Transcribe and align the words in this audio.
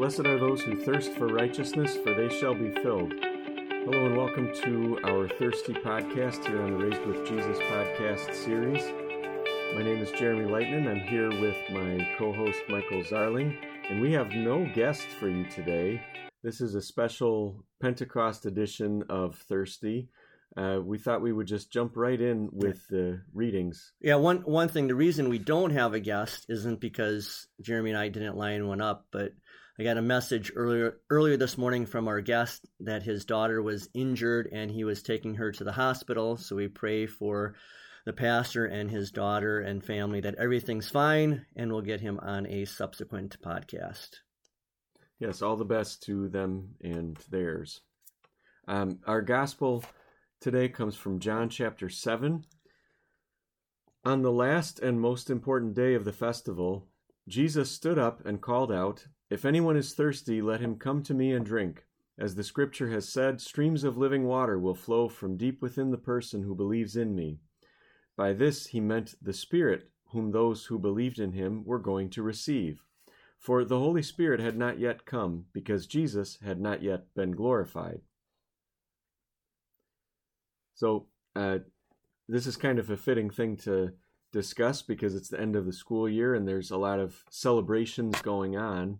Blessed 0.00 0.20
are 0.20 0.38
those 0.38 0.62
who 0.62 0.82
thirst 0.82 1.12
for 1.12 1.26
righteousness, 1.26 1.94
for 1.98 2.14
they 2.14 2.30
shall 2.30 2.54
be 2.54 2.70
filled. 2.82 3.12
Hello 3.12 4.06
and 4.06 4.16
welcome 4.16 4.50
to 4.62 4.98
our 5.04 5.28
Thirsty 5.28 5.74
podcast 5.74 6.42
here 6.46 6.62
on 6.62 6.70
the 6.70 6.78
Raised 6.78 7.04
with 7.04 7.28
Jesus 7.28 7.58
podcast 7.58 8.32
series. 8.32 8.82
My 9.74 9.82
name 9.82 9.98
is 9.98 10.10
Jeremy 10.12 10.50
Laitinen. 10.50 10.88
I'm 10.88 11.06
here 11.06 11.28
with 11.28 11.54
my 11.70 12.08
co 12.16 12.32
host 12.32 12.60
Michael 12.70 13.02
Zarling, 13.02 13.54
and 13.90 14.00
we 14.00 14.10
have 14.12 14.30
no 14.30 14.66
guest 14.74 15.06
for 15.06 15.28
you 15.28 15.44
today. 15.50 16.00
This 16.42 16.62
is 16.62 16.74
a 16.74 16.80
special 16.80 17.62
Pentecost 17.82 18.46
edition 18.46 19.04
of 19.10 19.36
Thirsty. 19.36 20.08
Uh, 20.56 20.80
we 20.82 20.96
thought 20.96 21.20
we 21.20 21.34
would 21.34 21.46
just 21.46 21.70
jump 21.70 21.94
right 21.94 22.22
in 22.22 22.48
with 22.52 22.88
the 22.88 23.20
readings. 23.34 23.92
Yeah, 24.00 24.14
one 24.14 24.38
one 24.38 24.68
thing. 24.68 24.88
The 24.88 24.94
reason 24.94 25.28
we 25.28 25.38
don't 25.38 25.72
have 25.72 25.92
a 25.92 26.00
guest 26.00 26.46
isn't 26.48 26.80
because 26.80 27.48
Jeremy 27.60 27.90
and 27.90 27.98
I 27.98 28.08
didn't 28.08 28.38
line 28.38 28.66
one 28.66 28.80
up, 28.80 29.06
but 29.12 29.32
I 29.80 29.82
got 29.82 29.96
a 29.96 30.02
message 30.02 30.52
earlier 30.56 30.98
earlier 31.08 31.38
this 31.38 31.56
morning 31.56 31.86
from 31.86 32.06
our 32.06 32.20
guest 32.20 32.66
that 32.80 33.02
his 33.02 33.24
daughter 33.24 33.62
was 33.62 33.88
injured 33.94 34.50
and 34.52 34.70
he 34.70 34.84
was 34.84 35.02
taking 35.02 35.36
her 35.36 35.50
to 35.52 35.64
the 35.64 35.72
hospital. 35.72 36.36
So 36.36 36.54
we 36.54 36.68
pray 36.68 37.06
for 37.06 37.54
the 38.04 38.12
pastor 38.12 38.66
and 38.66 38.90
his 38.90 39.10
daughter 39.10 39.60
and 39.60 39.82
family 39.82 40.20
that 40.20 40.34
everything's 40.34 40.90
fine, 40.90 41.46
and 41.56 41.72
we'll 41.72 41.80
get 41.80 42.02
him 42.02 42.20
on 42.20 42.46
a 42.48 42.66
subsequent 42.66 43.40
podcast. 43.40 44.16
Yes, 45.18 45.40
all 45.40 45.56
the 45.56 45.64
best 45.64 46.02
to 46.02 46.28
them 46.28 46.74
and 46.82 47.16
theirs. 47.30 47.80
Um, 48.68 48.98
our 49.06 49.22
gospel 49.22 49.82
today 50.42 50.68
comes 50.68 50.94
from 50.94 51.20
John 51.20 51.48
chapter 51.48 51.88
7. 51.88 52.44
On 54.04 54.20
the 54.20 54.30
last 54.30 54.78
and 54.80 55.00
most 55.00 55.30
important 55.30 55.72
day 55.72 55.94
of 55.94 56.04
the 56.04 56.12
festival, 56.12 56.86
Jesus 57.26 57.70
stood 57.70 57.98
up 57.98 58.26
and 58.26 58.42
called 58.42 58.70
out, 58.70 59.06
If 59.30 59.44
anyone 59.44 59.76
is 59.76 59.94
thirsty, 59.94 60.42
let 60.42 60.60
him 60.60 60.76
come 60.76 61.04
to 61.04 61.14
me 61.14 61.32
and 61.32 61.46
drink. 61.46 61.86
As 62.18 62.34
the 62.34 62.44
scripture 62.44 62.90
has 62.90 63.08
said, 63.08 63.40
streams 63.40 63.84
of 63.84 63.96
living 63.96 64.24
water 64.24 64.58
will 64.58 64.74
flow 64.74 65.08
from 65.08 65.36
deep 65.36 65.62
within 65.62 65.92
the 65.92 65.96
person 65.96 66.42
who 66.42 66.54
believes 66.54 66.96
in 66.96 67.14
me. 67.14 67.38
By 68.16 68.32
this 68.32 68.66
he 68.66 68.80
meant 68.80 69.14
the 69.22 69.32
Spirit, 69.32 69.88
whom 70.08 70.32
those 70.32 70.66
who 70.66 70.78
believed 70.78 71.18
in 71.18 71.32
him 71.32 71.64
were 71.64 71.78
going 71.78 72.10
to 72.10 72.22
receive. 72.22 72.82
For 73.38 73.64
the 73.64 73.78
Holy 73.78 74.02
Spirit 74.02 74.40
had 74.40 74.58
not 74.58 74.78
yet 74.78 75.06
come, 75.06 75.46
because 75.52 75.86
Jesus 75.86 76.38
had 76.44 76.60
not 76.60 76.82
yet 76.82 77.14
been 77.14 77.30
glorified. 77.30 78.00
So, 80.74 81.06
uh, 81.34 81.60
this 82.28 82.46
is 82.46 82.56
kind 82.56 82.78
of 82.78 82.90
a 82.90 82.96
fitting 82.96 83.30
thing 83.30 83.56
to 83.58 83.92
discuss 84.32 84.82
because 84.82 85.14
it's 85.14 85.28
the 85.28 85.40
end 85.40 85.56
of 85.56 85.66
the 85.66 85.72
school 85.72 86.08
year 86.08 86.34
and 86.34 86.46
there's 86.46 86.70
a 86.70 86.76
lot 86.76 86.98
of 87.00 87.24
celebrations 87.30 88.20
going 88.22 88.56
on, 88.56 88.98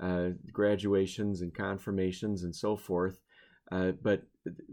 uh, 0.00 0.30
graduations 0.52 1.42
and 1.42 1.54
confirmations 1.54 2.44
and 2.44 2.54
so 2.54 2.76
forth. 2.76 3.18
Uh, 3.70 3.92
but 4.02 4.22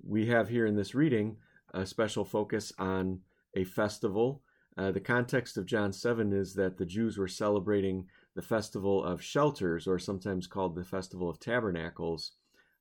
we 0.07 0.27
have 0.27 0.47
here 0.47 0.65
in 0.65 0.75
this 0.75 0.95
reading 0.95 1.37
a 1.73 1.85
special 1.85 2.23
focus 2.23 2.71
on 2.77 3.19
a 3.55 3.63
festival. 3.63 4.41
Uh, 4.77 4.91
the 4.91 4.99
context 4.99 5.57
of 5.57 5.65
John 5.65 5.91
7 5.91 6.33
is 6.33 6.53
that 6.55 6.77
the 6.77 6.85
Jews 6.85 7.17
were 7.17 7.27
celebrating 7.27 8.05
the 8.35 8.41
festival 8.41 9.03
of 9.03 9.21
shelters, 9.21 9.87
or 9.87 9.97
sometimes 9.97 10.47
called 10.47 10.75
the 10.75 10.83
festival 10.83 11.29
of 11.29 11.39
tabernacles. 11.39 12.33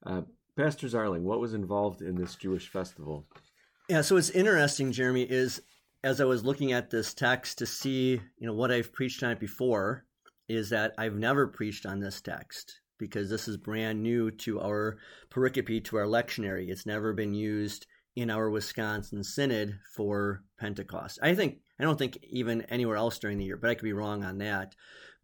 Uh, 0.05 0.23
Pastor 0.57 0.89
Zarling, 0.89 1.23
what 1.23 1.41
was 1.41 1.55
involved 1.55 2.03
in 2.03 2.17
this 2.17 2.35
Jewish 2.35 2.69
festival? 2.69 3.27
Yeah, 3.89 4.01
so 4.01 4.17
what's 4.17 4.31
interesting, 4.31 4.93
Jeremy, 4.93 5.23
is 5.23 5.63
as 6.03 6.21
I 6.21 6.25
was 6.25 6.45
looking 6.45 6.73
at 6.73 6.91
this 6.91 7.15
text 7.15 7.59
to 7.59 7.67
see, 7.67 8.21
you 8.39 8.47
know, 8.47 8.53
what 8.53 8.71
I've 8.71 8.93
preached 8.93 9.23
on 9.23 9.31
it 9.31 9.41
before, 9.41 10.05
is 10.49 10.71
that 10.71 10.93
I've 10.99 11.15
never 11.15 11.47
preached 11.47 11.87
on 11.87 12.01
this 12.01 12.21
text 12.21 12.81
because 12.99 13.29
this 13.29 13.49
is 13.49 13.57
brand 13.57 14.03
new 14.03 14.31
to 14.31 14.61
our 14.61 14.99
pericope, 15.31 15.85
to 15.85 15.97
our 15.97 16.07
lectionary. 16.07 16.69
It's 16.69 16.87
never 16.87 17.13
been 17.13 17.35
used 17.35 17.87
in 18.17 18.31
our 18.31 18.49
Wisconsin 18.49 19.25
Synod 19.25 19.79
for 19.97 20.43
Pentecost. 20.59 21.19
I 21.23 21.35
think 21.35 21.59
I 21.79 21.85
don't 21.85 21.99
think 21.99 22.19
even 22.23 22.63
anywhere 22.63 22.97
else 22.97 23.19
during 23.19 23.39
the 23.39 23.45
year, 23.45 23.57
but 23.57 23.71
I 23.71 23.75
could 23.75 23.85
be 23.85 23.93
wrong 23.93 24.23
on 24.23 24.39
that. 24.39 24.75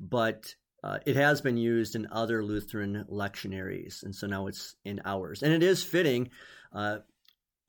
But 0.00 0.54
uh, 0.82 0.98
it 1.06 1.14
has 1.14 1.40
been 1.40 1.56
used 1.56 1.94
in 1.94 2.08
other 2.10 2.42
Lutheran 2.42 3.04
lectionaries, 3.08 4.02
and 4.02 4.14
so 4.14 4.26
now 4.26 4.46
it's 4.46 4.74
in 4.84 5.00
ours, 5.04 5.42
and 5.42 5.52
it 5.52 5.62
is 5.62 5.84
fitting. 5.84 6.30
Uh, 6.72 6.98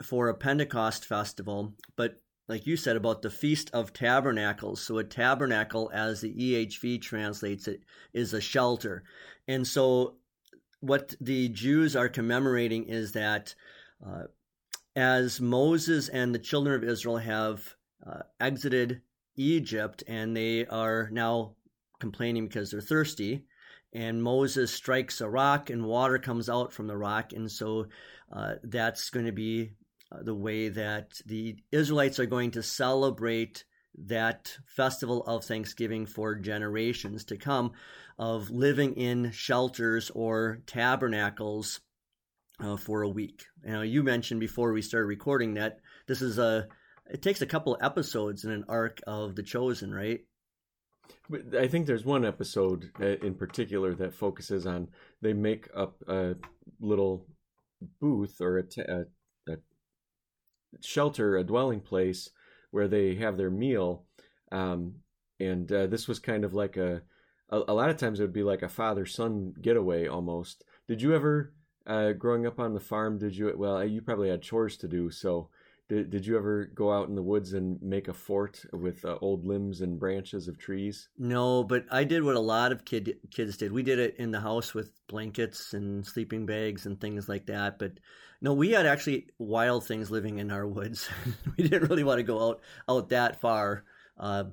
for 0.02 0.30
a 0.30 0.36
Pentecost 0.36 1.06
festival, 1.06 1.74
but 1.96 2.22
like 2.51 2.67
you 2.67 2.75
said 2.75 2.97
about 2.97 3.22
the 3.22 3.29
Feast 3.29 3.69
of 3.72 3.94
Tabernacles. 3.94 4.81
So, 4.81 4.97
a 4.97 5.06
tabernacle, 5.06 5.89
as 5.94 6.19
the 6.19 6.34
EHV 6.34 7.01
translates 7.01 7.66
it, 7.69 7.79
is 8.12 8.34
a 8.34 8.41
shelter. 8.41 9.06
And 9.47 9.66
so, 9.66 10.17
what 10.81 11.16
the 11.22 11.47
Jews 11.47 11.95
are 11.95 12.09
commemorating 12.09 12.84
is 12.84 13.13
that 13.13 13.56
uh, 14.06 14.23
as 14.97 15.39
Moses 15.39 16.09
and 16.09 16.35
the 16.35 16.39
children 16.39 16.75
of 16.75 16.89
Israel 16.89 17.17
have 17.17 17.73
uh, 18.06 18.23
exited 18.41 19.01
Egypt 19.38 20.03
and 20.06 20.35
they 20.35 20.66
are 20.66 21.09
now 21.09 21.56
complaining 22.01 22.47
because 22.47 22.72
they're 22.72 22.81
thirsty, 22.81 23.45
and 23.94 24.22
Moses 24.22 24.73
strikes 24.73 25.22
a 25.22 25.29
rock 25.29 25.69
and 25.69 25.85
water 25.85 26.19
comes 26.19 26.50
out 26.50 26.73
from 26.73 26.88
the 26.88 26.97
rock. 26.97 27.31
And 27.31 27.50
so, 27.50 27.85
uh, 28.29 28.56
that's 28.63 29.09
going 29.09 29.25
to 29.25 29.31
be 29.31 29.72
the 30.22 30.36
way 30.36 30.70
that 30.70 31.22
the 31.26 31.58
Israelites 31.72 32.20
are 32.20 32.26
going 32.26 32.52
to 32.52 32.64
celebrate 32.64 33.64
that 34.08 34.58
festival 34.66 35.24
of 35.24 35.44
Thanksgiving 35.44 36.06
for 36.06 36.36
generations 36.36 37.26
to 37.26 37.38
come, 37.38 37.72
of 38.18 38.50
living 38.50 38.94
in 38.94 39.32
shelters 39.32 40.10
or 40.12 40.60
tabernacles 40.66 41.82
uh, 42.60 42.78
for 42.78 43.02
a 43.02 43.10
week. 43.10 43.44
Now, 43.64 43.82
you 43.82 44.04
mentioned 44.04 44.40
before 44.40 44.72
we 44.72 44.82
started 44.82 45.08
recording 45.08 45.56
that 45.56 45.80
this 46.08 46.22
is 46.22 46.38
a 46.38 46.68
it 47.10 47.22
takes 47.22 47.42
a 47.42 47.46
couple 47.46 47.78
episodes 47.82 48.46
in 48.46 48.52
an 48.52 48.64
arc 48.70 49.02
of 49.06 49.36
the 49.36 49.44
chosen, 49.44 49.94
right? 49.94 50.22
I 51.58 51.68
think 51.68 51.86
there's 51.86 52.06
one 52.06 52.24
episode 52.24 52.92
uh, 53.02 53.06
in 53.06 53.36
particular 53.36 53.94
that 53.96 54.14
focuses 54.14 54.66
on 54.66 54.88
they 55.22 55.34
make 55.34 55.68
up 55.76 56.02
a 56.08 56.36
little 56.80 57.26
booth 58.00 58.40
or 58.40 58.60
a, 58.60 58.64
t- 58.64 58.82
a 58.82 59.06
shelter, 60.82 61.38
a 61.38 61.44
dwelling 61.44 61.82
place 61.82 62.30
where 62.72 62.88
they 62.88 63.16
have 63.16 63.38
their 63.38 63.52
meal. 63.52 64.06
Um, 64.52 64.96
and 65.40 65.72
uh, 65.72 65.88
this 65.88 66.08
was 66.08 66.20
kind 66.20 66.44
of 66.44 66.54
like 66.54 66.78
a, 66.78 67.02
a, 67.50 67.62
a 67.68 67.74
lot 67.74 67.90
of 67.90 67.98
times 67.98 68.20
it 68.20 68.24
would 68.24 68.34
be 68.34 68.44
like 68.44 68.62
a 68.62 68.70
father 68.70 69.06
son 69.06 69.54
getaway 69.62 70.08
almost. 70.08 70.64
Did 70.88 71.02
you 71.02 71.14
ever, 71.14 71.54
uh, 71.88 72.12
growing 72.14 72.46
up 72.46 72.60
on 72.60 72.74
the 72.74 72.80
farm, 72.80 73.18
did 73.18 73.36
you, 73.36 73.54
well, 73.58 73.84
you 73.84 74.02
probably 74.02 74.30
had 74.30 74.42
chores 74.42 74.78
to 74.78 74.88
do. 74.88 75.10
So 75.10 75.50
did, 75.91 76.09
did 76.09 76.25
you 76.25 76.38
ever 76.38 76.72
go 76.74 76.90
out 76.90 77.09
in 77.09 77.16
the 77.16 77.22
woods 77.22 77.52
and 77.52 77.78
make 77.81 78.07
a 78.07 78.13
fort 78.13 78.63
with 78.72 79.03
uh, 79.03 79.18
old 79.19 79.46
limbs 79.46 79.81
and 79.81 80.00
branches 80.00 80.47
of 80.47 80.57
trees? 80.57 81.09
No, 81.18 81.66
but 81.66 81.84
I 81.91 82.06
did 82.06 82.24
what 82.24 82.35
a 82.35 82.40
lot 82.40 82.72
of 82.72 82.85
kid 82.85 83.18
kids 83.29 83.57
did. 83.57 83.74
We 83.74 83.84
did 83.84 84.00
it 84.00 84.16
in 84.18 84.31
the 84.31 84.40
house 84.40 84.74
with 84.74 84.90
blankets 85.07 85.74
and 85.74 86.07
sleeping 86.07 86.46
bags 86.46 86.85
and 86.85 86.97
things 86.97 87.28
like 87.28 87.47
that. 87.47 87.78
But 87.78 88.00
no, 88.40 88.53
we 88.53 88.72
had 88.72 88.85
actually 88.85 89.28
wild 89.38 89.85
things 89.85 90.09
living 90.09 90.40
in 90.40 90.50
our 90.50 90.66
woods. 90.66 91.09
we 91.57 91.68
didn't 91.68 91.90
really 91.90 92.06
want 92.06 92.19
to 92.19 92.24
go 92.24 92.51
out 92.51 92.62
out 92.88 93.09
that 93.09 93.41
far. 93.41 93.84
Uh, 94.18 94.46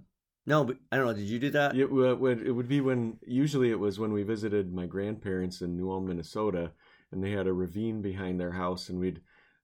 no, 0.45 0.65
but 0.65 0.79
I 0.91 0.97
don't 0.97 1.07
know. 1.07 1.13
Did 1.13 1.29
you 1.29 1.39
do 1.39 1.51
that? 1.51 1.77
It 1.77 1.89
would, 1.89 2.45
it 2.45 2.51
would 2.51 2.69
be 2.69 2.81
when 2.81 3.17
usually 3.25 3.71
it 3.71 3.79
was 3.79 4.01
when 4.01 4.13
we 4.13 4.25
visited 4.25 4.73
my 4.73 4.87
grandparents 4.87 5.61
in 5.61 5.77
New 5.77 5.93
Ulm, 5.93 6.09
Minnesota, 6.09 6.73
and 7.13 7.23
they 7.23 7.31
had 7.31 7.47
a 7.47 7.53
ravine 7.53 8.03
behind 8.03 8.41
their 8.41 8.51
house, 8.51 8.89
and 8.89 8.99
we'd 8.99 9.21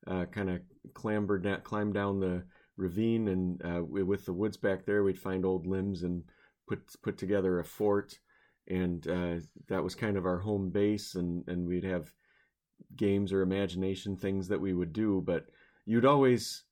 uh, 0.06 0.26
kind 0.26 0.50
of 0.50 0.60
clambered 0.94 1.42
down, 1.44 1.60
climb 1.62 1.92
down 1.92 2.20
the 2.20 2.44
ravine, 2.76 3.28
and 3.28 3.62
uh, 3.64 3.82
with 3.84 4.24
the 4.24 4.32
woods 4.32 4.56
back 4.56 4.84
there, 4.84 5.02
we'd 5.02 5.18
find 5.18 5.44
old 5.44 5.66
limbs 5.66 6.02
and 6.02 6.24
put 6.68 6.80
put 7.02 7.18
together 7.18 7.58
a 7.58 7.64
fort, 7.64 8.18
and 8.68 9.06
uh, 9.08 9.36
that 9.68 9.82
was 9.82 9.94
kind 9.94 10.16
of 10.16 10.26
our 10.26 10.38
home 10.38 10.70
base, 10.70 11.14
and 11.14 11.46
and 11.48 11.66
we'd 11.66 11.84
have 11.84 12.12
games 12.96 13.32
or 13.32 13.42
imagination 13.42 14.16
things 14.16 14.48
that 14.48 14.60
we 14.60 14.72
would 14.72 14.92
do, 14.92 15.22
but 15.24 15.46
you'd 15.86 16.04
always 16.04 16.64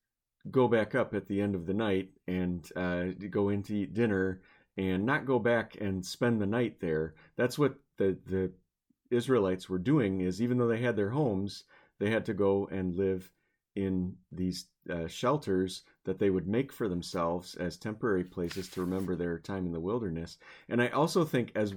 go 0.51 0.69
back 0.69 0.95
up 0.95 1.15
at 1.15 1.27
the 1.29 1.41
end 1.41 1.55
of 1.55 1.67
the 1.67 1.75
night 1.75 2.11
and 2.27 2.69
uh, 2.77 3.05
go 3.31 3.49
in 3.49 3.63
to 3.63 3.77
eat 3.77 3.95
dinner 3.95 4.41
and 4.77 5.05
not 5.05 5.27
go 5.27 5.39
back 5.39 5.77
and 5.81 6.05
spend 6.05 6.41
the 6.41 6.47
night 6.47 6.81
there. 6.81 7.15
That's 7.37 7.59
what 7.59 7.75
the 7.99 8.19
the 8.27 8.53
Israelites 9.11 9.69
were 9.69 9.79
doing. 9.79 10.21
Is 10.21 10.41
even 10.41 10.59
though 10.59 10.69
they 10.69 10.81
had 10.81 10.97
their 10.97 11.11
homes, 11.11 11.65
they 12.03 12.11
had 12.11 12.27
to 12.27 12.35
go 12.35 12.69
and 12.73 12.97
live 12.97 13.31
in 13.77 14.17
these 14.33 14.67
uh, 14.91 15.07
shelters 15.07 15.83
that 16.05 16.19
they 16.19 16.31
would 16.31 16.49
make 16.49 16.73
for 16.73 16.89
themselves 16.89 17.55
as 17.55 17.77
temporary 17.77 18.25
places 18.25 18.69
to 18.69 18.81
remember 18.81 19.15
their 19.15 19.39
time 19.39 19.67
in 19.67 19.73
the 19.73 19.79
wilderness. 19.79 20.37
And 20.69 20.83
I 20.83 20.89
also 20.89 21.25
think 21.25 21.53
as 21.55 21.77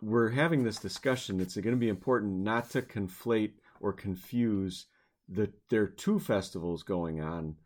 we're 0.00 0.30
having 0.30 0.62
this 0.62 0.78
discussion, 0.78 1.40
it's 1.40 1.56
going 1.56 1.74
to 1.74 1.76
be 1.76 1.88
important 1.88 2.32
not 2.38 2.70
to 2.70 2.82
conflate 2.82 3.54
or 3.80 3.92
confuse 3.92 4.86
the 5.28 5.52
there 5.68 5.82
are 5.82 5.88
two 5.88 6.20
festivals 6.20 6.84
going 6.84 7.20
on 7.20 7.56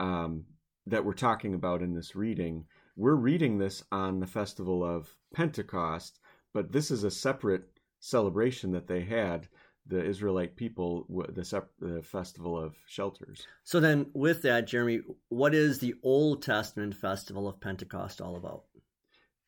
um, 0.00 0.44
that 0.86 1.04
we're 1.04 1.12
talking 1.12 1.54
about 1.54 1.82
in 1.82 1.94
this 1.94 2.16
reading. 2.16 2.64
We're 2.96 3.14
reading 3.14 3.58
this 3.58 3.84
on 3.92 4.18
the 4.18 4.26
festival 4.26 4.82
of 4.82 5.14
Pentecost, 5.32 6.18
but 6.52 6.72
this 6.72 6.90
is 6.90 7.04
a 7.04 7.12
separate 7.12 7.78
celebration 8.00 8.72
that 8.72 8.88
they 8.88 9.02
had 9.02 9.46
the 9.88 10.04
Israelite 10.04 10.54
people 10.56 11.06
the, 11.08 11.64
the 11.80 12.02
festival 12.02 12.58
of 12.58 12.74
shelters. 12.86 13.46
So 13.64 13.80
then, 13.80 14.06
with 14.12 14.42
that, 14.42 14.66
Jeremy, 14.66 15.00
what 15.28 15.54
is 15.54 15.78
the 15.78 15.94
Old 16.02 16.42
Testament 16.42 16.94
festival 16.94 17.48
of 17.48 17.60
Pentecost 17.60 18.20
all 18.20 18.36
about? 18.36 18.64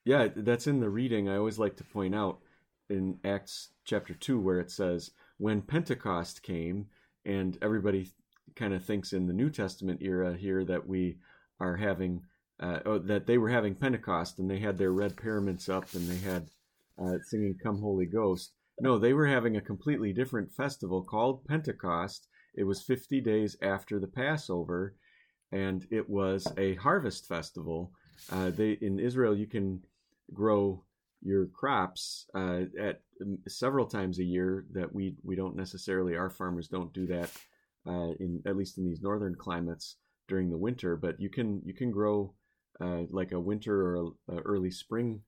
Yeah, 0.05 0.29
that's 0.35 0.67
in 0.67 0.81
the 0.81 0.89
reading. 0.89 1.29
I 1.29 1.37
always 1.37 1.59
like 1.59 1.77
to 1.77 1.85
point 1.85 2.15
out 2.15 2.41
in 2.89 3.19
Acts 3.25 3.69
chapter 3.85 4.15
two 4.15 4.41
where 4.41 4.59
it 4.59 4.71
says 4.71 5.11
when 5.37 5.63
Pentecost 5.63 6.43
came, 6.43 6.87
and 7.25 7.57
everybody 7.63 8.11
kind 8.57 8.75
of 8.75 8.85
thinks 8.85 9.13
in 9.13 9.27
the 9.27 9.33
New 9.33 9.51
Testament 9.51 10.01
era 10.03 10.37
here 10.37 10.65
that 10.65 10.87
we 10.87 11.19
are 11.61 11.77
having 11.77 12.23
uh, 12.59 12.81
oh, 12.85 12.99
that 12.99 13.27
they 13.27 13.39
were 13.39 13.49
having 13.49 13.75
Pentecost 13.75 14.39
and 14.39 14.51
they 14.51 14.59
had 14.59 14.79
their 14.79 14.93
red 14.93 15.17
paraments 15.17 15.69
up 15.69 15.93
and 15.95 16.09
they 16.09 16.19
had 16.19 16.49
uh, 16.99 17.19
singing 17.29 17.57
"Come 17.63 17.81
Holy 17.81 18.07
Ghost." 18.07 18.53
No, 18.81 18.99
they 18.99 19.13
were 19.13 19.27
having 19.27 19.57
a 19.57 19.61
completely 19.61 20.13
different 20.13 20.53
festival 20.53 21.03
called 21.03 21.45
Pentecost. 21.45 22.29
It 22.55 22.65
was 22.65 22.83
50 22.83 23.21
days 23.21 23.57
after 23.63 24.01
the 24.01 24.07
Passover, 24.07 24.95
and 25.53 25.87
it 25.91 26.09
was 26.09 26.47
a 26.57 26.75
harvest 26.77 27.27
festival. 27.27 27.93
Uh, 28.31 28.51
they 28.51 28.73
in 28.81 28.99
Israel, 28.99 29.37
you 29.37 29.47
can 29.47 29.83
grow 30.33 30.85
your 31.23 31.47
crops 31.47 32.27
uh, 32.35 32.63
at 32.81 33.03
um, 33.21 33.39
several 33.49 33.87
times 33.87 34.19
a 34.19 34.25
year. 34.25 34.65
That 34.73 34.93
we 34.95 35.17
we 35.23 35.37
don't 35.37 35.57
necessarily 35.57 36.17
our 36.17 36.31
farmers 36.31 36.69
don't 36.69 36.93
do 36.93 37.07
that 37.07 37.31
uh, 37.87 38.13
in 38.19 38.43
at 38.47 38.57
least 38.57 38.79
in 38.79 38.85
these 38.85 39.03
northern 39.03 39.35
climates 39.35 39.97
during 40.29 40.51
the 40.51 40.59
winter. 40.59 40.97
But 40.97 41.21
you 41.21 41.29
can 41.29 41.63
you 41.65 41.75
can 41.75 41.91
grow 41.91 42.35
uh, 42.81 43.03
like 43.11 43.33
a 43.33 43.41
winter 43.41 43.75
or 43.75 43.97
a, 43.97 44.37
a 44.37 44.41
early 44.41 44.71
spring 44.71 45.23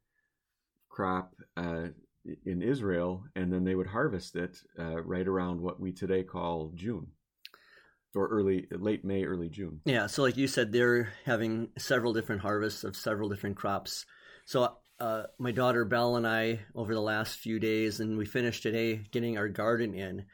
crop 0.88 1.34
uh, 1.56 1.88
in 2.44 2.62
Israel, 2.62 3.24
and 3.34 3.52
then 3.52 3.64
they 3.64 3.74
would 3.74 3.88
harvest 3.88 4.36
it 4.36 4.58
uh, 4.78 5.02
right 5.02 5.26
around 5.26 5.60
what 5.60 5.80
we 5.80 5.92
today 5.92 6.22
call 6.22 6.72
June 6.74 7.08
or 8.14 8.28
early 8.28 8.66
late 8.70 9.04
May, 9.04 9.24
early 9.24 9.48
June. 9.48 9.80
Yeah, 9.84 10.06
so 10.06 10.22
like 10.22 10.36
you 10.36 10.46
said, 10.46 10.72
they're 10.72 11.12
having 11.24 11.68
several 11.78 12.12
different 12.12 12.42
harvests 12.42 12.84
of 12.84 12.96
several 12.96 13.28
different 13.28 13.56
crops. 13.56 14.04
So 14.44 14.76
uh, 15.00 15.24
my 15.38 15.52
daughter 15.52 15.84
Belle 15.84 16.16
and 16.16 16.26
I 16.26 16.60
over 16.74 16.94
the 16.94 17.00
last 17.00 17.38
few 17.38 17.58
days, 17.58 18.00
and 18.00 18.18
we 18.18 18.26
finished 18.26 18.62
today 18.62 19.00
getting 19.10 19.38
our 19.38 19.48
garden 19.48 19.94
in. 19.94 20.26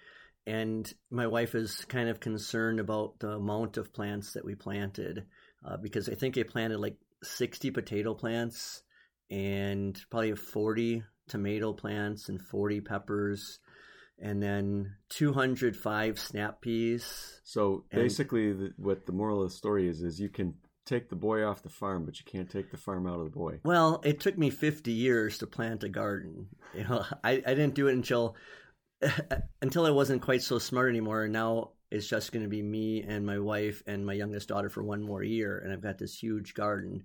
And 0.47 0.91
my 1.11 1.27
wife 1.27 1.55
is 1.55 1.85
kind 1.89 2.09
of 2.09 2.21
concerned 2.21 2.81
about 2.81 3.19
the 3.19 3.33
amount 3.33 3.77
of 3.77 3.93
plants 3.93 4.33
that 4.33 4.45
we 4.45 4.55
planted 4.55 5.27
uh, 5.65 5.77
because 5.77 6.09
I 6.09 6.15
think 6.15 6.39
I 6.39 6.43
planted 6.43 6.79
like 6.79 6.97
60 7.23 7.71
potato 7.71 8.15
plants 8.15 8.83
and 9.31 9.99
probably 10.11 10.35
40 10.35 11.03
tomato 11.29 11.73
plants 11.73 12.29
and 12.29 12.41
40 12.41 12.81
peppers 12.81 13.61
and 14.21 14.43
then 14.43 14.95
205 15.11 16.19
snap 16.19 16.61
peas. 16.61 17.41
So 17.45 17.85
basically, 17.91 18.53
the, 18.53 18.73
what 18.77 19.07
the 19.07 19.13
moral 19.13 19.43
of 19.43 19.51
the 19.51 19.57
story 19.57 19.89
is 19.89 20.03
is 20.03 20.21
you 20.21 20.29
can 20.29 20.55
take 20.85 21.09
the 21.09 21.17
boy 21.17 21.45
off 21.45 21.63
the 21.63 21.69
farm, 21.69 22.05
but 22.05 22.19
you 22.19 22.25
can't 22.25 22.51
take 22.51 22.71
the 22.71 22.77
farm 22.77 23.07
out 23.07 23.19
of 23.19 23.25
the 23.25 23.31
boy. 23.31 23.61
Well, 23.65 24.01
it 24.05 24.21
took 24.21 24.39
me 24.39 24.51
50 24.51 24.91
years 24.91 25.39
to 25.39 25.47
plant 25.47 25.85
a 25.85 25.89
garden. 25.89 26.49
You 26.75 26.85
know, 26.85 27.03
I, 27.25 27.43
I 27.47 27.55
didn't 27.55 27.75
do 27.75 27.89
it 27.89 27.95
until 27.95 28.37
until 29.63 29.87
I 29.87 29.91
wasn't 29.91 30.21
quite 30.21 30.43
so 30.43 30.59
smart 30.59 30.91
anymore. 30.91 31.25
And 31.25 31.33
now 31.33 31.71
it's 31.91 32.07
just 32.07 32.31
going 32.31 32.43
to 32.43 32.49
be 32.49 32.63
me 32.63 33.03
and 33.03 33.25
my 33.25 33.39
wife 33.39 33.83
and 33.87 34.05
my 34.05 34.13
youngest 34.13 34.49
daughter 34.49 34.69
for 34.69 34.83
one 34.83 35.03
more 35.03 35.23
year, 35.23 35.59
and 35.59 35.73
I've 35.73 35.81
got 35.81 35.97
this 35.99 36.23
huge 36.23 36.53
garden. 36.53 37.05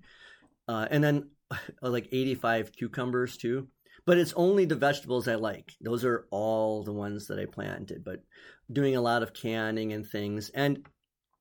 Uh, 0.68 0.86
and 0.92 1.02
then 1.02 1.30
like 1.82 2.10
85 2.12 2.74
cucumbers 2.74 3.38
too 3.38 3.70
but 4.06 4.18
it's 4.18 4.34
only 4.34 4.66
the 4.66 4.76
vegetables 4.76 5.28
I 5.28 5.36
like. 5.36 5.74
Those 5.82 6.04
are 6.06 6.28
all 6.32 6.84
the 6.84 6.94
ones 6.94 7.28
that 7.28 7.40
I 7.40 7.46
planted, 7.46 8.04
but 8.04 8.24
doing 8.72 8.96
a 8.96 9.02
lot 9.02 9.24
of 9.24 9.34
canning 9.34 9.94
and 9.94 10.06
things. 10.06 10.50
And 10.50 10.86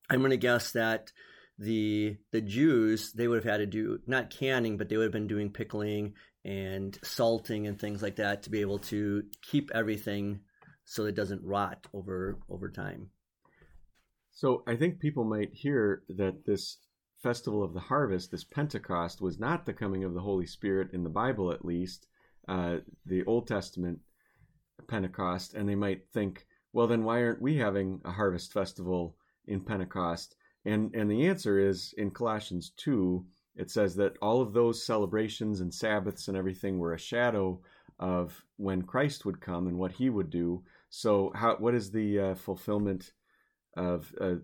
I'm 0.09 0.19
going 0.19 0.31
to 0.31 0.37
guess 0.37 0.71
that 0.71 1.11
the 1.59 2.17
the 2.31 2.41
Jews 2.41 3.13
they 3.13 3.27
would 3.27 3.43
have 3.43 3.51
had 3.51 3.57
to 3.57 3.65
do 3.65 3.99
not 4.07 4.31
canning, 4.31 4.77
but 4.77 4.89
they 4.89 4.97
would 4.97 5.03
have 5.03 5.11
been 5.11 5.27
doing 5.27 5.51
pickling 5.51 6.13
and 6.43 6.97
salting 7.03 7.67
and 7.67 7.79
things 7.79 8.01
like 8.01 8.17
that 8.17 8.43
to 8.43 8.49
be 8.49 8.61
able 8.61 8.79
to 8.79 9.23
keep 9.41 9.71
everything 9.73 10.41
so 10.85 11.05
it 11.05 11.15
doesn't 11.15 11.43
rot 11.43 11.85
over 11.93 12.39
over 12.49 12.69
time. 12.69 13.09
So 14.31 14.63
I 14.67 14.75
think 14.75 14.99
people 14.99 15.23
might 15.23 15.53
hear 15.53 16.03
that 16.09 16.45
this 16.45 16.79
festival 17.21 17.63
of 17.63 17.73
the 17.73 17.79
harvest, 17.79 18.31
this 18.31 18.43
Pentecost, 18.43 19.21
was 19.21 19.39
not 19.39 19.65
the 19.65 19.73
coming 19.73 20.03
of 20.03 20.13
the 20.13 20.19
Holy 20.19 20.47
Spirit 20.47 20.89
in 20.91 21.03
the 21.03 21.09
Bible, 21.09 21.51
at 21.53 21.63
least, 21.63 22.07
uh, 22.47 22.77
the 23.05 23.23
Old 23.25 23.47
Testament 23.47 23.99
Pentecost, 24.87 25.53
and 25.53 25.67
they 25.67 25.75
might 25.75 26.07
think, 26.13 26.45
well, 26.73 26.87
then 26.87 27.03
why 27.03 27.23
aren't 27.23 27.41
we 27.41 27.57
having 27.57 28.01
a 28.03 28.11
harvest 28.11 28.51
festival 28.51 29.15
in 29.47 29.61
Pentecost? 29.61 30.35
And 30.65 30.93
and 30.95 31.09
the 31.09 31.27
answer 31.27 31.59
is 31.59 31.93
in 31.97 32.11
Colossians 32.11 32.71
two. 32.75 33.25
It 33.55 33.69
says 33.69 33.95
that 33.97 34.17
all 34.21 34.41
of 34.41 34.53
those 34.53 34.83
celebrations 34.83 35.61
and 35.61 35.71
Sabbaths 35.71 36.27
and 36.27 36.35
everything 36.35 36.79
were 36.79 36.93
a 36.93 36.99
shadow 36.99 37.61
of 37.99 38.43
when 38.57 38.81
Christ 38.81 39.25
would 39.25 39.39
come 39.39 39.67
and 39.67 39.77
what 39.77 39.91
He 39.91 40.09
would 40.09 40.29
do. 40.29 40.63
So, 40.89 41.31
how 41.35 41.57
what 41.57 41.75
is 41.75 41.91
the 41.91 42.19
uh, 42.19 42.35
fulfillment 42.35 43.11
of 43.75 44.13
uh, 44.19 44.35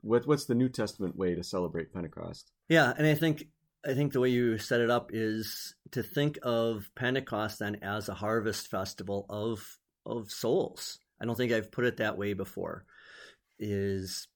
what 0.00 0.26
what's 0.26 0.44
the 0.44 0.54
New 0.54 0.68
Testament 0.68 1.16
way 1.16 1.34
to 1.34 1.42
celebrate 1.42 1.92
Pentecost? 1.92 2.52
Yeah, 2.68 2.92
and 2.96 3.06
I 3.06 3.14
think 3.14 3.48
I 3.86 3.94
think 3.94 4.12
the 4.12 4.20
way 4.20 4.30
you 4.30 4.58
set 4.58 4.80
it 4.80 4.90
up 4.90 5.10
is 5.12 5.74
to 5.90 6.02
think 6.02 6.38
of 6.42 6.90
Pentecost 6.94 7.58
then 7.58 7.76
as 7.82 8.08
a 8.08 8.14
harvest 8.14 8.68
festival 8.68 9.26
of 9.28 9.78
of 10.06 10.30
souls. 10.30 10.98
I 11.20 11.24
don't 11.24 11.36
think 11.36 11.52
I've 11.52 11.72
put 11.72 11.84
it 11.84 11.98
that 11.98 12.18
way 12.18 12.32
before. 12.32 12.84
Is 13.58 14.26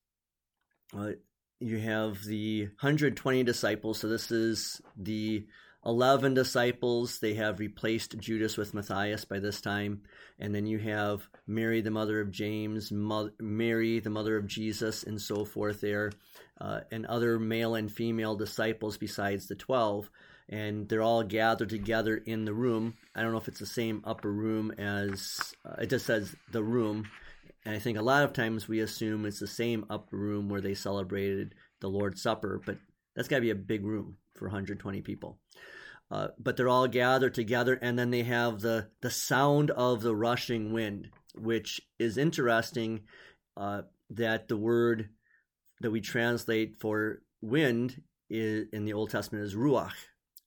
uh, 0.95 1.11
you 1.59 1.79
have 1.79 2.23
the 2.23 2.63
120 2.65 3.43
disciples, 3.43 3.99
so 3.99 4.07
this 4.07 4.31
is 4.31 4.81
the 4.95 5.45
11 5.85 6.33
disciples. 6.33 7.19
They 7.19 7.35
have 7.35 7.59
replaced 7.59 8.17
Judas 8.17 8.57
with 8.57 8.73
Matthias 8.73 9.25
by 9.25 9.39
this 9.39 9.61
time. 9.61 10.01
And 10.37 10.53
then 10.53 10.65
you 10.65 10.77
have 10.79 11.27
Mary, 11.47 11.81
the 11.81 11.91
mother 11.91 12.19
of 12.19 12.31
James, 12.31 12.91
Mary, 12.91 13.99
the 13.99 14.09
mother 14.09 14.37
of 14.37 14.47
Jesus, 14.47 15.03
and 15.03 15.21
so 15.21 15.45
forth 15.45 15.81
there, 15.81 16.11
uh, 16.59 16.81
and 16.91 17.05
other 17.05 17.39
male 17.39 17.75
and 17.75 17.91
female 17.91 18.35
disciples 18.35 18.97
besides 18.97 19.47
the 19.47 19.55
12. 19.55 20.09
And 20.49 20.89
they're 20.89 21.03
all 21.03 21.23
gathered 21.23 21.69
together 21.69 22.17
in 22.17 22.43
the 22.43 22.53
room. 22.53 22.95
I 23.15 23.21
don't 23.21 23.31
know 23.31 23.37
if 23.37 23.47
it's 23.47 23.59
the 23.59 23.65
same 23.65 24.01
upper 24.03 24.31
room 24.31 24.71
as, 24.71 25.53
uh, 25.63 25.75
it 25.81 25.89
just 25.89 26.07
says 26.07 26.35
the 26.51 26.63
room. 26.63 27.07
And 27.65 27.75
I 27.75 27.79
think 27.79 27.97
a 27.97 28.01
lot 28.01 28.23
of 28.23 28.33
times 28.33 28.67
we 28.67 28.79
assume 28.79 29.25
it's 29.25 29.39
the 29.39 29.47
same 29.47 29.85
upper 29.89 30.17
room 30.17 30.49
where 30.49 30.61
they 30.61 30.73
celebrated 30.73 31.55
the 31.81 31.89
Lord's 31.89 32.21
Supper, 32.21 32.61
but 32.65 32.77
that's 33.15 33.27
got 33.27 33.37
to 33.37 33.41
be 33.41 33.49
a 33.51 33.55
big 33.55 33.85
room 33.85 34.17
for 34.35 34.45
120 34.45 35.01
people. 35.01 35.37
Uh, 36.11 36.29
but 36.39 36.57
they're 36.57 36.69
all 36.69 36.87
gathered 36.87 37.35
together, 37.35 37.77
and 37.81 37.97
then 37.97 38.09
they 38.09 38.23
have 38.23 38.61
the 38.61 38.87
the 39.01 39.11
sound 39.11 39.69
of 39.71 40.01
the 40.01 40.15
rushing 40.15 40.73
wind, 40.73 41.09
which 41.35 41.81
is 41.99 42.17
interesting. 42.17 43.01
Uh, 43.55 43.83
that 44.09 44.47
the 44.47 44.57
word 44.57 45.09
that 45.81 45.91
we 45.91 46.01
translate 46.01 46.79
for 46.79 47.21
wind 47.41 48.01
is, 48.29 48.67
in 48.73 48.85
the 48.85 48.93
Old 48.93 49.11
Testament 49.11 49.45
is 49.45 49.55
ruach, 49.55 49.93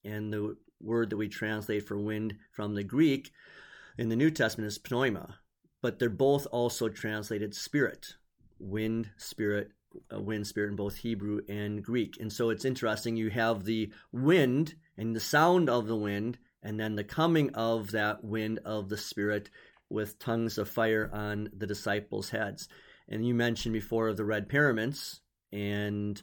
and 0.04 0.32
the 0.32 0.56
word 0.80 1.10
that 1.10 1.16
we 1.16 1.28
translate 1.28 1.86
for 1.86 1.98
wind 1.98 2.34
from 2.52 2.74
the 2.74 2.82
Greek 2.82 3.30
in 3.98 4.08
the 4.08 4.16
New 4.16 4.30
Testament 4.30 4.66
is 4.66 4.80
pneuma. 4.90 5.38
But 5.80 5.98
they're 5.98 6.10
both 6.10 6.46
also 6.50 6.88
translated 6.88 7.54
spirit, 7.54 8.14
wind, 8.58 9.10
spirit, 9.16 9.72
wind 10.10 10.46
spirit 10.46 10.70
in 10.70 10.76
both 10.76 10.96
Hebrew 10.96 11.40
and 11.48 11.82
Greek. 11.82 12.18
And 12.20 12.32
so 12.32 12.50
it's 12.50 12.64
interesting. 12.64 13.16
You 13.16 13.30
have 13.30 13.64
the 13.64 13.92
wind 14.12 14.74
and 14.96 15.14
the 15.14 15.20
sound 15.20 15.68
of 15.68 15.86
the 15.86 15.96
wind, 15.96 16.38
and 16.62 16.78
then 16.78 16.94
the 16.94 17.04
coming 17.04 17.54
of 17.54 17.90
that 17.92 18.22
wind 18.22 18.60
of 18.64 18.88
the 18.88 18.96
Spirit 18.96 19.50
with 19.88 20.18
tongues 20.18 20.58
of 20.58 20.68
fire 20.68 21.10
on 21.12 21.50
the 21.56 21.66
disciples' 21.66 22.30
heads. 22.30 22.68
And 23.08 23.26
you 23.26 23.34
mentioned 23.34 23.72
before 23.72 24.08
of 24.08 24.16
the 24.16 24.24
red 24.24 24.48
paraments, 24.48 25.20
and 25.52 26.20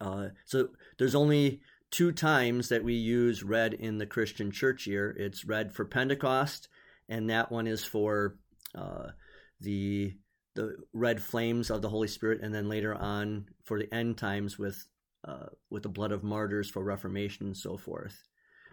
uh, 0.00 0.28
so 0.44 0.68
there's 0.98 1.14
only 1.14 1.60
two 1.90 2.12
times 2.12 2.68
that 2.70 2.84
we 2.84 2.94
use 2.94 3.42
red 3.42 3.74
in 3.74 3.98
the 3.98 4.06
Christian 4.06 4.50
church 4.50 4.86
year. 4.86 5.14
It's 5.18 5.44
red 5.44 5.74
for 5.74 5.84
Pentecost, 5.84 6.68
and 7.08 7.28
that 7.28 7.52
one 7.52 7.66
is 7.66 7.84
for 7.84 8.36
uh, 8.74 9.08
the 9.60 10.16
the 10.54 10.76
red 10.92 11.22
flames 11.22 11.70
of 11.70 11.82
the 11.82 11.88
Holy 11.88 12.08
Spirit, 12.08 12.40
and 12.42 12.54
then 12.54 12.68
later 12.68 12.94
on 12.94 13.46
for 13.64 13.78
the 13.78 13.92
end 13.92 14.18
times 14.18 14.58
with 14.58 14.86
uh, 15.24 15.46
with 15.70 15.84
the 15.84 15.88
blood 15.88 16.12
of 16.12 16.24
martyrs 16.24 16.68
for 16.68 16.82
Reformation 16.82 17.46
and 17.46 17.56
so 17.56 17.76
forth. 17.76 18.28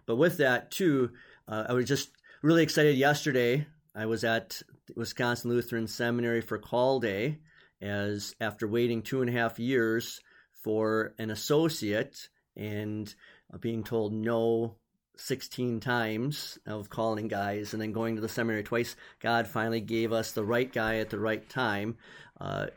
But 0.06 0.16
with 0.16 0.38
that 0.38 0.72
too, 0.72 1.12
uh, 1.48 1.66
I 1.70 1.74
was 1.74 1.86
just 1.86 2.10
really 2.42 2.64
excited 2.64 2.98
yesterday. 2.98 3.68
I 3.96 4.08
was 4.08 4.24
at 4.24 4.62
Wisconsin 4.96 5.52
Lutheran 5.52 5.88
Seminary 5.88 6.42
for 6.42 6.58
call 6.58 7.00
day, 7.00 7.40
as 7.82 8.36
after 8.42 8.68
waiting 8.68 9.02
two 9.02 9.22
and 9.22 9.30
a 9.30 9.34
half 9.34 9.60
years 9.60 10.20
for 10.64 11.14
an 11.20 11.30
associate 11.30 12.30
and 12.56 13.14
being 13.62 13.84
told 13.84 14.14
no 14.14 14.79
16 15.20 15.80
times 15.80 16.58
of 16.66 16.90
calling 16.90 17.28
guys 17.28 17.74
and 17.74 17.82
then 17.82 17.92
going 17.92 18.16
to 18.16 18.22
the 18.22 18.30
seminary 18.30 18.64
twice, 18.64 18.96
God 19.20 19.48
finally 19.48 19.82
gave 19.82 20.14
us 20.14 20.32
the 20.32 20.46
right 20.46 20.72
guy 20.72 20.98
at 20.98 21.10
the 21.10 21.20
right 21.20 21.48
time, 21.50 21.98
uh, 22.40 22.68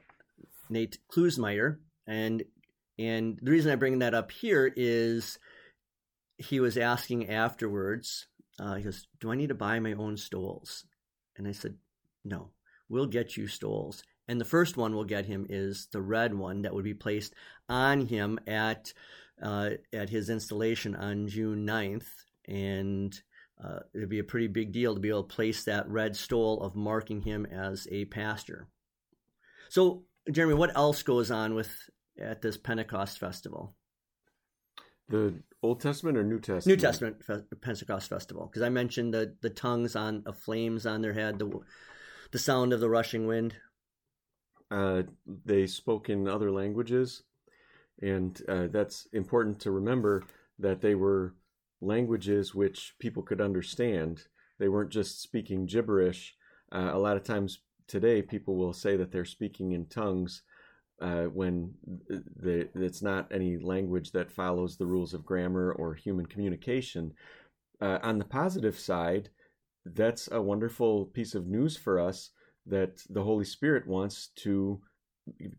Nate 0.69 0.99
Klusmeyer. 1.11 1.79
And 2.07 2.43
and 2.99 3.39
the 3.41 3.51
reason 3.51 3.73
I 3.73 3.77
bring 3.77 4.01
that 4.01 4.15
up 4.15 4.31
here 4.31 4.73
is 4.77 5.39
he 6.37 6.61
was 6.61 6.77
asking 6.77 7.31
afterwards, 7.31 8.27
uh, 8.59 8.75
he 8.75 8.83
goes, 8.83 9.07
Do 9.21 9.31
I 9.31 9.37
need 9.37 9.49
to 9.49 9.55
buy 9.55 9.79
my 9.81 9.93
own 9.93 10.17
stoles? 10.17 10.85
And 11.37 11.47
I 11.47 11.53
said, 11.53 11.77
No, 12.25 12.51
we'll 12.89 13.07
get 13.07 13.37
you 13.37 13.47
stoles. 13.47 14.03
And 14.29 14.41
the 14.41 14.45
first 14.45 14.77
one 14.77 14.95
we'll 14.95 15.05
get 15.05 15.27
him 15.27 15.47
is 15.49 15.89
the 15.93 16.01
red 16.01 16.35
one 16.35 16.63
that 16.63 16.75
would 16.75 16.85
be 16.85 16.95
placed 16.95 17.35
on 17.69 18.07
him 18.07 18.39
at 18.47 18.93
uh, 19.43 19.71
at 19.93 20.11
his 20.11 20.29
installation 20.29 20.95
on 20.95 21.29
June 21.29 21.67
9th. 21.67 22.07
And 22.49 23.19
uh, 23.63 23.81
it'd 23.95 24.09
be 24.09 24.19
a 24.19 24.25
pretty 24.25 24.49
big 24.49 24.73
deal 24.73 24.95
to 24.95 25.01
be 25.01 25.09
able 25.09 25.25
to 25.25 25.35
place 25.35 25.65
that 25.65 25.89
red 25.89 26.17
stole 26.17 26.61
of 26.61 26.75
marking 26.75 27.23
him 27.23 27.47
as 27.47 27.87
a 27.91 28.05
pastor. 28.07 28.69
So, 29.69 30.05
Jeremy, 30.31 30.55
what 30.55 30.77
else 30.77 31.03
goes 31.03 31.31
on 31.31 31.55
with 31.55 31.71
at 32.21 32.43
this 32.43 32.57
Pentecost 32.57 33.19
festival? 33.19 33.75
The 35.09 35.35
Old 35.63 35.81
Testament 35.81 36.17
or 36.17 36.25
New 36.25 36.41
Testament? 36.41 36.67
New 36.67 36.77
Testament 36.77 37.25
Fe- 37.25 37.57
Pentecost 37.61 38.09
festival, 38.09 38.47
because 38.47 38.63
I 38.63 38.69
mentioned 38.69 39.15
the 39.15 39.37
the 39.43 39.51
tongues 39.51 39.95
on 39.95 40.23
of 40.27 40.39
flames 40.39 40.87
on 40.87 41.03
their 41.03 41.13
head, 41.13 41.39
the 41.39 41.61
the 42.31 42.39
sound 42.39 42.73
of 42.73 42.81
the 42.81 42.89
rushing 42.89 43.27
wind. 43.27 43.55
Uh, 44.71 45.03
they 45.45 45.67
spoke 45.67 46.09
in 46.09 46.27
other 46.27 46.51
languages, 46.51 47.23
and 48.01 48.41
uh, 48.49 48.69
that's 48.71 49.07
important 49.13 49.61
to 49.61 49.71
remember 49.71 50.25
that 50.59 50.81
they 50.81 50.95
were 50.95 51.35
languages 51.83 52.55
which 52.55 52.95
people 52.99 53.23
could 53.23 53.41
understand. 53.41 54.23
They 54.59 54.69
weren't 54.69 54.91
just 54.91 55.21
speaking 55.21 55.67
gibberish. 55.67 56.35
Uh, 56.71 56.91
a 56.93 56.99
lot 56.99 57.17
of 57.17 57.25
times 57.25 57.59
today, 57.89 58.23
people 58.23 58.57
will 58.57 58.73
say 58.73 58.97
that 58.97 59.11
they're 59.11 59.25
speaking 59.25 59.73
in 59.73 59.87
tongues 59.87 60.43
uh, 61.01 61.25
when 61.25 61.75
it's 62.43 63.03
not 63.03 63.31
any 63.33 63.59
language 63.59 64.13
that 64.13 64.31
follows 64.31 64.77
the 64.77 64.87
rules 64.87 65.13
of 65.13 65.27
grammar 65.27 65.73
or 65.73 65.95
human 65.95 66.25
communication. 66.27 67.13
Uh, 67.81 67.99
on 68.03 68.19
the 68.19 68.25
positive 68.25 68.79
side, 68.79 69.29
that's 69.85 70.29
a 70.31 70.41
wonderful 70.41 71.07
piece 71.07 71.35
of 71.35 71.49
news 71.49 71.77
for 71.77 71.99
us 71.99 72.31
that 72.67 73.03
the 73.11 73.23
Holy 73.23 73.45
Spirit 73.45 73.87
wants 73.87 74.29
to 74.37 74.81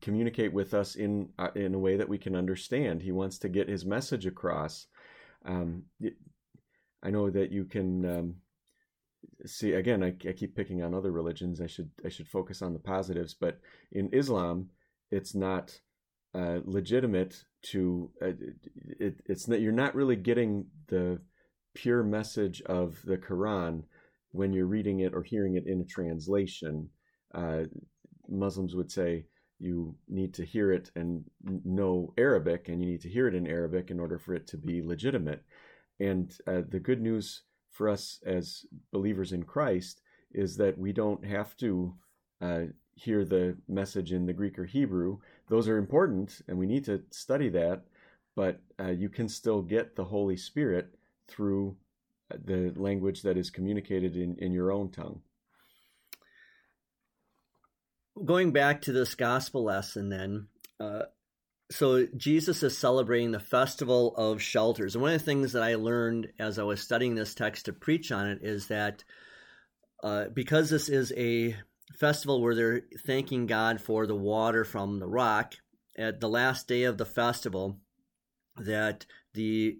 communicate 0.01 0.53
with 0.53 0.73
us 0.73 0.95
in 0.95 1.29
uh, 1.37 1.49
in 1.55 1.73
a 1.73 1.79
way 1.79 1.97
that 1.97 2.07
we 2.07 2.17
can 2.17 2.35
understand. 2.35 3.01
He 3.01 3.11
wants 3.11 3.37
to 3.39 3.49
get 3.49 3.67
his 3.67 3.85
message 3.85 4.25
across. 4.25 4.87
Um, 5.45 5.83
I 7.03 7.09
know 7.09 7.29
that 7.29 7.51
you 7.51 7.65
can 7.65 8.05
um, 8.05 8.35
see 9.45 9.73
again. 9.73 10.03
I, 10.03 10.15
I, 10.27 10.33
keep 10.33 10.55
picking 10.55 10.83
on 10.83 10.93
other 10.93 11.11
religions. 11.11 11.59
I 11.59 11.67
should 11.67 11.89
I 12.05 12.09
should 12.09 12.27
focus 12.27 12.61
on 12.61 12.73
the 12.73 12.79
positives. 12.79 13.33
But 13.33 13.59
in 13.91 14.09
Islam, 14.13 14.69
it's 15.11 15.35
not 15.35 15.77
uh, 16.33 16.59
legitimate 16.65 17.43
to. 17.71 18.09
Uh, 18.21 18.31
it, 18.99 19.21
it's 19.25 19.47
not. 19.47 19.61
You're 19.61 19.71
not 19.71 19.95
really 19.95 20.15
getting 20.15 20.65
the 20.87 21.19
pure 21.75 22.03
message 22.03 22.61
of 22.63 23.01
the 23.03 23.17
Quran 23.17 23.83
when 24.31 24.53
you're 24.53 24.65
reading 24.65 25.01
it 25.01 25.13
or 25.13 25.23
hearing 25.23 25.55
it 25.55 25.67
in 25.67 25.81
a 25.81 25.85
translation. 25.85 26.89
Uh, 27.33 27.63
Muslims 28.29 28.75
would 28.75 28.91
say 28.91 29.25
you 29.63 29.95
need 30.07 30.33
to 30.35 30.45
hear 30.45 30.71
it 30.71 30.91
and 30.95 31.23
know 31.63 32.13
Arabic, 32.17 32.67
and 32.67 32.81
you 32.81 32.87
need 32.87 33.01
to 33.01 33.09
hear 33.09 33.27
it 33.27 33.35
in 33.35 33.47
Arabic 33.47 33.89
in 33.89 33.99
order 33.99 34.19
for 34.19 34.33
it 34.33 34.45
to 34.47 34.57
be 34.57 34.81
legitimate. 34.81 35.43
And 35.99 36.35
uh, 36.47 36.61
the 36.67 36.79
good 36.79 37.01
news 37.01 37.43
for 37.71 37.89
us 37.89 38.19
as 38.25 38.65
believers 38.91 39.31
in 39.31 39.43
Christ 39.43 40.01
is 40.33 40.57
that 40.57 40.77
we 40.77 40.91
don't 40.91 41.25
have 41.25 41.55
to 41.57 41.93
uh, 42.41 42.63
hear 42.95 43.23
the 43.23 43.57
message 43.67 44.11
in 44.11 44.25
the 44.25 44.33
Greek 44.33 44.59
or 44.59 44.65
Hebrew. 44.65 45.19
Those 45.49 45.67
are 45.67 45.77
important, 45.77 46.41
and 46.47 46.57
we 46.57 46.67
need 46.67 46.85
to 46.85 47.01
study 47.11 47.49
that. 47.49 47.83
But 48.35 48.61
uh, 48.79 48.89
you 48.89 49.09
can 49.09 49.29
still 49.29 49.61
get 49.61 49.95
the 49.95 50.03
Holy 50.03 50.37
Spirit 50.37 50.95
through 51.27 51.77
uh, 52.31 52.37
the 52.43 52.73
language 52.75 53.21
that 53.21 53.37
is 53.37 53.49
communicated 53.49 54.17
in, 54.17 54.35
in 54.39 54.51
your 54.51 54.71
own 54.71 54.89
tongue 54.89 55.21
going 58.23 58.51
back 58.51 58.81
to 58.81 58.91
this 58.91 59.15
gospel 59.15 59.63
lesson, 59.63 60.09
then, 60.09 60.47
uh, 60.79 61.03
so 61.71 62.05
Jesus 62.17 62.61
is 62.63 62.77
celebrating 62.77 63.31
the 63.31 63.39
festival 63.39 64.15
of 64.15 64.41
shelters. 64.41 64.95
And 64.95 65.01
one 65.01 65.13
of 65.13 65.19
the 65.19 65.25
things 65.25 65.53
that 65.53 65.63
I 65.63 65.75
learned 65.75 66.31
as 66.39 66.59
I 66.59 66.63
was 66.63 66.81
studying 66.81 67.15
this 67.15 67.33
text 67.33 67.65
to 67.65 67.73
preach 67.73 68.11
on 68.11 68.27
it 68.27 68.39
is 68.41 68.67
that 68.67 69.03
uh, 70.03 70.25
because 70.33 70.69
this 70.69 70.89
is 70.89 71.13
a 71.15 71.55
festival 71.97 72.41
where 72.41 72.55
they're 72.55 72.81
thanking 73.05 73.45
God 73.45 73.79
for 73.79 74.05
the 74.05 74.15
water 74.15 74.63
from 74.65 74.99
the 74.99 75.07
rock, 75.07 75.55
at 75.97 76.19
the 76.19 76.29
last 76.29 76.67
day 76.67 76.83
of 76.83 76.97
the 76.97 77.05
festival, 77.05 77.77
that 78.57 79.05
the 79.33 79.77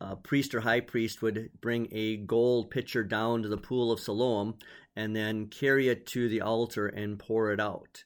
uh, 0.00 0.14
priest 0.16 0.54
or 0.54 0.60
high 0.60 0.80
priest 0.80 1.22
would 1.22 1.50
bring 1.60 1.88
a 1.92 2.16
gold 2.16 2.70
pitcher 2.70 3.02
down 3.02 3.42
to 3.42 3.48
the 3.48 3.56
pool 3.56 3.90
of 3.90 4.00
Siloam 4.00 4.54
and 4.94 5.14
then 5.14 5.46
carry 5.46 5.88
it 5.88 6.06
to 6.06 6.28
the 6.28 6.42
altar 6.42 6.86
and 6.86 7.18
pour 7.18 7.52
it 7.52 7.60
out. 7.60 8.04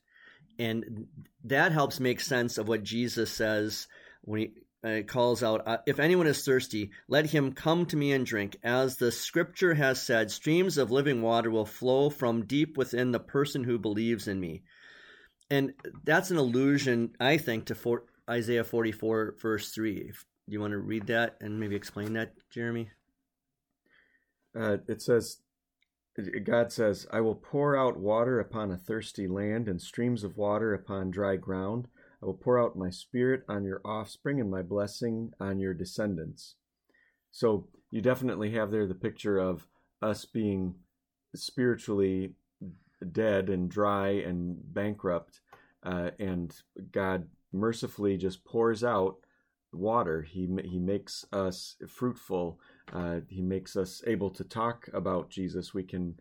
And 0.59 1.07
that 1.45 1.73
helps 1.73 2.01
make 2.01 2.21
sense 2.21 2.59
of 2.59 2.69
what 2.69 2.83
Jesus 2.83 3.31
says 3.31 3.89
when 4.23 4.41
he 4.41 4.53
uh, 4.85 5.03
calls 5.07 5.43
out, 5.43 5.67
uh, 5.67 5.79
If 5.87 5.99
anyone 5.99 6.27
is 6.27 6.45
thirsty, 6.45 6.91
let 7.09 7.27
him 7.27 7.53
come 7.53 7.87
to 7.87 7.97
me 7.97 8.13
and 8.13 8.27
drink. 8.27 8.57
As 8.63 8.97
the 8.97 9.13
scripture 9.13 9.75
has 9.75 10.03
said, 10.03 10.31
streams 10.31 10.79
of 10.79 10.91
living 10.91 11.23
water 11.23 11.51
will 11.51 11.67
flow 11.67 12.11
from 12.11 12.47
deep 12.47 12.77
within 12.77 13.13
the 13.13 13.21
person 13.21 13.65
who 13.65 13.79
believes 13.79 14.29
in 14.29 14.41
me. 14.41 14.63
And 15.51 15.75
that's 16.05 16.31
an 16.31 16.37
allusion, 16.37 17.15
I 17.21 17.37
think, 17.37 17.67
to 17.67 17.75
for, 17.75 18.05
Isaiah 18.29 18.65
44, 18.65 19.37
verse 19.41 19.71
3 19.71 20.13
you 20.47 20.61
want 20.61 20.73
to 20.73 20.79
read 20.79 21.07
that 21.07 21.37
and 21.41 21.59
maybe 21.59 21.77
explain 21.77 22.13
that, 22.15 22.35
Jeremy? 22.51 22.91
Uh, 24.59 24.79
it 24.89 25.01
says, 25.01 25.39
God 26.45 26.73
says, 26.73 27.07
I 27.11 27.21
will 27.21 27.35
pour 27.35 27.77
out 27.77 27.99
water 27.99 28.39
upon 28.39 28.71
a 28.71 28.77
thirsty 28.77 29.27
land 29.27 29.69
and 29.69 29.81
streams 29.81 30.25
of 30.25 30.37
water 30.37 30.75
upon 30.75 31.11
dry 31.11 31.37
ground. 31.37 31.89
I 32.23 32.27
will 32.27 32.35
pour 32.35 32.61
out 32.61 32.77
my 32.77 32.91
spirit 32.91 33.45
on 33.49 33.65
your 33.65 33.81
offspring 33.85 34.41
and 34.41 34.51
my 34.51 34.63
blessing 34.63 35.33
on 35.41 35.59
your 35.59 35.75
descendants. 35.75 36.57
So 37.31 37.69
you 37.91 38.03
definitely 38.03 38.53
have 38.53 38.71
there 38.71 38.87
the 38.87 38.95
picture 38.95 39.39
of 39.39 39.67
us 40.03 40.25
being 40.25 40.75
spiritually 41.35 42.35
dead 43.11 43.49
and 43.49 43.71
dry 43.71 44.09
and 44.11 44.57
bankrupt, 44.75 45.41
uh, 45.83 46.11
and 46.19 46.55
God 46.93 47.29
mercifully 47.53 48.17
just 48.17 48.45
pours 48.45 48.85
out 48.85 49.17
water. 49.73 50.23
He 50.23 50.49
he 50.65 50.79
makes 50.79 51.25
us 51.33 51.77
fruitful. 51.89 52.61
Uh, 52.93 53.21
he 53.29 53.43
makes 53.43 53.77
us 53.77 54.03
able 54.07 54.31
to 54.31 54.45
talk 54.45 54.89
about 54.93 55.31
Jesus. 55.31 55.75
We 55.75 55.85
can 55.85 56.17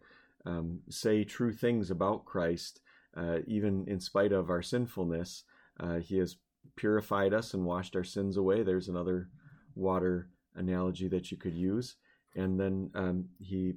um, 0.45 0.79
say 0.89 1.23
true 1.23 1.53
things 1.53 1.91
about 1.91 2.25
Christ, 2.25 2.79
uh, 3.15 3.39
even 3.47 3.85
in 3.87 3.99
spite 3.99 4.31
of 4.31 4.49
our 4.49 4.61
sinfulness. 4.61 5.43
Uh, 5.79 5.97
he 5.97 6.17
has 6.17 6.37
purified 6.75 7.33
us 7.33 7.53
and 7.53 7.65
washed 7.65 7.95
our 7.95 8.03
sins 8.03 8.37
away. 8.37 8.63
There's 8.63 8.87
another 8.87 9.29
water 9.75 10.29
analogy 10.55 11.07
that 11.09 11.31
you 11.31 11.37
could 11.37 11.55
use. 11.55 11.95
And 12.35 12.59
then 12.59 12.91
um, 12.95 13.25
he 13.39 13.73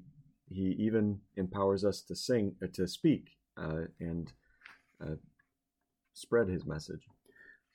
he 0.49 0.77
even 0.79 1.21
empowers 1.37 1.85
us 1.85 2.03
to 2.03 2.15
sing, 2.15 2.55
uh, 2.63 2.67
to 2.75 2.87
speak, 2.87 3.31
uh, 3.57 3.87
and 3.99 4.33
uh, 5.01 5.17
spread 6.13 6.49
his 6.49 6.65
message. 6.65 7.09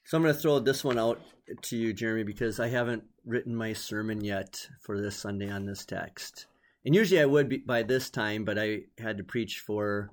So 0.05 0.17
I'm 0.17 0.23
going 0.23 0.33
to 0.33 0.39
throw 0.39 0.59
this 0.59 0.83
one 0.83 0.97
out 0.97 1.21
to 1.63 1.77
you, 1.77 1.93
Jeremy, 1.93 2.23
because 2.23 2.59
I 2.59 2.67
haven't 2.67 3.03
written 3.25 3.55
my 3.55 3.73
sermon 3.73 4.23
yet 4.23 4.67
for 4.81 4.99
this 4.99 5.15
Sunday 5.15 5.49
on 5.49 5.65
this 5.65 5.85
text. 5.85 6.47
And 6.85 6.95
usually 6.95 7.21
I 7.21 7.25
would 7.25 7.49
be 7.49 7.57
by 7.57 7.83
this 7.83 8.09
time, 8.09 8.45
but 8.45 8.57
I 8.57 8.81
had 8.97 9.17
to 9.17 9.23
preach 9.23 9.59
for 9.59 10.11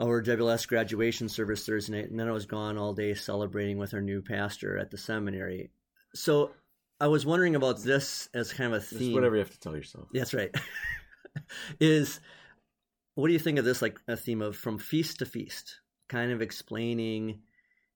our 0.00 0.22
WLS 0.22 0.66
graduation 0.66 1.28
service 1.28 1.66
Thursday 1.66 1.96
night, 1.96 2.10
and 2.10 2.18
then 2.18 2.28
I 2.28 2.32
was 2.32 2.46
gone 2.46 2.78
all 2.78 2.94
day 2.94 3.14
celebrating 3.14 3.78
with 3.78 3.94
our 3.94 4.00
new 4.00 4.22
pastor 4.22 4.78
at 4.78 4.90
the 4.90 4.98
seminary. 4.98 5.70
So 6.14 6.52
I 7.00 7.08
was 7.08 7.26
wondering 7.26 7.56
about 7.56 7.82
this 7.82 8.28
as 8.32 8.52
kind 8.52 8.72
of 8.72 8.80
a 8.80 8.84
theme. 8.84 8.98
Just 8.98 9.12
whatever 9.12 9.34
you 9.36 9.40
have 9.40 9.50
to 9.50 9.60
tell 9.60 9.76
yourself. 9.76 10.08
That's 10.12 10.34
right. 10.34 10.54
is 11.80 12.20
what 13.14 13.26
do 13.26 13.32
you 13.32 13.38
think 13.38 13.58
of 13.58 13.64
this 13.64 13.82
like 13.82 13.98
a 14.06 14.16
theme 14.16 14.42
of 14.42 14.56
from 14.56 14.78
feast 14.78 15.18
to 15.18 15.26
feast, 15.26 15.80
kind 16.08 16.32
of 16.32 16.40
explaining 16.42 17.40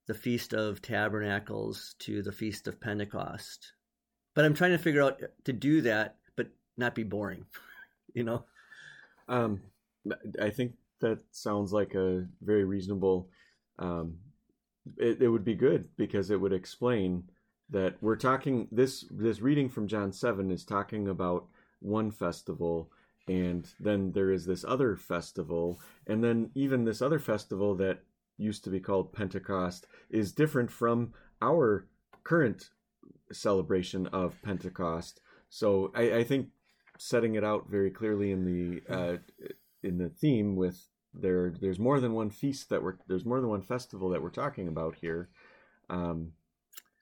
the 0.06 0.14
Feast 0.14 0.52
of 0.52 0.82
Tabernacles 0.82 1.94
to 2.00 2.22
the 2.22 2.32
Feast 2.32 2.66
of 2.68 2.80
Pentecost. 2.80 3.72
But 4.34 4.44
I'm 4.44 4.54
trying 4.54 4.72
to 4.72 4.78
figure 4.78 5.02
out 5.02 5.20
to 5.44 5.52
do 5.52 5.82
that, 5.82 6.16
but 6.36 6.48
not 6.76 6.94
be 6.94 7.04
boring, 7.04 7.44
you 8.14 8.24
know? 8.24 8.44
Um, 9.28 9.60
I 10.40 10.50
think 10.50 10.72
that 11.00 11.20
sounds 11.30 11.72
like 11.72 11.94
a 11.94 12.26
very 12.40 12.64
reasonable. 12.64 13.28
Um, 13.78 14.16
it, 14.96 15.22
it 15.22 15.28
would 15.28 15.44
be 15.44 15.54
good 15.54 15.88
because 15.96 16.30
it 16.30 16.40
would 16.40 16.52
explain 16.52 17.24
that 17.70 17.94
we're 18.00 18.16
talking 18.16 18.68
this 18.70 19.04
this 19.10 19.40
reading 19.40 19.68
from 19.68 19.88
John 19.88 20.12
seven 20.12 20.50
is 20.50 20.64
talking 20.64 21.08
about 21.08 21.46
one 21.80 22.10
festival 22.10 22.90
and 23.28 23.68
then 23.80 24.12
there 24.12 24.30
is 24.30 24.44
this 24.44 24.64
other 24.64 24.96
festival 24.96 25.80
and 26.06 26.22
then 26.22 26.50
even 26.54 26.84
this 26.84 27.00
other 27.00 27.18
festival 27.18 27.74
that 27.76 28.00
used 28.42 28.64
to 28.64 28.70
be 28.70 28.80
called 28.80 29.12
pentecost 29.12 29.86
is 30.10 30.32
different 30.32 30.70
from 30.70 31.12
our 31.40 31.86
current 32.24 32.70
celebration 33.32 34.06
of 34.08 34.40
pentecost. 34.42 35.20
So 35.48 35.92
i, 35.94 36.18
I 36.18 36.24
think 36.24 36.48
setting 36.98 37.34
it 37.34 37.44
out 37.44 37.68
very 37.68 37.90
clearly 37.90 38.30
in 38.30 38.44
the 38.44 38.94
uh, 38.94 39.16
in 39.82 39.98
the 39.98 40.08
theme 40.08 40.56
with 40.56 40.88
there 41.14 41.52
there's 41.60 41.78
more 41.78 42.00
than 42.00 42.12
one 42.12 42.30
feast 42.30 42.70
that 42.70 42.82
we're 42.82 42.96
there's 43.08 43.24
more 43.24 43.40
than 43.40 43.50
one 43.50 43.62
festival 43.62 44.10
that 44.10 44.22
we're 44.22 44.30
talking 44.30 44.68
about 44.68 44.96
here. 45.00 45.28
Um, 45.90 46.32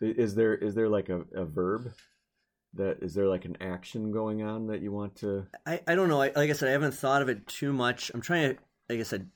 is 0.01 0.35
there 0.35 0.55
is 0.55 0.75
there 0.75 0.89
like 0.89 1.09
a, 1.09 1.23
a 1.35 1.45
verb 1.45 1.93
that 2.75 3.03
is 3.03 3.15
there 3.15 3.29
like 3.29 3.45
an 3.45 3.57
action 3.61 4.11
going 4.11 4.43
on 4.43 4.69
that 4.69 4.81
you 4.81 4.93
want 4.93 5.17
to? 5.17 5.47
I, 5.67 5.81
I 5.87 5.95
don't 5.95 6.09
know. 6.09 6.23
I, 6.23 6.33
like 6.35 6.51
i 6.51 6.53
said 6.53 6.69
i 6.69 6.73
haven't 6.73 6.95
thought 6.95 7.23
of 7.23 7.29
it 7.29 7.47
too 7.47 7.73
much. 7.73 8.11
I'm 8.15 8.21
trying 8.21 8.55
to 8.55 8.63
like 8.89 9.01
i 9.01 9.05
said 9.05 9.29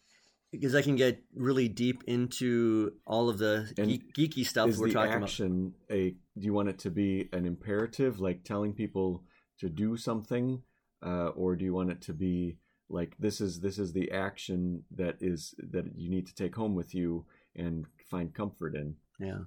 because 0.54 0.74
i 0.74 0.82
can 0.82 0.96
get 0.96 1.22
really 1.34 1.68
deep 1.68 2.02
into 2.06 2.92
all 3.06 3.28
of 3.28 3.38
the 3.38 3.70
geek, 3.76 4.14
geeky 4.14 4.46
stuff 4.46 4.68
is 4.68 4.78
we're 4.78 4.88
the 4.88 4.94
talking 4.94 5.22
action 5.22 5.74
a 5.90 6.10
do 6.38 6.44
you 6.46 6.52
want 6.52 6.68
it 6.68 6.78
to 6.78 6.90
be 6.90 7.28
an 7.32 7.46
imperative 7.46 8.20
like 8.20 8.44
telling 8.44 8.72
people 8.72 9.22
to 9.58 9.68
do 9.68 9.96
something 9.96 10.62
uh, 11.04 11.28
or 11.28 11.54
do 11.54 11.64
you 11.64 11.74
want 11.74 11.90
it 11.90 12.00
to 12.00 12.12
be 12.12 12.56
like 12.88 13.14
this 13.18 13.40
is 13.40 13.60
this 13.60 13.78
is 13.78 13.92
the 13.92 14.10
action 14.10 14.84
that 14.94 15.16
is 15.20 15.54
that 15.58 15.84
you 15.96 16.10
need 16.10 16.26
to 16.26 16.34
take 16.34 16.54
home 16.54 16.74
with 16.74 16.94
you 16.94 17.24
and 17.56 17.86
find 18.10 18.34
comfort 18.34 18.74
in? 18.74 18.96
Yeah. 19.18 19.40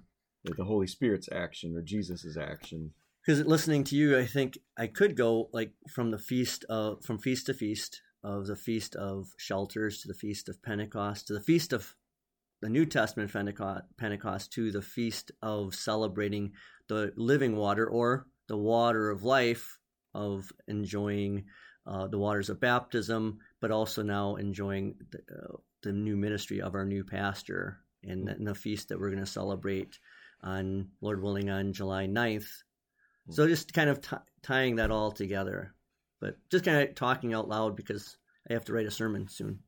The 0.44 0.64
holy 0.64 0.88
spirit's 0.88 1.28
action 1.32 1.76
or 1.76 1.82
jesus's 1.82 2.38
action. 2.38 2.92
Because 3.26 3.46
listening 3.46 3.84
to 3.86 3.96
you, 3.96 4.18
I 4.18 4.26
think 4.26 4.58
I 4.78 4.88
could 4.88 5.18
go 5.18 5.50
like 5.52 5.74
from 5.94 6.12
the 6.12 6.18
feast 6.18 6.64
of 6.70 7.04
from 7.04 7.20
feast 7.20 7.48
to 7.48 7.54
feast 7.54 8.02
of 8.28 8.46
the 8.46 8.56
feast 8.56 8.96
of 8.96 9.34
shelters 9.38 10.02
to 10.02 10.08
the 10.10 10.14
feast 10.14 10.50
of 10.50 10.62
Pentecost 10.62 11.28
to 11.28 11.34
the 11.34 11.42
feast 11.42 11.72
of 11.72 11.96
the 12.62 12.70
New 12.70 12.86
Testament 12.86 13.32
Pentecost, 13.32 13.84
Pentecost 13.98 14.52
to 14.54 14.72
the 14.72 14.82
feast 14.82 15.32
of 15.42 15.74
celebrating 15.74 16.52
the 16.90 17.14
living 17.16 17.56
water 17.56 17.88
or 17.88 18.28
the 18.48 18.58
water 18.58 19.10
of 19.10 19.24
life 19.24 19.78
of 20.14 20.52
enjoying 20.68 21.46
uh, 21.86 22.08
the 22.08 22.18
waters 22.18 22.50
of 22.50 22.60
baptism, 22.60 23.38
but 23.62 23.72
also 23.72 24.04
now 24.04 24.36
enjoying 24.36 24.96
the, 25.12 25.20
uh, 25.20 25.58
the 25.84 25.94
new 25.94 26.18
ministry 26.18 26.62
of 26.62 26.76
our 26.76 26.86
new 26.86 27.04
pastor 27.04 27.80
and, 28.04 28.28
and 28.28 28.46
the 28.46 28.56
feast 28.56 28.90
that 28.90 29.00
we're 29.00 29.12
going 29.12 29.24
to 29.24 29.32
celebrate 29.32 30.00
on 30.44 30.90
Lord 31.00 31.22
willing 31.22 31.50
on 31.50 31.74
July 31.74 32.08
9th 32.08 32.50
so 33.30 33.48
just 33.48 33.74
kind 33.74 33.90
of 33.90 34.02
t- 34.02 34.16
tying 34.42 34.78
that 34.78 34.92
all 34.92 35.12
together, 35.12 35.74
but 36.20 36.38
just 36.50 36.66
kind 36.66 36.78
of 36.78 36.96
talking 36.96 37.34
out 37.34 37.48
loud 37.48 37.76
because 37.76 38.18
I 38.50 38.54
have 38.54 38.66
to 38.66 38.74
write 38.74 38.88
a 38.88 38.92
sermon 38.92 39.28
soon. 39.28 39.60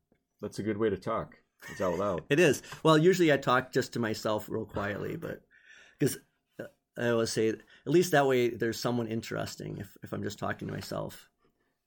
That's 0.41 0.59
a 0.59 0.63
good 0.63 0.77
way 0.77 0.89
to 0.89 0.97
talk. 0.97 1.35
It's 1.69 1.81
out 1.81 1.97
loud. 1.97 2.21
it 2.29 2.39
is. 2.39 2.61
Well, 2.83 2.97
usually 2.97 3.31
I 3.31 3.37
talk 3.37 3.71
just 3.71 3.93
to 3.93 3.99
myself 3.99 4.47
real 4.49 4.65
quietly, 4.65 5.15
but 5.15 5.41
because 5.97 6.17
uh, 6.59 6.65
I 6.97 7.09
always 7.09 7.31
say 7.31 7.49
at 7.49 7.57
least 7.85 8.11
that 8.11 8.27
way 8.27 8.49
there's 8.49 8.79
someone 8.79 9.07
interesting 9.07 9.77
if 9.77 9.97
if 10.03 10.13
I'm 10.13 10.23
just 10.23 10.39
talking 10.39 10.67
to 10.67 10.73
myself. 10.73 11.27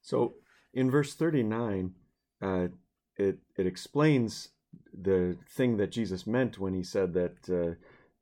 So 0.02 0.34
in 0.74 0.90
verse 0.90 1.14
39, 1.14 1.94
uh, 2.42 2.68
it 3.16 3.38
it 3.56 3.66
explains 3.66 4.50
the 4.92 5.36
thing 5.48 5.76
that 5.78 5.92
Jesus 5.92 6.26
meant 6.26 6.58
when 6.58 6.74
he 6.74 6.82
said 6.82 7.14
that. 7.14 7.36
Uh, 7.48 7.74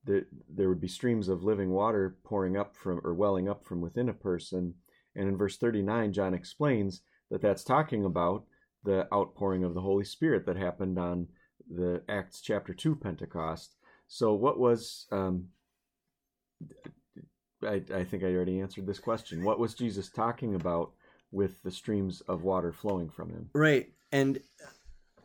that 0.04 0.24
there 0.48 0.70
would 0.70 0.80
be 0.80 0.88
streams 0.88 1.28
of 1.28 1.42
living 1.42 1.70
water 1.70 2.16
pouring 2.24 2.56
up 2.56 2.74
from 2.74 3.00
or 3.04 3.12
welling 3.12 3.50
up 3.50 3.64
from 3.64 3.82
within 3.82 4.08
a 4.08 4.14
person. 4.14 4.72
And 5.16 5.28
in 5.28 5.36
verse 5.36 5.56
39, 5.56 6.12
John 6.12 6.34
explains 6.34 7.02
that 7.30 7.42
that's 7.42 7.64
talking 7.64 8.04
about 8.04 8.44
the 8.84 9.06
outpouring 9.12 9.64
of 9.64 9.74
the 9.74 9.80
Holy 9.80 10.04
Spirit 10.04 10.46
that 10.46 10.56
happened 10.56 10.98
on 10.98 11.28
the 11.68 12.02
Acts 12.08 12.40
chapter 12.40 12.74
2 12.74 12.96
Pentecost. 12.96 13.76
So, 14.08 14.34
what 14.34 14.58
was, 14.58 15.06
um, 15.12 15.48
I, 17.62 17.82
I 17.94 18.04
think 18.04 18.24
I 18.24 18.34
already 18.34 18.60
answered 18.60 18.86
this 18.86 18.98
question. 18.98 19.44
What 19.44 19.58
was 19.58 19.74
Jesus 19.74 20.10
talking 20.10 20.54
about 20.54 20.92
with 21.30 21.62
the 21.62 21.70
streams 21.70 22.20
of 22.22 22.42
water 22.42 22.72
flowing 22.72 23.08
from 23.08 23.30
him? 23.30 23.50
Right. 23.54 23.92
And 24.10 24.40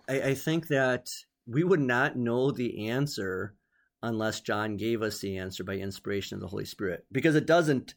I, 0.08 0.22
I 0.22 0.34
think 0.36 0.68
that 0.68 1.10
we 1.48 1.64
would 1.64 1.80
not 1.80 2.16
know 2.16 2.52
the 2.52 2.90
answer 2.90 3.56
unless 4.04 4.42
John 4.42 4.78
gave 4.78 5.02
us 5.02 5.20
the 5.20 5.38
answer 5.38 5.64
by 5.64 5.76
inspiration 5.76 6.36
of 6.36 6.42
the 6.42 6.48
Holy 6.48 6.66
Spirit, 6.66 7.06
because 7.12 7.36
it 7.36 7.48
doesn't, 7.48 7.96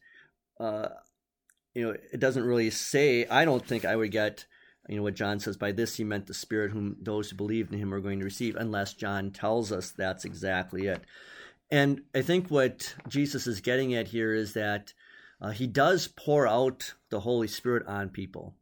uh, 0.59 0.87
you 1.73 1.83
know, 1.83 1.95
it 2.11 2.19
doesn't 2.19 2.43
really 2.43 2.69
say. 2.69 3.25
I 3.27 3.45
don't 3.45 3.65
think 3.65 3.85
I 3.85 3.95
would 3.95 4.11
get, 4.11 4.45
you 4.87 4.97
know, 4.97 5.03
what 5.03 5.15
John 5.15 5.39
says. 5.39 5.57
By 5.57 5.71
this 5.71 5.95
he 5.95 6.03
meant 6.03 6.27
the 6.27 6.33
Spirit, 6.33 6.71
whom 6.71 6.97
those 7.01 7.29
who 7.29 7.37
believe 7.37 7.71
in 7.71 7.79
him 7.79 7.93
are 7.93 7.99
going 7.99 8.19
to 8.19 8.25
receive, 8.25 8.55
unless 8.55 8.93
John 8.93 9.31
tells 9.31 9.71
us 9.71 9.91
that's 9.91 10.25
exactly 10.25 10.87
it. 10.87 11.01
And 11.71 12.01
I 12.15 12.21
think 12.21 12.49
what 12.49 12.95
Jesus 13.07 13.45
is 13.45 13.61
getting 13.61 13.93
at 13.93 14.07
here 14.07 14.33
is 14.33 14.53
that 14.53 14.93
uh, 15.41 15.51
he 15.51 15.67
does 15.67 16.07
pour 16.07 16.47
out 16.47 16.93
the 17.09 17.19
Holy 17.19 17.47
Spirit 17.47 17.85
on 17.87 18.09
people 18.09 18.55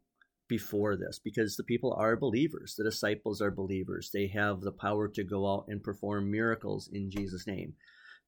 before 0.48 0.96
this 0.96 1.20
because 1.24 1.56
the 1.56 1.64
people 1.64 1.94
are 1.94 2.16
believers. 2.16 2.76
The 2.76 2.84
disciples 2.84 3.42
are 3.42 3.52
believers. 3.52 4.12
They 4.14 4.28
have 4.28 4.62
the 4.62 4.72
power 4.72 5.08
to 5.10 5.24
go 5.24 5.52
out 5.52 5.66
and 5.68 5.84
perform 5.84 6.32
miracles 6.32 6.90
in 6.92 7.10
Jesus' 7.10 7.48
name. 7.48 7.74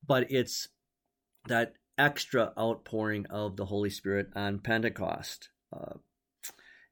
But 0.05 0.31
it's 0.31 0.69
that 1.47 1.73
extra 1.99 2.53
outpouring 2.57 3.25
of 3.27 3.57
the 3.57 3.65
Holy 3.65 3.89
Spirit 3.89 4.29
on 4.35 4.59
Pentecost. 4.59 5.49
Uh, 5.71 5.95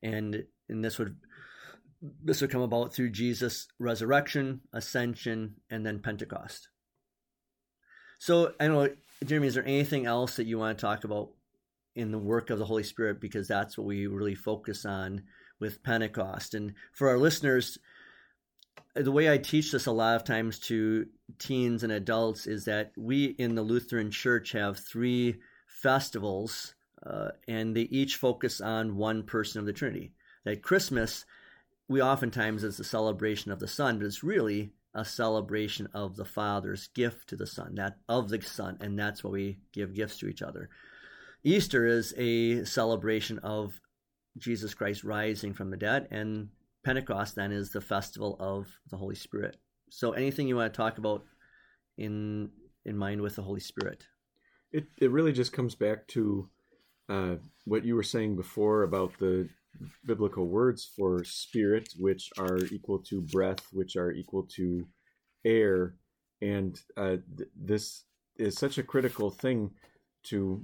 and 0.03 0.43
and 0.69 0.83
this 0.83 0.99
would 0.99 1.15
this 2.23 2.41
would 2.41 2.51
come 2.51 2.61
about 2.61 2.93
through 2.93 3.09
Jesus' 3.09 3.67
resurrection, 3.79 4.61
ascension, 4.73 5.55
and 5.71 5.85
then 5.85 5.99
Pentecost. 5.99 6.67
So 8.19 8.53
I 8.59 8.67
know, 8.67 8.89
Jeremy, 9.25 9.47
is 9.47 9.55
there 9.55 9.65
anything 9.65 10.05
else 10.05 10.35
that 10.35 10.45
you 10.45 10.59
want 10.59 10.77
to 10.77 10.81
talk 10.81 11.03
about 11.03 11.29
in 11.95 12.11
the 12.11 12.19
work 12.19 12.51
of 12.51 12.59
the 12.59 12.65
Holy 12.65 12.83
Spirit 12.83 13.19
because 13.19 13.47
that's 13.47 13.77
what 13.77 13.87
we 13.87 14.05
really 14.05 14.35
focus 14.35 14.85
on 14.85 15.23
with 15.59 15.81
Pentecost. 15.81 16.53
And 16.53 16.73
for 16.93 17.09
our 17.09 17.17
listeners, 17.17 17.79
the 18.95 19.11
way 19.11 19.31
I 19.31 19.37
teach 19.37 19.71
this 19.71 19.85
a 19.85 19.91
lot 19.91 20.15
of 20.15 20.23
times 20.23 20.59
to 20.59 21.07
teens 21.39 21.83
and 21.83 21.91
adults 21.91 22.47
is 22.47 22.65
that 22.65 22.91
we 22.97 23.25
in 23.25 23.55
the 23.55 23.61
Lutheran 23.61 24.11
Church 24.11 24.51
have 24.53 24.79
three 24.79 25.35
festivals, 25.67 26.73
uh, 27.05 27.29
and 27.47 27.75
they 27.75 27.81
each 27.81 28.15
focus 28.15 28.59
on 28.61 28.97
one 28.97 29.23
person 29.23 29.59
of 29.59 29.65
the 29.65 29.73
Trinity. 29.73 30.13
At 30.45 30.63
Christmas, 30.63 31.25
we 31.87 32.01
oftentimes 32.01 32.63
it's 32.63 32.79
a 32.79 32.83
celebration 32.83 33.51
of 33.51 33.59
the 33.59 33.67
Son, 33.67 33.99
but 33.99 34.05
it's 34.05 34.23
really 34.23 34.71
a 34.93 35.05
celebration 35.05 35.87
of 35.93 36.15
the 36.15 36.25
Father's 36.25 36.87
gift 36.87 37.29
to 37.29 37.35
the 37.35 37.45
Son, 37.45 37.75
that 37.75 37.97
of 38.09 38.29
the 38.29 38.41
Son, 38.41 38.77
and 38.81 38.97
that's 38.97 39.23
why 39.23 39.29
we 39.29 39.59
give 39.73 39.93
gifts 39.93 40.17
to 40.19 40.27
each 40.27 40.41
other. 40.41 40.69
Easter 41.43 41.85
is 41.85 42.13
a 42.17 42.65
celebration 42.65 43.39
of 43.39 43.79
Jesus 44.37 44.73
Christ 44.73 45.03
rising 45.03 45.53
from 45.53 45.69
the 45.69 45.77
dead, 45.77 46.07
and 46.09 46.49
Pentecost 46.87 47.35
then 47.35 47.51
is 47.51 47.71
the 47.71 47.81
festival 47.81 48.37
of 48.39 48.79
the 48.89 48.95
Holy 48.95 49.15
Spirit. 49.15 49.57
So, 49.89 50.13
anything 50.13 50.47
you 50.47 50.55
want 50.55 50.73
to 50.73 50.77
talk 50.77 50.97
about 50.97 51.25
in 51.97 52.49
in 52.85 52.97
mind 52.97 53.19
with 53.19 53.35
the 53.35 53.41
Holy 53.41 53.59
Spirit? 53.59 54.07
It 54.71 54.85
it 54.97 55.11
really 55.11 55.33
just 55.33 55.51
comes 55.51 55.75
back 55.75 56.07
to 56.09 56.49
uh, 57.09 57.35
what 57.65 57.83
you 57.83 57.93
were 57.93 58.03
saying 58.03 58.37
before 58.37 58.83
about 58.83 59.19
the 59.19 59.49
biblical 60.05 60.47
words 60.47 60.89
for 60.95 61.25
spirit, 61.25 61.89
which 61.99 62.29
are 62.39 62.59
equal 62.71 62.99
to 62.99 63.21
breath, 63.21 63.67
which 63.73 63.97
are 63.97 64.13
equal 64.13 64.43
to 64.55 64.87
air, 65.43 65.95
and 66.41 66.79
uh, 66.95 67.17
th- 67.37 67.49
this 67.53 68.05
is 68.37 68.57
such 68.57 68.77
a 68.77 68.83
critical 68.83 69.29
thing 69.29 69.71
to 70.23 70.63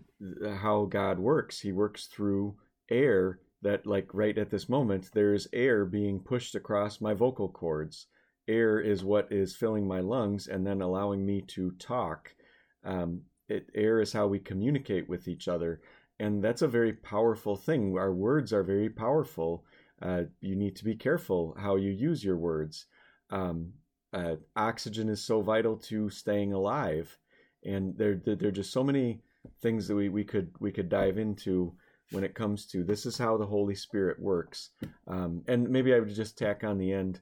how 0.62 0.86
God 0.86 1.19
works. 1.19 1.59
He 1.59 1.73
works 1.73 2.07
through 2.07 2.55
air 2.89 3.39
that 3.63 3.86
like 3.86 4.13
right 4.13 4.38
at 4.38 4.49
this 4.49 4.69
moment 4.69 5.10
there's 5.13 5.47
air 5.54 5.86
being 5.86 6.19
pushed 6.19 6.56
across 6.56 7.02
my 7.02 7.13
vocal 7.13 7.49
cords. 7.49 8.08
Air 8.47 8.80
is 8.80 9.04
what 9.04 9.32
is 9.32 9.56
filling 9.56 9.88
my 9.88 10.02
lungs 10.02 10.47
and 10.47 10.67
then 10.67 10.82
allowing 10.82 11.26
me 11.26 11.41
to 11.47 11.71
talk. 11.80 12.36
Um, 12.84 13.21
it, 13.47 13.69
air 13.73 14.02
is 14.02 14.13
how 14.13 14.28
we 14.28 14.39
communicate 14.39 15.08
with 15.08 15.28
each 15.28 15.47
other, 15.47 15.82
and 16.19 16.43
that's 16.43 16.62
a 16.62 16.67
very 16.67 16.93
powerful 16.93 17.56
thing. 17.56 17.97
Our 17.97 18.13
words 18.13 18.52
are 18.52 18.63
very 18.63 18.89
powerful. 18.89 19.63
Uh, 20.02 20.23
you 20.41 20.56
need 20.56 20.76
to 20.78 20.86
be 20.86 20.95
careful 20.95 21.56
how 21.58 21.78
you 21.78 21.91
use 21.91 22.23
your 22.23 22.38
words. 22.38 22.86
Um, 23.30 23.73
uh, 24.13 24.36
oxygen 24.56 25.10
is 25.10 25.23
so 25.23 25.41
vital 25.41 25.78
to 25.78 26.10
staying 26.10 26.54
alive, 26.54 27.17
and 27.63 27.97
there 27.97 28.15
there 28.15 28.49
are 28.49 28.52
just 28.52 28.73
so 28.73 28.84
many 28.84 29.21
things 29.62 29.88
that 29.88 29.95
we, 29.95 30.10
we 30.10 30.23
could 30.23 30.52
we 30.60 30.71
could 30.71 30.89
dive 30.89 31.17
into 31.17 31.73
when 32.11 32.23
it 32.23 32.35
comes 32.35 32.65
to 32.67 32.83
this 32.83 33.05
is 33.05 33.17
how 33.17 33.37
the 33.37 33.45
Holy 33.45 33.75
Spirit 33.75 34.19
works. 34.19 34.69
Um, 35.07 35.43
and 35.47 35.69
maybe 35.69 35.93
I 35.93 35.99
would 35.99 36.13
just 36.13 36.37
tack 36.37 36.63
on 36.63 36.77
the 36.77 36.93
end, 36.93 37.19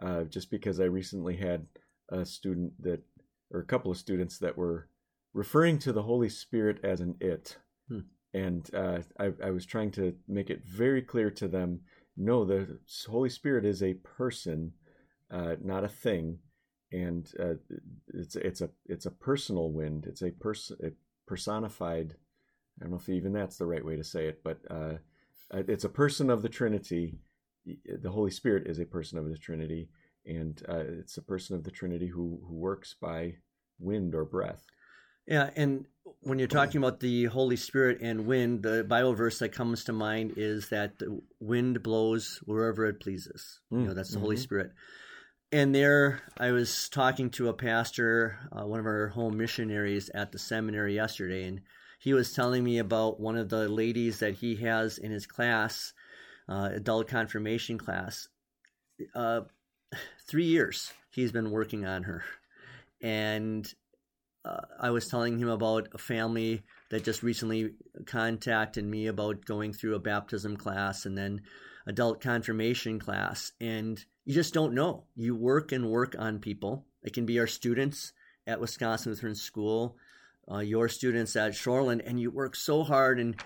uh, 0.00 0.24
just 0.24 0.50
because 0.50 0.80
I 0.80 0.84
recently 0.84 1.36
had 1.36 1.66
a 2.10 2.24
student 2.24 2.72
that, 2.82 3.02
or 3.50 3.60
a 3.60 3.66
couple 3.66 3.90
of 3.90 3.98
students 3.98 4.38
that 4.38 4.56
were 4.56 4.88
referring 5.32 5.78
to 5.80 5.92
the 5.92 6.02
Holy 6.02 6.28
Spirit 6.28 6.78
as 6.84 7.00
an 7.00 7.16
it. 7.20 7.58
Hmm. 7.88 8.00
and 8.32 8.70
uh, 8.74 9.00
I, 9.18 9.32
I 9.44 9.50
was 9.50 9.66
trying 9.66 9.90
to 9.92 10.14
make 10.26 10.48
it 10.48 10.64
very 10.64 11.02
clear 11.02 11.30
to 11.32 11.48
them. 11.48 11.80
No, 12.16 12.44
the 12.44 12.78
Holy 13.06 13.28
Spirit 13.28 13.64
is 13.64 13.82
a 13.82 13.94
person, 13.94 14.72
uh, 15.30 15.56
not 15.62 15.84
a 15.84 15.88
thing, 15.88 16.38
and 16.92 17.30
uh, 17.40 17.54
it's 18.14 18.36
it's 18.36 18.60
a 18.60 18.70
it's 18.86 19.06
a 19.06 19.10
personal 19.10 19.70
wind. 19.70 20.06
It's 20.06 20.22
a 20.22 20.30
person 20.30 20.76
a 20.82 20.90
personified. 21.26 22.14
I 22.80 22.84
don't 22.84 22.90
know 22.90 22.98
if 22.98 23.08
even 23.08 23.32
that's 23.32 23.56
the 23.56 23.66
right 23.66 23.84
way 23.84 23.96
to 23.96 24.04
say 24.04 24.26
it, 24.26 24.42
but 24.42 24.58
uh, 24.70 24.94
it's 25.52 25.84
a 25.84 25.88
person 25.88 26.30
of 26.30 26.42
the 26.42 26.48
Trinity. 26.48 27.18
The 27.64 28.10
Holy 28.10 28.30
Spirit 28.30 28.66
is 28.66 28.78
a 28.78 28.84
person 28.84 29.18
of 29.18 29.28
the 29.28 29.38
Trinity, 29.38 29.88
and 30.26 30.60
uh, 30.68 30.82
it's 30.98 31.16
a 31.16 31.22
person 31.22 31.56
of 31.56 31.64
the 31.64 31.70
Trinity 31.70 32.08
who 32.08 32.40
who 32.46 32.54
works 32.54 32.94
by 33.00 33.34
wind 33.78 34.14
or 34.14 34.24
breath. 34.24 34.64
Yeah, 35.26 35.50
and 35.56 35.86
when 36.20 36.38
you're 36.38 36.48
talking 36.48 36.78
about 36.78 37.00
the 37.00 37.26
Holy 37.26 37.56
Spirit 37.56 37.98
and 38.00 38.26
wind, 38.26 38.62
the 38.62 38.84
Bible 38.84 39.14
verse 39.14 39.38
that 39.38 39.50
comes 39.50 39.84
to 39.84 39.92
mind 39.92 40.34
is 40.36 40.68
that 40.68 40.98
the 40.98 41.20
wind 41.40 41.82
blows 41.82 42.40
wherever 42.44 42.86
it 42.86 43.00
pleases. 43.00 43.60
Mm, 43.72 43.80
you 43.80 43.86
know, 43.86 43.94
that's 43.94 44.10
the 44.10 44.16
mm-hmm. 44.16 44.24
Holy 44.24 44.36
Spirit. 44.36 44.72
And 45.52 45.74
there, 45.74 46.20
I 46.36 46.50
was 46.50 46.88
talking 46.88 47.30
to 47.30 47.48
a 47.48 47.54
pastor, 47.54 48.38
uh, 48.52 48.66
one 48.66 48.80
of 48.80 48.86
our 48.86 49.08
home 49.08 49.36
missionaries 49.36 50.10
at 50.12 50.32
the 50.32 50.38
seminary 50.38 50.94
yesterday, 50.94 51.46
and 51.46 51.60
he 52.04 52.12
was 52.12 52.34
telling 52.34 52.62
me 52.62 52.76
about 52.76 53.18
one 53.18 53.38
of 53.38 53.48
the 53.48 53.66
ladies 53.66 54.18
that 54.18 54.34
he 54.34 54.56
has 54.56 54.98
in 54.98 55.10
his 55.10 55.26
class, 55.26 55.94
uh, 56.50 56.68
adult 56.74 57.08
confirmation 57.08 57.78
class. 57.78 58.28
Uh, 59.14 59.40
three 60.28 60.44
years 60.44 60.92
he's 61.08 61.32
been 61.32 61.50
working 61.50 61.86
on 61.86 62.02
her, 62.02 62.22
and 63.00 63.72
uh, 64.44 64.60
I 64.78 64.90
was 64.90 65.08
telling 65.08 65.38
him 65.38 65.48
about 65.48 65.88
a 65.94 65.98
family 65.98 66.64
that 66.90 67.04
just 67.04 67.22
recently 67.22 67.70
contacted 68.04 68.84
me 68.84 69.06
about 69.06 69.46
going 69.46 69.72
through 69.72 69.94
a 69.94 69.98
baptism 69.98 70.58
class 70.58 71.06
and 71.06 71.16
then 71.16 71.40
adult 71.86 72.20
confirmation 72.20 72.98
class. 72.98 73.52
And 73.62 74.04
you 74.26 74.34
just 74.34 74.52
don't 74.52 74.74
know. 74.74 75.04
You 75.16 75.34
work 75.34 75.72
and 75.72 75.88
work 75.88 76.14
on 76.18 76.38
people. 76.38 76.84
It 77.02 77.14
can 77.14 77.24
be 77.24 77.38
our 77.38 77.46
students 77.46 78.12
at 78.46 78.60
Wisconsin 78.60 79.12
Lutheran 79.12 79.34
School, 79.34 79.96
uh, 80.50 80.58
your 80.58 80.88
students 80.88 81.36
at 81.36 81.52
Shoreland, 81.52 82.02
and 82.04 82.20
you 82.20 82.30
work 82.30 82.56
so 82.56 82.82
hard. 82.82 83.18
And 83.18 83.36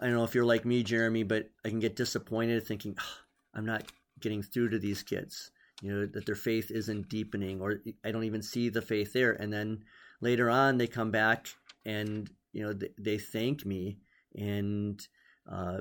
I 0.00 0.06
don't 0.06 0.14
know 0.14 0.24
if 0.24 0.34
you're 0.34 0.44
like 0.44 0.64
me, 0.64 0.82
Jeremy, 0.82 1.22
but 1.22 1.50
I 1.64 1.68
can 1.68 1.80
get 1.80 1.96
disappointed 1.96 2.66
thinking, 2.66 2.96
oh, 2.98 3.16
I'm 3.54 3.66
not 3.66 3.90
getting 4.20 4.42
through 4.42 4.70
to 4.70 4.78
these 4.78 5.02
kids. 5.02 5.50
You 5.82 5.92
know, 5.92 6.06
that 6.06 6.26
their 6.26 6.36
faith 6.36 6.70
isn't 6.70 7.08
deepening, 7.08 7.60
or 7.60 7.80
I 8.04 8.12
don't 8.12 8.24
even 8.24 8.42
see 8.42 8.68
the 8.68 8.82
faith 8.82 9.12
there. 9.12 9.32
And 9.32 9.52
then 9.52 9.84
later 10.20 10.48
on 10.48 10.78
they 10.78 10.86
come 10.86 11.10
back 11.10 11.48
and 11.84 12.30
you 12.52 12.62
know 12.62 12.72
they, 12.72 12.90
they 12.98 13.18
thank 13.18 13.66
me 13.66 13.98
and 14.34 15.06
uh, 15.50 15.78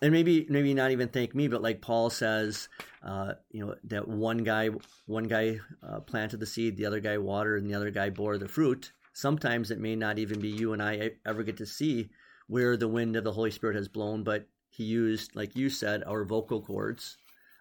and 0.00 0.12
maybe 0.12 0.46
maybe 0.48 0.72
not 0.72 0.92
even 0.92 1.08
thank 1.08 1.34
me, 1.34 1.48
but 1.48 1.62
like 1.62 1.82
Paul 1.82 2.08
says, 2.08 2.68
uh, 3.02 3.34
you 3.50 3.66
know 3.66 3.74
that 3.84 4.08
one 4.08 4.38
guy 4.38 4.70
one 5.06 5.24
guy 5.24 5.58
uh, 5.82 6.00
planted 6.00 6.40
the 6.40 6.46
seed, 6.46 6.76
the 6.76 6.86
other 6.86 7.00
guy 7.00 7.18
watered, 7.18 7.60
and 7.60 7.70
the 7.70 7.76
other 7.76 7.90
guy 7.90 8.08
bore 8.08 8.38
the 8.38 8.48
fruit. 8.48 8.92
Sometimes 9.12 9.70
it 9.70 9.78
may 9.78 9.96
not 9.96 10.18
even 10.18 10.40
be 10.40 10.48
you 10.48 10.72
and 10.72 10.82
I 10.82 11.12
ever 11.26 11.42
get 11.42 11.56
to 11.58 11.66
see 11.66 12.10
where 12.46 12.76
the 12.76 12.88
wind 12.88 13.16
of 13.16 13.24
the 13.24 13.32
Holy 13.32 13.50
Spirit 13.50 13.76
has 13.76 13.88
blown, 13.88 14.22
but 14.24 14.46
he 14.70 14.84
used, 14.84 15.34
like 15.34 15.56
you 15.56 15.68
said, 15.68 16.02
our 16.04 16.24
vocal 16.24 16.62
cords, 16.62 17.16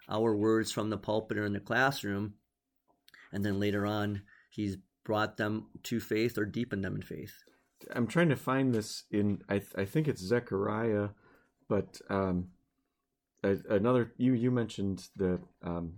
our 0.08 0.36
words 0.36 0.72
from 0.72 0.90
the 0.90 0.98
pulpit 0.98 1.38
or 1.38 1.46
in 1.46 1.54
the 1.54 1.60
classroom, 1.60 2.36
and 3.32 3.44
then 3.44 3.60
later 3.60 3.86
on, 3.86 4.22
he's 4.50 4.78
brought 5.04 5.38
them 5.38 5.68
to 5.84 6.00
faith 6.00 6.38
or 6.38 6.46
deepened 6.46 6.84
them 6.84 6.96
in 6.96 7.02
faith. 7.02 7.34
I'm 7.94 8.08
trying 8.08 8.30
to 8.30 8.36
find 8.36 8.74
this 8.74 9.04
in 9.12 9.42
I 9.50 9.62
I 9.76 9.86
think 9.86 10.08
it's 10.08 10.22
Zechariah, 10.22 11.10
but 11.68 12.00
um, 12.10 12.50
another 13.44 14.12
you 14.18 14.34
you 14.34 14.52
mentioned 14.52 15.08
the 15.16 15.40
um, 15.64 15.94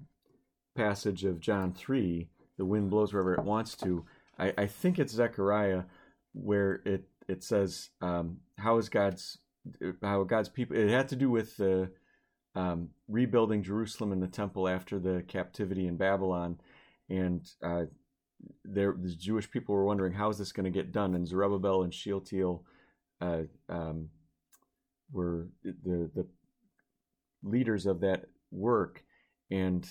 passage 0.75 1.25
of 1.25 1.39
John 1.39 1.73
three, 1.73 2.29
the 2.57 2.65
wind 2.65 2.89
blows 2.89 3.13
wherever 3.13 3.33
it 3.33 3.43
wants 3.43 3.75
to. 3.77 4.05
I, 4.41 4.53
I 4.57 4.65
think 4.65 4.99
it's 4.99 5.13
Zechariah 5.13 5.83
where 6.33 6.81
it 6.85 7.03
it 7.27 7.43
says 7.43 7.89
um, 8.01 8.37
how 8.57 8.77
is 8.77 8.89
God's 8.89 9.37
how 10.01 10.23
God's 10.23 10.49
people 10.49 10.75
it 10.75 10.89
had 10.89 11.07
to 11.09 11.15
do 11.15 11.29
with 11.29 11.55
the 11.57 11.91
um, 12.55 12.89
rebuilding 13.07 13.63
Jerusalem 13.63 14.11
and 14.11 14.21
the 14.21 14.27
temple 14.27 14.67
after 14.67 14.99
the 14.99 15.23
captivity 15.27 15.87
in 15.87 15.95
Babylon, 15.95 16.59
and 17.09 17.47
uh, 17.63 17.83
there 18.65 18.95
the 18.99 19.15
Jewish 19.15 19.49
people 19.49 19.75
were 19.75 19.85
wondering 19.85 20.13
how 20.13 20.29
is 20.29 20.37
this 20.37 20.51
going 20.51 20.65
to 20.65 20.77
get 20.77 20.91
done, 20.91 21.15
and 21.15 21.27
Zerubbabel 21.27 21.83
and 21.83 21.93
Shealtiel 21.93 22.65
uh, 23.21 23.43
um, 23.69 24.09
were 25.11 25.47
the 25.63 26.09
the 26.15 26.27
leaders 27.43 27.85
of 27.85 28.01
that 28.01 28.25
work, 28.51 29.03
and 29.49 29.87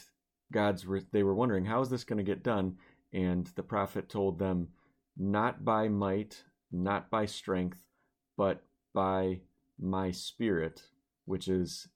God's 0.53 0.85
they 1.13 1.23
were 1.23 1.35
wondering 1.35 1.65
how 1.65 1.81
is 1.81 1.89
this 1.89 2.05
going 2.05 2.19
to 2.19 2.31
get 2.31 2.43
done, 2.43 2.77
and 3.13 3.47
the 3.57 3.63
prophet 3.63 4.09
told 4.09 4.39
them, 4.39 4.69
not 5.17 5.65
by 5.65 5.89
might, 5.89 6.45
not 6.71 7.11
by 7.11 7.27
strength, 7.27 7.85
but 8.37 8.63
by 8.95 9.41
my 9.79 10.11
spirit, 10.11 10.83
which 11.25 11.49
is 11.49 11.89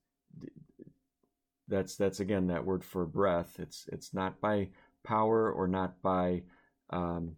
that's 1.67 1.95
that's 1.95 2.19
again 2.19 2.47
that 2.47 2.65
word 2.65 2.83
for 2.83 3.05
breath. 3.05 3.55
It's 3.59 3.87
it's 3.91 4.13
not 4.13 4.39
by 4.39 4.69
power 5.03 5.51
or 5.51 5.67
not 5.67 6.01
by 6.01 6.43
um, 6.89 7.37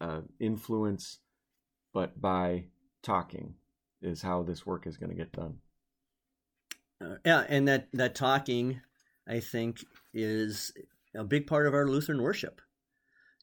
uh, 0.00 0.20
influence, 0.40 1.18
but 1.92 2.20
by 2.20 2.64
talking 3.02 3.54
is 4.00 4.22
how 4.22 4.42
this 4.42 4.66
work 4.66 4.86
is 4.86 4.96
going 4.96 5.10
to 5.10 5.16
get 5.16 5.32
done. 5.32 5.58
Uh, 7.00 7.16
yeah, 7.24 7.44
and 7.48 7.68
that 7.68 7.88
that 7.92 8.14
talking, 8.14 8.80
I 9.26 9.40
think, 9.40 9.84
is 10.12 10.72
a 11.14 11.24
big 11.24 11.46
part 11.46 11.66
of 11.66 11.74
our 11.74 11.86
Lutheran 11.86 12.22
worship. 12.22 12.60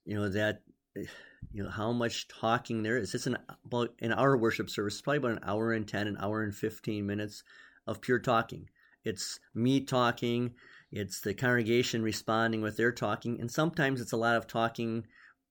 You 0.10 0.16
know 0.16 0.30
that 0.30 0.62
eh, 0.98 1.06
you 1.52 1.64
know 1.64 1.70
how 1.70 1.92
much 1.92 2.28
talking 2.28 2.82
there 2.82 2.98
is. 2.98 3.14
It's 3.14 3.28
an 3.28 3.38
about 3.64 3.94
in 4.00 4.12
our 4.12 4.36
worship 4.36 4.70
service, 4.70 5.02
probably 5.02 5.18
about 5.18 5.32
an 5.32 5.44
hour 5.44 5.72
and 5.74 5.88
ten, 5.88 6.08
an 6.08 6.18
hour 6.20 6.42
and 6.42 6.54
fifteen 6.54 7.06
minutes 7.06 7.44
of 7.86 8.02
pure 8.02 8.20
talking. 8.20 8.70
It's 9.04 9.40
me 9.54 9.82
talking 9.82 10.56
it's 10.92 11.22
the 11.22 11.34
congregation 11.34 12.02
responding 12.02 12.62
with 12.62 12.78
their 12.78 12.92
talking, 12.92 13.40
and 13.40 13.52
sometimes 13.52 14.02
it's 14.02 14.12
a 14.12 14.18
lot 14.18 14.36
of 14.36 14.48
talking, 14.48 15.06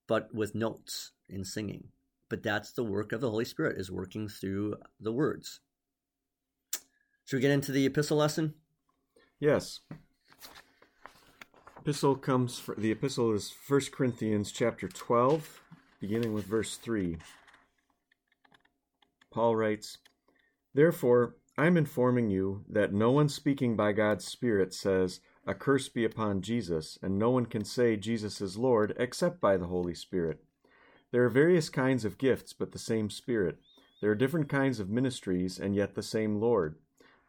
but 0.09 0.35
with 0.35 0.55
notes 0.55 1.13
and 1.29 1.47
singing. 1.47 1.89
But 2.29 2.43
that's 2.43 2.73
the 2.73 2.85
work 2.85 3.13
of 3.13 3.21
the 3.21 3.31
Holy 3.31 3.45
Spirit 3.45 3.79
is 3.79 3.91
working 3.91 4.29
through 4.29 4.77
the 5.01 5.13
words. 5.13 5.61
Should 7.25 7.37
we 7.37 7.43
get 7.43 7.53
into 7.53 7.73
the 7.73 7.87
epistle 7.87 8.17
lesson? 8.17 8.55
Yes. 9.39 9.81
Epistle 11.89 12.17
comes 12.17 12.69
the 12.77 12.93
epistle 12.93 13.33
is 13.33 13.55
1 13.67 13.81
Corinthians 13.93 14.53
chapter 14.53 14.89
12, 14.89 15.63
beginning 16.03 16.35
with 16.35 16.45
verse 16.45 16.77
3. 16.77 17.17
Paul 19.31 19.57
writes, 19.57 19.97
Therefore, 20.75 21.37
I'm 21.57 21.79
informing 21.79 22.29
you 22.29 22.63
that 22.69 22.93
no 22.93 23.11
one 23.11 23.31
speaking 23.31 23.75
by 23.75 23.93
God's 23.93 24.27
Spirit 24.27 24.75
says, 24.75 25.21
A 25.47 25.55
curse 25.55 25.89
be 25.89 26.05
upon 26.05 26.43
Jesus, 26.43 26.99
and 27.01 27.19
no 27.19 27.31
one 27.31 27.47
can 27.47 27.65
say 27.65 27.97
Jesus 27.97 28.43
is 28.43 28.59
Lord 28.59 28.95
except 28.99 29.41
by 29.41 29.57
the 29.57 29.69
Holy 29.69 29.95
Spirit. 29.95 30.45
There 31.11 31.25
are 31.25 31.31
various 31.31 31.71
kinds 31.71 32.05
of 32.05 32.19
gifts, 32.19 32.53
but 32.53 32.73
the 32.73 32.79
same 32.79 33.09
Spirit. 33.09 33.61
There 34.03 34.11
are 34.11 34.15
different 34.15 34.51
kinds 34.51 34.79
of 34.79 34.91
ministries, 34.91 35.59
and 35.59 35.75
yet 35.75 35.95
the 35.95 36.03
same 36.03 36.39
Lord. 36.39 36.77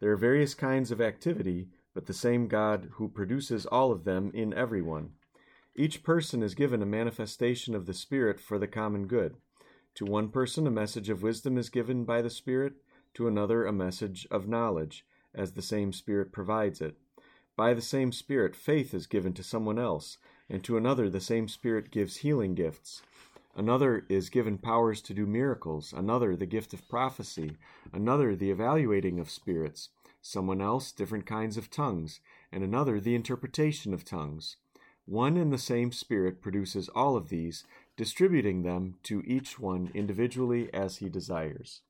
There 0.01 0.11
are 0.11 0.17
various 0.17 0.53
kinds 0.53 0.91
of 0.91 0.99
activity, 0.99 1.69
but 1.99 2.05
the 2.05 2.13
same 2.13 2.47
God 2.47 2.91
who 2.93 3.09
produces 3.09 3.65
all 3.65 3.91
of 3.91 4.05
them 4.05 4.31
in 4.33 4.53
everyone. 4.53 5.09
Each 5.75 6.01
person 6.01 6.41
is 6.41 6.55
given 6.55 6.81
a 6.81 6.85
manifestation 6.85 7.75
of 7.75 7.87
the 7.87 7.93
Spirit 7.93 8.39
for 8.39 8.57
the 8.57 8.69
common 8.69 9.05
good. 9.05 9.35
To 9.95 10.05
one 10.05 10.29
person, 10.29 10.65
a 10.65 10.71
message 10.71 11.09
of 11.09 11.23
wisdom 11.23 11.57
is 11.57 11.67
given 11.67 12.05
by 12.05 12.21
the 12.21 12.29
Spirit 12.29 12.75
to 13.15 13.27
another 13.27 13.65
a 13.65 13.73
message 13.73 14.25
of 14.31 14.47
knowledge, 14.47 15.05
as 15.35 15.51
the 15.51 15.61
same 15.61 15.91
Spirit 15.91 16.31
provides 16.31 16.79
it. 16.79 16.95
By 17.57 17.73
the 17.73 17.81
same 17.81 18.13
Spirit, 18.13 18.55
faith 18.55 18.93
is 18.93 19.05
given 19.05 19.33
to 19.33 19.43
someone 19.43 19.77
else, 19.77 20.19
and 20.49 20.63
to 20.63 20.77
another 20.77 21.09
the 21.09 21.19
same 21.19 21.49
Spirit 21.49 21.91
gives 21.91 22.15
healing 22.15 22.55
gifts. 22.55 23.01
Another 23.57 24.05
is 24.07 24.29
given 24.29 24.57
powers 24.57 25.01
to 25.01 25.13
do 25.13 25.25
miracles, 25.25 25.91
another 25.91 26.37
the 26.37 26.45
gift 26.45 26.73
of 26.73 26.87
prophecy, 26.87 27.57
another 27.91 28.37
the 28.37 28.51
evaluating 28.51 29.19
of 29.19 29.29
spirits, 29.29 29.89
someone 30.21 30.61
else 30.61 30.91
different 30.91 31.25
kinds 31.25 31.57
of 31.57 31.69
tongues, 31.69 32.19
and 32.51 32.63
another 32.63 32.99
the 32.99 33.15
interpretation 33.15 33.93
of 33.93 34.05
tongues. 34.05 34.57
One 35.05 35.37
and 35.37 35.51
the 35.51 35.57
same 35.57 35.91
Spirit 35.91 36.41
produces 36.41 36.89
all 36.89 37.15
of 37.15 37.29
these, 37.29 37.63
distributing 37.97 38.63
them 38.63 38.95
to 39.03 39.23
each 39.25 39.59
one 39.59 39.89
individually 39.93 40.69
as 40.73 40.97
he 40.97 41.09
desires. 41.09 41.81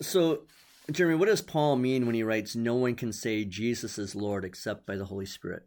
So, 0.00 0.44
Jeremy, 0.90 1.16
what 1.16 1.26
does 1.26 1.42
Paul 1.42 1.76
mean 1.76 2.06
when 2.06 2.14
he 2.14 2.22
writes, 2.22 2.56
No 2.56 2.76
one 2.76 2.94
can 2.94 3.12
say 3.12 3.44
Jesus 3.44 3.98
is 3.98 4.14
Lord 4.14 4.44
except 4.44 4.86
by 4.86 4.96
the 4.96 5.04
Holy 5.06 5.26
Spirit? 5.26 5.66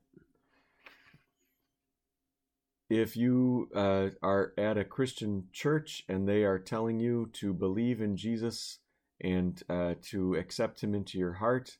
if 2.91 3.15
you 3.15 3.69
uh, 3.73 4.09
are 4.21 4.51
at 4.57 4.77
a 4.77 4.83
Christian 4.83 5.47
church 5.53 6.03
and 6.09 6.27
they 6.27 6.43
are 6.43 6.59
telling 6.59 6.99
you 6.99 7.29
to 7.31 7.53
believe 7.53 8.01
in 8.01 8.17
Jesus 8.17 8.79
and 9.23 9.61
uh, 9.69 9.93
to 10.09 10.35
accept 10.35 10.81
Him 10.81 10.95
into 10.95 11.17
your 11.17 11.33
heart, 11.33 11.77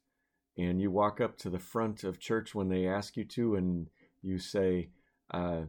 and 0.58 0.82
you 0.82 0.92
walk 0.92 1.20
up 1.22 1.38
to 1.40 1.50
the 1.50 1.60
front 1.60 2.04
of 2.04 2.20
church 2.20 2.54
when 2.54 2.70
they 2.70 2.88
ask 2.88 3.18
you 3.18 3.26
to, 3.26 3.56
and 3.56 3.88
you 4.22 4.38
say, 4.38 4.90
uh, 5.34 5.62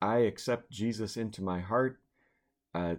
I 0.00 0.18
accept 0.18 0.70
Jesus 0.70 1.16
into 1.16 1.42
my 1.42 1.60
heart, 1.60 1.98
uh, 2.74 2.96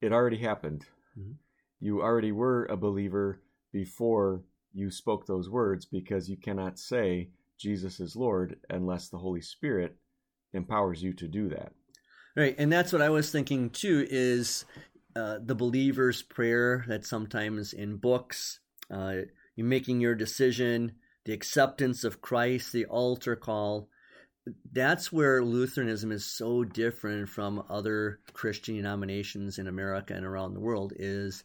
it 0.00 0.12
already 0.12 0.38
happened. 0.38 0.86
Mm-hmm. 1.18 1.32
You 1.80 2.02
already 2.02 2.32
were 2.32 2.64
a 2.66 2.76
believer 2.76 3.40
before 3.72 4.42
you 4.72 4.90
spoke 4.90 5.26
those 5.26 5.48
words 5.48 5.84
because 5.86 6.28
you 6.28 6.36
cannot 6.36 6.78
say 6.78 7.30
Jesus 7.58 8.00
is 8.00 8.16
Lord 8.16 8.56
unless 8.68 9.08
the 9.08 9.18
Holy 9.18 9.40
Spirit 9.40 9.96
empowers 10.52 11.02
you 11.02 11.12
to 11.14 11.28
do 11.28 11.48
that. 11.50 11.72
Right, 12.36 12.54
and 12.58 12.72
that's 12.72 12.92
what 12.92 13.02
I 13.02 13.10
was 13.10 13.30
thinking 13.30 13.70
too. 13.70 14.06
Is 14.10 14.64
uh, 15.20 15.38
the 15.44 15.54
believer's 15.54 16.22
prayer 16.22 16.82
that 16.88 17.04
sometimes 17.04 17.74
in 17.74 17.96
books, 17.96 18.60
uh, 18.90 19.16
you 19.54 19.64
making 19.64 20.00
your 20.00 20.14
decision, 20.14 20.92
the 21.26 21.34
acceptance 21.34 22.04
of 22.04 22.22
Christ, 22.22 22.72
the 22.72 22.86
altar 22.86 23.36
call. 23.36 23.90
That's 24.72 25.12
where 25.12 25.44
Lutheranism 25.44 26.10
is 26.10 26.24
so 26.24 26.64
different 26.64 27.28
from 27.28 27.62
other 27.68 28.20
Christian 28.32 28.76
denominations 28.76 29.58
in 29.58 29.66
America 29.66 30.14
and 30.14 30.24
around 30.24 30.54
the 30.54 30.60
world. 30.60 30.94
Is 30.96 31.44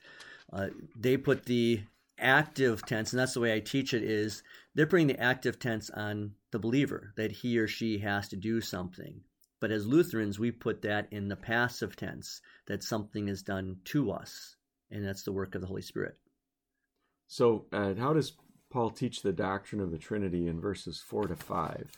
uh, 0.54 0.68
they 0.98 1.18
put 1.18 1.46
the 1.46 1.82
active 2.18 2.86
tense, 2.86 3.12
and 3.12 3.20
that's 3.20 3.34
the 3.34 3.42
way 3.42 3.54
I 3.54 3.60
teach 3.60 3.94
it. 3.94 4.04
Is 4.04 4.42
they're 4.74 4.88
putting 4.88 5.08
the 5.08 5.20
active 5.20 5.60
tense 5.60 5.90
on 5.90 6.36
the 6.52 6.60
believer 6.60 7.12
that 7.18 7.34
he 7.34 7.60
or 7.60 7.68
she 7.68 7.98
has 8.00 8.30
to 8.30 8.38
do 8.38 8.62
something. 8.62 9.20
But 9.60 9.72
as 9.72 9.88
Lutherans, 9.88 10.38
we 10.38 10.52
put 10.52 10.82
that 10.82 11.08
in 11.12 11.28
the 11.28 11.36
passive 11.36 11.96
tense 11.96 12.42
that 12.68 12.84
something 12.84 13.28
is 13.28 13.42
done 13.42 13.78
to 13.86 14.12
us, 14.12 14.56
and 14.92 15.06
that's 15.06 15.24
the 15.24 15.32
work 15.32 15.56
of 15.56 15.62
the 15.62 15.68
Holy 15.68 15.82
Spirit. 15.82 16.18
So, 17.28 17.66
uh, 17.72 17.96
how 17.96 18.14
does 18.14 18.34
Paul 18.70 18.92
teach 18.92 19.22
the 19.22 19.34
doctrine 19.34 19.82
of 19.82 19.92
the 19.92 19.98
Trinity 19.98 20.48
in 20.48 20.60
verses 20.60 21.04
4 21.08 21.28
to 21.28 21.36
5? 21.36 21.92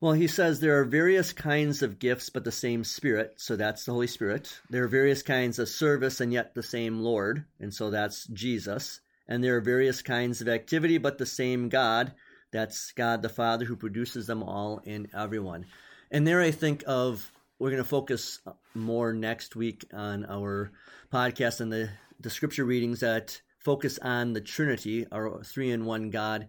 Well, 0.00 0.12
he 0.12 0.26
says 0.26 0.58
there 0.58 0.80
are 0.80 0.84
various 0.84 1.32
kinds 1.32 1.80
of 1.80 2.00
gifts, 2.00 2.28
but 2.28 2.42
the 2.42 2.52
same 2.52 2.82
Spirit, 2.82 3.34
so 3.36 3.54
that's 3.54 3.84
the 3.84 3.92
Holy 3.92 4.08
Spirit. 4.08 4.60
There 4.68 4.84
are 4.84 4.88
various 4.88 5.22
kinds 5.22 5.58
of 5.58 5.68
service, 5.68 6.20
and 6.20 6.32
yet 6.32 6.54
the 6.54 6.62
same 6.62 6.98
Lord, 6.98 7.44
and 7.60 7.72
so 7.72 7.90
that's 7.90 8.26
Jesus 8.26 9.00
and 9.28 9.42
there 9.42 9.56
are 9.56 9.60
various 9.60 10.02
kinds 10.02 10.40
of 10.40 10.48
activity, 10.48 10.98
but 10.98 11.18
the 11.18 11.26
same 11.26 11.68
God. 11.68 12.12
That's 12.50 12.92
God 12.92 13.22
the 13.22 13.28
Father 13.28 13.64
who 13.64 13.76
produces 13.76 14.26
them 14.26 14.42
all 14.42 14.82
in 14.84 15.08
everyone. 15.16 15.64
And 16.12 16.26
there 16.26 16.42
I 16.42 16.50
think 16.50 16.84
of, 16.86 17.32
we're 17.58 17.70
going 17.70 17.82
to 17.82 17.88
focus 17.88 18.38
more 18.74 19.14
next 19.14 19.56
week 19.56 19.86
on 19.94 20.26
our 20.26 20.72
podcast 21.10 21.62
and 21.62 21.72
the, 21.72 21.88
the 22.20 22.28
scripture 22.28 22.66
readings 22.66 23.00
that 23.00 23.40
focus 23.60 23.98
on 23.98 24.34
the 24.34 24.42
Trinity, 24.42 25.06
our 25.10 25.42
three 25.42 25.70
in 25.70 25.86
one 25.86 26.10
God. 26.10 26.48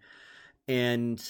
And 0.68 1.24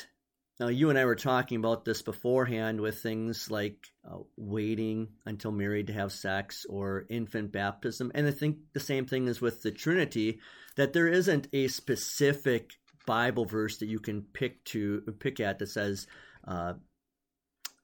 now, 0.59 0.67
you 0.67 0.89
and 0.89 0.97
I 0.97 1.05
were 1.05 1.15
talking 1.15 1.57
about 1.57 1.85
this 1.85 2.01
beforehand 2.01 2.81
with 2.81 3.01
things 3.01 3.51
like 3.51 3.87
uh, 4.09 4.17
waiting 4.35 5.09
until 5.25 5.51
married 5.51 5.87
to 5.87 5.93
have 5.93 6.11
sex 6.11 6.65
or 6.67 7.05
infant 7.09 7.51
baptism. 7.51 8.11
And 8.15 8.27
I 8.27 8.31
think 8.31 8.57
the 8.73 8.79
same 8.79 9.05
thing 9.05 9.27
is 9.27 9.41
with 9.41 9.61
the 9.61 9.71
Trinity, 9.71 10.39
that 10.75 10.93
there 10.93 11.07
isn't 11.07 11.49
a 11.53 11.67
specific 11.67 12.73
Bible 13.05 13.45
verse 13.45 13.77
that 13.77 13.89
you 13.89 13.99
can 13.99 14.21
pick 14.21 14.63
to 14.65 15.01
pick 15.19 15.39
at 15.39 15.59
that 15.59 15.69
says 15.69 16.07
uh, 16.47 16.73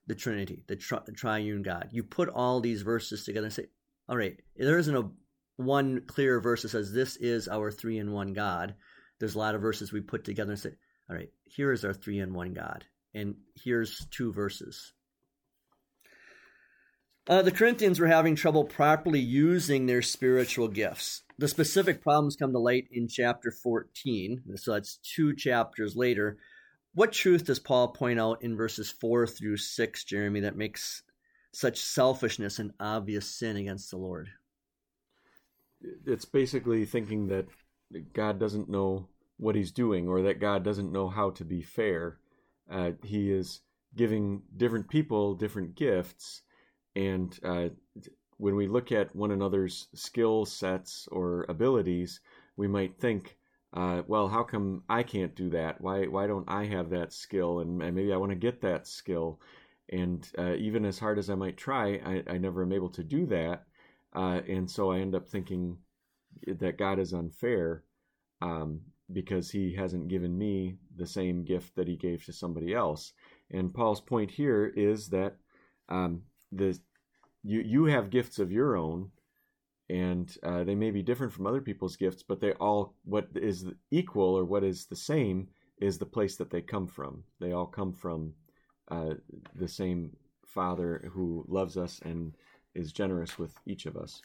the 0.09 0.15
Trinity, 0.15 0.63
the 0.67 0.75
tri- 0.75 0.99
triune 1.15 1.61
God. 1.61 1.89
You 1.91 2.03
put 2.03 2.29
all 2.29 2.59
these 2.59 2.81
verses 2.81 3.23
together 3.23 3.45
and 3.45 3.53
say, 3.53 3.67
all 4.09 4.17
right, 4.17 4.35
there 4.57 4.79
isn't 4.79 4.95
a 4.95 5.09
one 5.57 6.01
clear 6.07 6.41
verse 6.41 6.63
that 6.63 6.69
says 6.69 6.91
this 6.91 7.15
is 7.17 7.47
our 7.47 7.71
three 7.71 7.99
in 7.99 8.11
one 8.11 8.33
God. 8.33 8.73
There's 9.19 9.35
a 9.35 9.39
lot 9.39 9.53
of 9.53 9.61
verses 9.61 9.93
we 9.93 10.01
put 10.01 10.25
together 10.25 10.51
and 10.51 10.59
say, 10.59 10.71
all 11.09 11.15
right, 11.15 11.29
here 11.45 11.71
is 11.71 11.85
our 11.85 11.93
three 11.93 12.19
in 12.19 12.33
one 12.33 12.53
God. 12.53 12.85
And 13.13 13.35
here's 13.63 14.07
two 14.09 14.33
verses. 14.33 14.93
Uh, 17.27 17.43
the 17.43 17.51
Corinthians 17.51 17.99
were 17.99 18.07
having 18.07 18.35
trouble 18.35 18.63
properly 18.63 19.19
using 19.19 19.85
their 19.85 20.01
spiritual 20.01 20.67
gifts. 20.69 21.21
The 21.37 21.47
specific 21.47 22.01
problems 22.01 22.35
come 22.35 22.51
to 22.51 22.59
light 22.59 22.87
in 22.91 23.07
chapter 23.07 23.51
14, 23.51 24.41
so 24.55 24.73
that's 24.73 24.97
two 24.97 25.35
chapters 25.35 25.95
later. 25.95 26.39
What 26.99 27.13
truth 27.13 27.45
does 27.45 27.59
Paul 27.59 27.93
point 27.93 28.19
out 28.19 28.43
in 28.43 28.57
verses 28.57 28.91
4 28.91 29.25
through 29.25 29.55
6, 29.55 30.03
Jeremy, 30.03 30.41
that 30.41 30.57
makes 30.57 31.01
such 31.53 31.79
selfishness 31.79 32.59
an 32.59 32.73
obvious 32.77 33.25
sin 33.25 33.55
against 33.55 33.89
the 33.89 33.95
Lord? 33.95 34.27
It's 36.05 36.25
basically 36.25 36.83
thinking 36.83 37.27
that 37.27 37.47
God 38.11 38.37
doesn't 38.37 38.67
know 38.67 39.07
what 39.37 39.55
he's 39.55 39.71
doing 39.71 40.09
or 40.09 40.23
that 40.23 40.41
God 40.41 40.65
doesn't 40.65 40.91
know 40.91 41.07
how 41.07 41.29
to 41.29 41.45
be 41.45 41.61
fair. 41.61 42.17
Uh, 42.69 42.91
he 43.01 43.31
is 43.31 43.61
giving 43.95 44.41
different 44.57 44.89
people 44.89 45.35
different 45.35 45.75
gifts. 45.75 46.41
And 46.97 47.39
uh, 47.45 47.69
when 48.35 48.57
we 48.57 48.67
look 48.67 48.91
at 48.91 49.15
one 49.15 49.31
another's 49.31 49.87
skill 49.93 50.45
sets 50.45 51.07
or 51.13 51.45
abilities, 51.47 52.19
we 52.57 52.67
might 52.67 52.99
think, 52.99 53.37
uh, 53.73 54.01
well, 54.07 54.27
how 54.27 54.43
come 54.43 54.83
I 54.89 55.03
can't 55.03 55.35
do 55.35 55.49
that? 55.51 55.79
Why 55.81 56.05
why 56.05 56.27
don't 56.27 56.49
I 56.49 56.65
have 56.65 56.89
that 56.89 57.13
skill? 57.13 57.59
And, 57.59 57.81
and 57.81 57.95
maybe 57.95 58.13
I 58.13 58.17
want 58.17 58.31
to 58.31 58.35
get 58.35 58.61
that 58.61 58.87
skill. 58.87 59.39
And 59.91 60.27
uh, 60.37 60.55
even 60.55 60.85
as 60.85 60.99
hard 60.99 61.17
as 61.17 61.29
I 61.29 61.35
might 61.35 61.57
try, 61.57 61.95
I, 62.05 62.23
I 62.33 62.37
never 62.37 62.63
am 62.63 62.73
able 62.73 62.89
to 62.89 63.03
do 63.03 63.25
that. 63.27 63.65
Uh, 64.13 64.41
and 64.47 64.69
so 64.69 64.91
I 64.91 64.99
end 64.99 65.15
up 65.15 65.27
thinking 65.27 65.77
that 66.47 66.77
God 66.77 66.99
is 66.99 67.13
unfair. 67.13 67.83
Um, 68.41 68.81
because 69.11 69.51
he 69.51 69.73
hasn't 69.73 70.07
given 70.07 70.37
me 70.37 70.77
the 70.95 71.07
same 71.07 71.43
gift 71.43 71.75
that 71.75 71.87
he 71.87 71.95
gave 71.95 72.23
to 72.25 72.33
somebody 72.33 72.73
else. 72.73 73.13
And 73.51 73.73
Paul's 73.73 74.01
point 74.01 74.31
here 74.31 74.71
is 74.75 75.09
that 75.09 75.35
um, 75.87 76.23
the 76.51 76.77
you 77.43 77.61
you 77.61 77.85
have 77.85 78.09
gifts 78.09 78.37
of 78.39 78.51
your 78.51 78.75
own, 78.75 79.11
and 79.89 80.35
uh, 80.43 80.63
they 80.63 80.75
may 80.75 80.91
be 80.91 81.01
different 81.01 81.33
from 81.33 81.47
other 81.47 81.61
people's 81.61 81.95
gifts, 81.95 82.23
but 82.23 82.39
they 82.39 82.51
all 82.53 82.93
what 83.03 83.27
is 83.35 83.65
equal 83.91 84.37
or 84.37 84.45
what 84.45 84.63
is 84.63 84.85
the 84.85 84.95
same 84.95 85.47
is 85.81 85.97
the 85.97 86.05
place 86.05 86.35
that 86.37 86.51
they 86.51 86.61
come 86.61 86.87
from. 86.87 87.23
They 87.39 87.53
all 87.53 87.65
come 87.65 87.93
from 87.93 88.33
uh, 88.89 89.15
the 89.55 89.67
same 89.67 90.15
Father 90.45 91.09
who 91.13 91.45
loves 91.47 91.77
us 91.77 91.99
and 92.03 92.35
is 92.75 92.91
generous 92.91 93.39
with 93.39 93.53
each 93.65 93.85
of 93.85 93.95
us. 93.95 94.21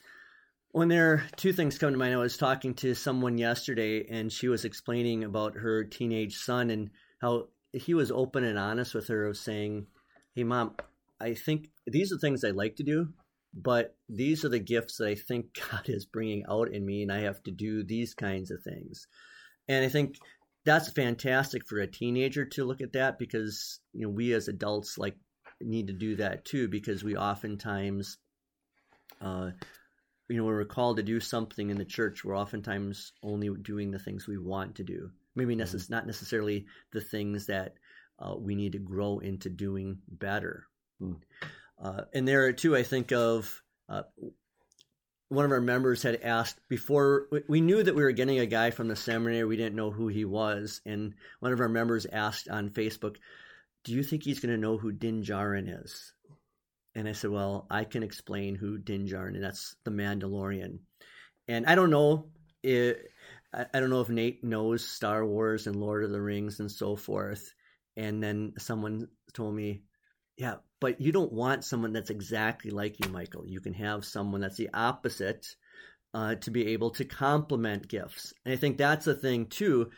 When 0.73 0.89
there 0.89 1.13
are 1.13 1.25
two 1.37 1.53
things 1.53 1.79
come 1.79 1.93
to 1.93 1.99
mind, 1.99 2.15
I 2.15 2.19
was 2.19 2.37
talking 2.37 2.75
to 2.75 2.95
someone 2.95 3.39
yesterday, 3.39 4.07
and 4.09 4.33
she 4.33 4.49
was 4.49 4.65
explaining 4.65 5.23
about 5.23 5.55
her 5.55 5.85
teenage 5.85 6.37
son 6.37 6.71
and 6.71 6.91
how 7.21 7.49
he 7.73 7.95
was 7.95 8.11
open 8.11 8.43
and 8.45 8.59
honest 8.59 8.95
with 8.95 9.07
her, 9.09 9.27
of 9.27 9.37
saying, 9.37 9.87
"Hey, 10.35 10.43
mom, 10.43 10.75
I 11.21 11.35
think 11.35 11.71
these 11.87 12.13
are 12.13 12.19
things 12.19 12.43
I 12.43 12.51
like 12.51 12.77
to 12.77 12.83
do, 12.83 13.13
but 13.55 13.97
these 14.09 14.45
are 14.45 14.49
the 14.49 14.59
gifts 14.59 14.99
that 14.99 15.09
I 15.09 15.15
think 15.15 15.59
God 15.71 15.89
is 15.89 16.07
bringing 16.07 16.45
out 16.49 16.73
in 16.73 16.85
me, 16.85 17.03
and 17.03 17.13
I 17.13 17.21
have 17.21 17.43
to 17.45 17.51
do 17.51 17.85
these 17.85 18.15
kinds 18.15 18.51
of 18.51 18.63
things." 18.63 19.07
And 19.69 19.85
I 19.85 19.89
think 19.89 20.17
that's 20.65 20.93
fantastic 20.93 21.67
for 21.67 21.79
a 21.79 21.87
teenager 21.87 22.45
to 22.45 22.65
look 22.65 22.81
at 22.81 22.93
that 22.95 23.19
because 23.19 23.81
you 23.93 24.03
know 24.03 24.11
we 24.11 24.33
as 24.33 24.49
adults 24.49 24.99
like 24.99 25.17
need 25.61 25.87
to 25.87 25.93
do 25.93 26.17
that 26.17 26.45
too 26.45 26.69
because 26.69 27.05
we 27.05 27.17
oftentimes 27.17 28.19
uh, 29.21 29.51
you 30.29 30.37
know, 30.37 30.45
when 30.45 30.55
we're 30.55 30.65
called 30.65 30.97
to 30.97 31.03
do 31.03 31.21
something 31.21 31.71
in 31.71 31.77
the 31.77 31.85
church, 31.85 32.25
we're 32.25 32.37
oftentimes 32.37 33.13
only 33.23 33.51
doing 33.63 33.91
the 33.91 33.99
things 33.99 34.27
we 34.27 34.39
want 34.39 34.77
to 34.77 34.85
do. 34.85 35.11
Maybe 35.35 35.57
necess- 35.57 35.85
mm-hmm. 35.85 35.95
not 35.95 36.07
necessarily 36.07 36.67
the 36.93 37.01
things 37.01 37.47
that 37.47 37.75
uh, 38.19 38.35
we 38.39 38.55
need 38.55 38.73
to 38.73 38.79
grow 38.79 39.19
into 39.19 39.51
doing 39.51 39.99
better. 40.09 40.65
Mm. 41.03 41.17
Uh, 41.83 42.03
and 42.13 42.27
there 42.27 42.53
too, 42.53 42.77
I 42.77 42.83
think 42.83 43.13
of 43.13 43.63
uh, 43.89 44.03
one 45.29 45.45
of 45.45 45.51
our 45.51 45.61
members 45.61 46.03
had 46.03 46.23
asked 46.23 46.59
before 46.69 47.29
we 47.49 47.61
knew 47.61 47.83
that 47.83 47.95
we 47.95 48.03
were 48.03 48.13
getting 48.13 48.39
a 48.39 48.47
guy 48.47 48.71
from 48.71 48.89
the 48.89 48.97
seminary. 48.97 49.45
We 49.45 49.57
didn't 49.57 49.77
know 49.77 49.91
who 49.91 50.09
he 50.09 50.25
was, 50.25 50.81
and 50.87 51.15
one 51.41 51.53
of 51.53 51.61
our 51.61 51.69
members 51.69 52.07
asked 52.07 52.49
on 52.49 52.71
Facebook, 52.71 53.17
"Do 53.85 53.93
you 53.93 54.03
think 54.03 54.23
he's 54.23 54.41
going 54.41 54.55
to 54.55 54.61
know 54.61 54.79
who 54.79 54.93
Din 54.93 55.23
Djarin 55.23 55.83
is?" 55.85 56.13
And 56.95 57.09
I 57.09 57.13
said, 57.13 57.31
well, 57.31 57.67
I 57.71 57.85
can 57.85 58.03
explain 58.03 58.55
who 58.55 58.79
Din 58.79 59.07
Djarin, 59.07 59.35
and 59.35 59.43
that's 59.43 59.75
the 59.85 59.91
Mandalorian. 59.91 60.79
And 61.49 61.67
I 61.67 61.75
don't 61.75 61.91
know 61.91 62.29
if, 62.63 62.99
I 63.53 63.81
don't 63.81 63.91
know 63.91 64.01
if 64.01 64.09
Nate 64.09 64.45
knows 64.45 64.87
Star 64.87 65.27
Wars 65.27 65.67
and 65.67 65.77
Lord 65.77 66.05
of 66.05 66.11
the 66.11 66.21
Rings 66.21 66.61
and 66.61 66.71
so 66.71 66.97
forth. 66.97 67.53
And 67.97 68.23
then 68.23 68.55
someone 68.59 69.09
told 69.33 69.55
me, 69.55 69.83
yeah, 70.37 70.57
but 70.85 71.01
you 71.01 71.13
don't 71.13 71.33
want 71.33 71.65
someone 71.65 71.95
that's 71.95 72.11
exactly 72.11 72.71
like 72.71 73.03
you, 73.03 73.11
Michael. 73.11 73.47
You 73.47 73.59
can 73.59 73.73
have 73.73 74.05
someone 74.05 74.43
that's 74.43 74.59
the 74.59 74.69
opposite 74.75 75.57
uh, 76.13 76.35
to 76.35 76.51
be 76.51 76.75
able 76.75 76.91
to 76.91 77.07
complement 77.07 77.89
gifts. 77.89 78.35
And 78.45 78.53
I 78.53 78.59
think 78.59 78.77
that's 78.77 79.07
a 79.07 79.15
thing 79.15 79.47
too. 79.47 79.93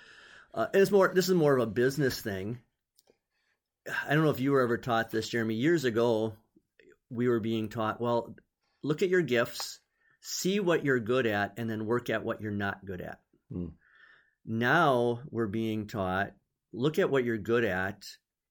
Uh, 0.54 0.68
it's 0.72 0.92
more. 0.92 1.10
This 1.12 1.28
is 1.28 1.34
more 1.34 1.56
of 1.56 1.60
a 1.60 1.66
business 1.66 2.20
thing. 2.20 2.60
I 4.08 4.14
don't 4.14 4.22
know 4.22 4.30
if 4.30 4.38
you 4.38 4.52
were 4.52 4.60
ever 4.60 4.78
taught 4.78 5.10
this, 5.10 5.28
Jeremy. 5.28 5.56
Years 5.56 5.84
ago, 5.84 6.34
we 7.10 7.26
were 7.26 7.40
being 7.40 7.68
taught, 7.68 8.00
well, 8.00 8.36
look 8.84 9.02
at 9.02 9.08
your 9.08 9.22
gifts, 9.22 9.80
see 10.20 10.60
what 10.60 10.84
you're 10.84 11.00
good 11.00 11.26
at, 11.26 11.54
and 11.56 11.68
then 11.68 11.86
work 11.86 12.10
at 12.10 12.24
what 12.24 12.40
you're 12.40 12.52
not 12.52 12.86
good 12.86 13.00
at. 13.00 13.18
Hmm. 13.52 13.70
Now 14.44 15.22
we're 15.32 15.48
being 15.48 15.88
taught, 15.88 16.30
look 16.72 17.00
at 17.00 17.10
what 17.10 17.24
you're 17.24 17.38
good 17.38 17.64
at 17.64 18.06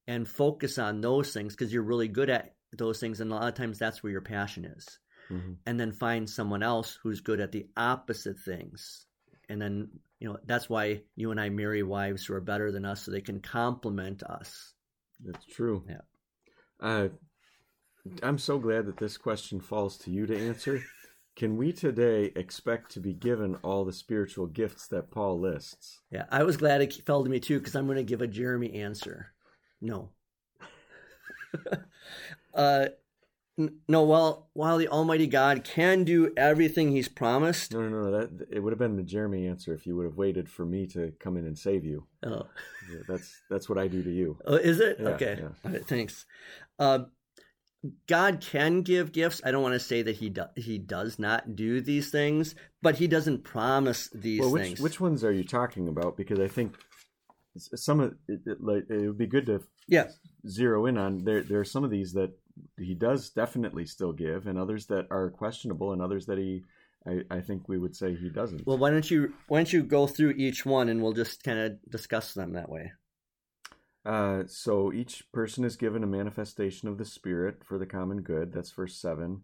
and 0.08 0.28
focus 0.28 0.78
on 0.78 1.02
those 1.02 1.34
things 1.34 1.54
because 1.54 1.74
you're 1.74 1.84
really 1.84 2.08
good 2.08 2.30
at 2.30 2.56
those 2.74 3.00
things. 3.00 3.22
And 3.22 3.32
a 3.32 3.36
lot 3.36 3.48
of 3.48 3.56
times 3.56 3.80
that's 3.80 4.04
where 4.04 4.12
your 4.12 4.22
passion 4.22 4.66
is. 4.66 5.00
hmm 5.28 5.54
And 5.66 5.80
then 5.80 5.92
find 5.92 6.30
someone 6.30 6.64
else 6.64 6.98
who's 7.02 7.22
good 7.22 7.40
at 7.40 7.52
the 7.52 7.68
opposite 7.76 8.40
things. 8.40 9.06
And 9.50 9.62
then, 9.62 9.90
you 10.20 10.28
know, 10.28 10.38
that's 10.46 10.70
why 10.70 11.02
you 11.16 11.32
and 11.32 11.40
I 11.40 11.50
marry 11.50 11.84
wives 11.84 12.26
who 12.26 12.34
are 12.34 12.42
better 12.42 12.72
than 12.72 12.86
us 12.86 13.04
so 13.04 13.12
they 13.12 13.22
can 13.22 13.40
complement 13.40 14.24
us. 14.24 14.74
That's 15.24 15.46
true. 15.46 15.86
Yeah. 15.88 16.02
Uh, 16.80 17.10
I'm 18.22 18.38
so 18.38 18.60
glad 18.60 18.86
that 18.86 18.98
this 18.98 19.18
question 19.18 19.60
falls 19.60 19.98
to 20.00 20.12
you 20.12 20.26
to 20.26 20.48
answer. 20.48 20.84
Can 21.36 21.58
we 21.58 21.74
today 21.74 22.32
expect 22.36 22.92
to 22.92 23.02
be 23.02 23.14
given 23.14 23.56
all 23.56 23.84
the 23.84 23.92
spiritual 23.92 24.48
gifts 24.48 24.88
that 24.88 25.12
Paul 25.12 25.40
lists? 25.42 26.00
Yeah, 26.10 26.26
I 26.32 26.44
was 26.44 26.56
glad 26.56 26.82
it 26.82 26.94
fell 27.06 27.26
to 27.26 27.30
me 27.30 27.42
too 27.42 27.60
because 27.60 27.76
I'm 27.76 27.88
going 27.88 27.98
to 27.98 28.04
give 28.04 28.22
a 28.22 28.28
Jeremy 28.28 28.76
answer. 28.76 29.34
No. 29.82 30.10
uh, 32.54 32.88
n- 33.60 33.78
no. 33.88 34.04
While 34.04 34.50
while 34.54 34.78
the 34.78 34.88
Almighty 34.88 35.28
God 35.28 35.64
can 35.64 36.04
do 36.04 36.34
everything 36.38 36.92
He's 36.92 37.08
promised, 37.08 37.74
No, 37.74 37.82
no, 37.88 38.04
no. 38.04 38.12
That 38.12 38.48
it 38.52 38.60
would 38.60 38.72
have 38.74 38.80
been 38.80 38.96
the 38.98 39.04
Jeremy 39.04 39.48
answer 39.48 39.74
if 39.74 39.86
you 39.86 39.96
would 39.96 40.06
have 40.06 40.18
waited 40.18 40.50
for 40.50 40.66
me 40.66 40.88
to 40.88 41.14
come 41.20 41.38
in 41.38 41.46
and 41.46 41.58
save 41.58 41.86
you. 41.86 42.06
oh, 42.26 42.48
Yeah, 42.92 43.00
That's 43.08 43.42
that's 43.50 43.70
what 43.70 43.78
I 43.78 43.88
do 43.88 44.04
to 44.04 44.12
you. 44.12 44.38
oh, 44.46 44.56
is 44.56 44.80
it 44.80 44.98
Yeah, 45.00 45.08
okay? 45.10 45.36
yeah. 45.40 45.50
All 45.66 45.72
right, 45.72 45.86
thanks. 45.86 46.26
Uh, 46.80 47.00
God 48.08 48.42
can 48.42 48.82
give 48.82 49.12
gifts. 49.12 49.42
I 49.46 49.52
don't 49.52 49.62
want 49.62 49.76
to 49.76 49.80
say 49.80 50.02
that 50.02 50.16
He 50.16 50.30
do- 50.30 50.44
He 50.56 50.78
does 50.80 51.20
not 51.20 51.56
do 51.56 51.82
these 51.82 52.10
things, 52.10 52.56
but 52.82 52.96
He 52.96 53.08
doesn't 53.08 53.44
promise 53.44 54.10
these 54.14 54.40
Well, 54.42 54.52
which 54.52 54.64
things. 54.64 54.80
which 54.80 55.00
ones 55.00 55.24
are 55.24 55.32
you 55.32 55.44
talking 55.44 55.88
about? 55.88 56.18
Because 56.18 56.40
I 56.40 56.48
think 56.48 56.76
some 57.58 58.00
of 58.00 58.16
it, 58.28 58.42
it, 58.46 58.62
like 58.62 58.90
it 58.90 59.08
would 59.08 59.18
be 59.18 59.28
good 59.28 59.46
to 59.48 59.62
yeah, 59.88 60.10
zero 60.48 60.86
in 60.86 60.98
on. 60.98 61.24
There 61.24 61.42
there 61.42 61.60
are 61.60 61.66
some 61.66 61.84
of 61.84 61.92
these 61.92 62.14
that 62.14 62.32
he 62.78 62.96
does 62.96 63.30
definitely 63.30 63.86
still 63.86 64.14
give, 64.14 64.48
and 64.48 64.58
others 64.58 64.88
that 64.88 65.08
are 65.12 65.30
questionable, 65.30 65.94
and 65.94 66.02
others 66.02 66.26
that 66.26 66.38
he 66.38 66.64
I, 67.08 67.22
I 67.30 67.42
think 67.42 67.68
we 67.68 67.78
would 67.78 67.96
say 67.96 68.16
he 68.16 68.30
doesn't. 68.30 68.66
well, 68.66 68.78
why 68.78 68.90
don't 68.90 69.10
you 69.10 69.34
why 69.48 69.60
don't 69.60 69.72
you 69.72 69.84
go 69.84 70.08
through 70.08 70.32
each 70.32 70.66
one 70.66 70.90
and 70.90 71.02
we'll 71.02 71.14
just 71.14 71.44
kind 71.44 71.60
of 71.60 71.74
discuss 71.90 72.34
them 72.34 72.54
that 72.54 72.70
way. 72.70 72.92
Uh, 74.06 74.44
so 74.48 74.94
each 74.94 75.24
person 75.32 75.64
is 75.64 75.76
given 75.76 76.04
a 76.04 76.08
manifestation 76.08 76.88
of 76.88 76.98
the 76.98 77.06
Spirit 77.06 77.64
for 77.64 77.80
the 77.80 77.88
common 77.88 78.22
good. 78.22 78.54
That's 78.54 78.72
verse 78.72 78.96
7. 79.00 79.42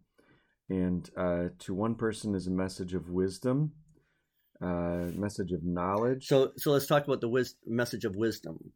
And 0.70 1.10
uh, 1.18 1.46
to 1.60 1.74
one 1.74 1.96
person 1.96 2.36
is 2.36 2.46
a 2.46 2.52
message 2.52 2.94
of 2.94 3.10
wisdom, 3.10 3.74
uh, 4.62 5.10
message 5.16 5.52
of 5.52 5.64
knowledge. 5.64 6.28
So, 6.28 6.52
so 6.58 6.72
let's 6.72 6.88
talk 6.88 7.06
about 7.06 7.22
the 7.22 7.30
wis- 7.30 7.56
message 7.66 8.06
of 8.06 8.16
wisdom. 8.16 8.72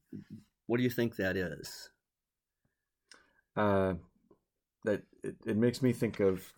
What 0.67 0.77
do 0.77 0.83
you 0.83 0.89
think 0.89 1.15
that 1.17 1.37
is? 1.37 1.89
uh, 3.55 3.93
that 4.83 5.01
it, 5.23 5.35
it 5.45 5.57
makes 5.57 5.81
me 5.81 5.93
think 5.93 6.19
of 6.19 6.53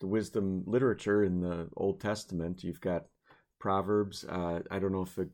the 0.00 0.06
wisdom 0.06 0.64
literature 0.66 1.24
in 1.24 1.40
the 1.40 1.68
Old 1.76 2.00
Testament. 2.00 2.64
You've 2.64 2.80
got 2.80 3.06
Proverbs. 3.58 4.24
Uh, 4.24 4.60
I 4.70 4.78
don't 4.78 4.92
know 4.92 5.02
if 5.02 5.18
a, 5.18 5.26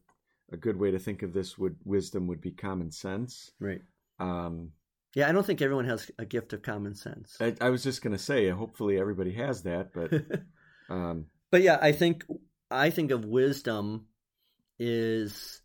a 0.53 0.57
good 0.57 0.79
way 0.79 0.91
to 0.91 0.99
think 0.99 1.23
of 1.23 1.33
this 1.33 1.59
would 1.59 1.77
wisdom 1.85 2.27
would 2.27 2.41
be 2.41 2.51
common 2.51 2.91
sense. 2.91 3.53
Right. 3.61 3.83
Um, 4.19 4.73
Yeah, 5.15 5.29
I 5.29 5.33
don't 5.33 5.47
think 5.47 5.63
everyone 5.63 5.87
has 5.87 6.11
a 6.19 6.25
gift 6.25 6.53
of 6.53 6.63
common 6.63 6.95
sense. 6.95 7.37
I, 7.41 7.55
I 7.61 7.71
was 7.71 7.83
just 7.83 8.03
going 8.03 8.17
to 8.17 8.23
say, 8.23 8.49
hopefully 8.49 8.99
everybody 8.99 9.33
has 9.35 9.63
that, 9.63 9.93
but 9.93 10.13
um, 10.95 11.27
but 11.51 11.63
yeah, 11.63 11.79
I 11.81 11.93
think 11.93 12.25
I 12.71 12.91
think 12.91 13.11
of 13.11 13.25
wisdom 13.25 14.07
is 14.79 15.61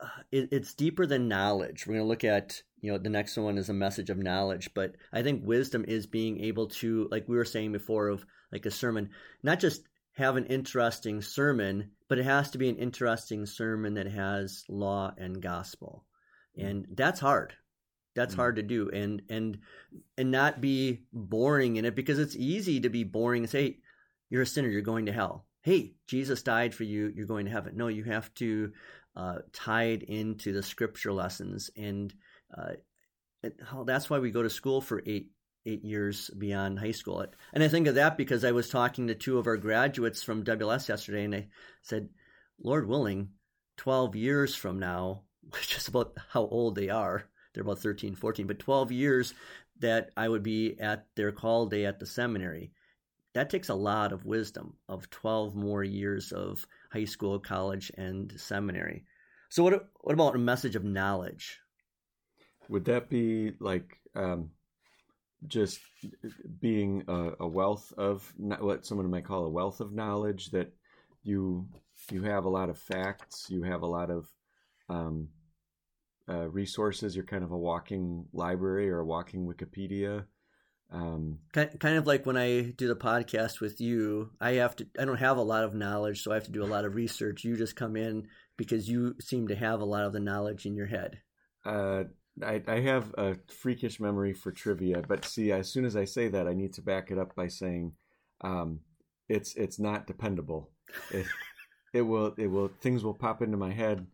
uh, 0.00 0.06
it, 0.30 0.48
it's 0.52 0.74
deeper 0.74 1.06
than 1.06 1.28
knowledge. 1.28 1.86
We're 1.86 1.94
going 1.94 2.04
to 2.04 2.08
look 2.08 2.24
at 2.24 2.62
you 2.80 2.92
know 2.92 2.98
the 2.98 3.10
next 3.10 3.36
one 3.36 3.58
is 3.58 3.68
a 3.68 3.74
message 3.74 4.10
of 4.10 4.18
knowledge, 4.18 4.70
but 4.74 4.94
I 5.12 5.22
think 5.22 5.44
wisdom 5.44 5.84
is 5.86 6.06
being 6.06 6.40
able 6.44 6.68
to, 6.68 7.08
like 7.10 7.28
we 7.28 7.36
were 7.36 7.44
saying 7.44 7.72
before, 7.72 8.08
of 8.08 8.24
like 8.52 8.64
a 8.66 8.70
sermon, 8.70 9.10
not 9.42 9.60
just 9.60 9.82
have 10.14 10.36
an 10.36 10.46
interesting 10.46 11.20
sermon, 11.22 11.90
but 12.08 12.18
it 12.18 12.24
has 12.24 12.50
to 12.50 12.58
be 12.58 12.68
an 12.68 12.76
interesting 12.76 13.46
sermon 13.46 13.94
that 13.94 14.06
has 14.06 14.64
law 14.68 15.12
and 15.18 15.42
gospel, 15.42 16.04
and 16.56 16.86
that's 16.94 17.20
hard. 17.20 17.54
That's 18.14 18.34
Mm. 18.34 18.38
hard 18.38 18.56
to 18.56 18.62
do, 18.62 18.88
and 18.90 19.22
and 19.28 19.58
and 20.16 20.30
not 20.30 20.60
be 20.60 21.00
boring 21.12 21.76
in 21.76 21.84
it 21.84 21.94
because 21.94 22.18
it's 22.18 22.36
easy 22.36 22.80
to 22.80 22.88
be 22.88 23.04
boring 23.04 23.42
and 23.42 23.50
say 23.50 23.78
you're 24.30 24.42
a 24.42 24.46
sinner, 24.46 24.68
you're 24.68 24.82
going 24.82 25.06
to 25.06 25.12
hell. 25.12 25.46
Hey, 25.62 25.92
Jesus 26.06 26.42
died 26.42 26.74
for 26.74 26.84
you, 26.84 27.12
you're 27.14 27.26
going 27.26 27.46
to 27.46 27.52
heaven. 27.52 27.76
No, 27.76 27.88
you 27.88 28.04
have 28.04 28.32
to 28.34 28.72
uh, 29.14 29.38
tie 29.52 29.84
it 29.84 30.02
into 30.02 30.52
the 30.52 30.62
scripture 30.62 31.12
lessons, 31.12 31.70
and 31.76 32.14
uh, 32.56 32.72
it, 33.42 33.60
that's 33.84 34.08
why 34.08 34.18
we 34.18 34.30
go 34.30 34.42
to 34.42 34.50
school 34.50 34.80
for 34.80 35.02
eight 35.04 35.30
eight 35.66 35.84
years 35.84 36.30
beyond 36.30 36.78
high 36.78 36.92
school. 36.92 37.24
And 37.52 37.62
I 37.62 37.68
think 37.68 37.86
of 37.86 37.96
that 37.96 38.16
because 38.16 38.44
I 38.44 38.52
was 38.52 38.70
talking 38.70 39.08
to 39.08 39.14
two 39.14 39.38
of 39.38 39.46
our 39.46 39.58
graduates 39.58 40.22
from 40.22 40.44
WLS 40.44 40.88
yesterday, 40.88 41.24
and 41.24 41.34
I 41.34 41.48
said, 41.82 42.08
Lord 42.58 42.88
willing, 42.88 43.30
twelve 43.76 44.16
years 44.16 44.54
from 44.54 44.78
now, 44.78 45.22
which 45.50 45.76
is 45.76 45.88
about 45.88 46.16
how 46.30 46.46
old 46.46 46.74
they 46.74 46.88
are. 46.88 47.24
They're 47.52 47.64
about 47.64 47.80
13, 47.80 48.14
14, 48.14 48.46
but 48.46 48.60
12 48.60 48.92
years 48.92 49.34
that 49.80 50.10
I 50.16 50.28
would 50.28 50.44
be 50.44 50.78
at 50.78 51.06
their 51.16 51.32
call 51.32 51.66
day 51.66 51.84
at 51.84 51.98
the 51.98 52.06
seminary 52.06 52.70
that 53.34 53.50
takes 53.50 53.68
a 53.68 53.74
lot 53.74 54.12
of 54.12 54.24
wisdom 54.24 54.74
of 54.88 55.08
12 55.10 55.54
more 55.54 55.84
years 55.84 56.32
of 56.32 56.66
high 56.92 57.04
school, 57.04 57.38
college, 57.38 57.92
and 57.96 58.32
seminary. 58.36 59.04
So 59.48 59.62
what 59.62 59.88
what 60.00 60.14
about 60.14 60.34
a 60.34 60.38
message 60.38 60.76
of 60.76 60.84
knowledge? 60.84 61.60
would 62.70 62.84
that 62.84 63.10
be 63.10 63.52
like 63.58 63.98
um, 64.14 64.50
just 65.46 65.80
being 66.60 67.02
a, 67.08 67.32
a 67.40 67.48
wealth 67.48 67.92
of 67.98 68.32
what 68.38 68.86
someone 68.86 69.10
might 69.10 69.24
call 69.24 69.44
a 69.44 69.50
wealth 69.50 69.80
of 69.80 69.92
knowledge 69.92 70.50
that 70.52 70.72
you 71.22 71.68
you 72.10 72.22
have 72.22 72.44
a 72.44 72.48
lot 72.48 72.70
of 72.70 72.78
facts, 72.78 73.46
you 73.50 73.62
have 73.64 73.82
a 73.82 73.86
lot 73.86 74.10
of 74.10 74.26
um, 74.88 75.28
uh, 76.28 76.48
resources. 76.48 77.14
You're 77.14 77.26
kind 77.26 77.44
of 77.44 77.50
a 77.50 77.58
walking 77.58 78.24
library 78.32 78.88
or 78.88 79.00
a 79.00 79.04
walking 79.04 79.46
Wikipedia. 79.46 80.24
Um, 80.92 81.38
Ki- 81.54 81.78
Kind 81.78 81.96
of 81.96 82.06
like 82.06 82.26
when 82.26 82.36
I 82.36 82.62
do 82.62 82.88
the 82.88 82.96
podcast 82.96 83.60
with 83.60 83.80
you, 83.80 84.30
I 84.40 84.52
have 84.52 84.74
to 84.76 84.86
I 84.98 85.04
don't 85.04 85.18
have 85.18 85.36
a 85.36 85.42
lot 85.42 85.64
of 85.64 85.74
knowledge, 85.74 86.22
so 86.22 86.32
I 86.32 86.34
have 86.34 86.44
to 86.44 86.52
do 86.52 86.64
a 86.64 86.66
lot 86.66 86.84
of 86.84 86.94
research. 86.96 87.44
You 87.44 87.56
just 87.56 87.76
come 87.76 87.96
in 87.96 88.26
because 88.56 88.88
you 88.88 89.14
seem 89.20 89.48
to 89.48 89.54
have 89.54 89.80
a 89.80 89.84
lot 89.84 90.04
of 90.04 90.12
the 90.12 90.20
knowledge 90.20 90.66
in 90.66 90.74
your 90.74 90.86
head. 90.86 91.20
uh, 91.64 92.04
I, 92.42 92.62
I 92.66 92.80
have 92.80 93.12
a 93.18 93.36
freakish 93.48 94.00
memory 94.00 94.32
for 94.32 94.50
trivia, 94.50 95.02
but 95.06 95.24
see, 95.24 95.52
as 95.52 95.68
soon 95.70 95.84
as 95.84 95.94
I 95.96 96.04
say 96.06 96.28
that, 96.28 96.46
I 96.48 96.54
need 96.54 96.72
to 96.74 96.82
back 96.82 97.10
it 97.10 97.18
up 97.18 97.34
by 97.34 97.48
saying 97.48 97.92
um, 98.40 98.80
it's 99.28 99.54
it's 99.56 99.78
not 99.78 100.06
dependable. 100.06 100.70
It, 101.10 101.26
it 101.92 102.02
will 102.02 102.34
it 102.38 102.46
will 102.48 102.68
things 102.80 103.04
will 103.04 103.14
pop 103.14 103.42
into 103.42 103.56
my 103.56 103.72
head 103.72 104.06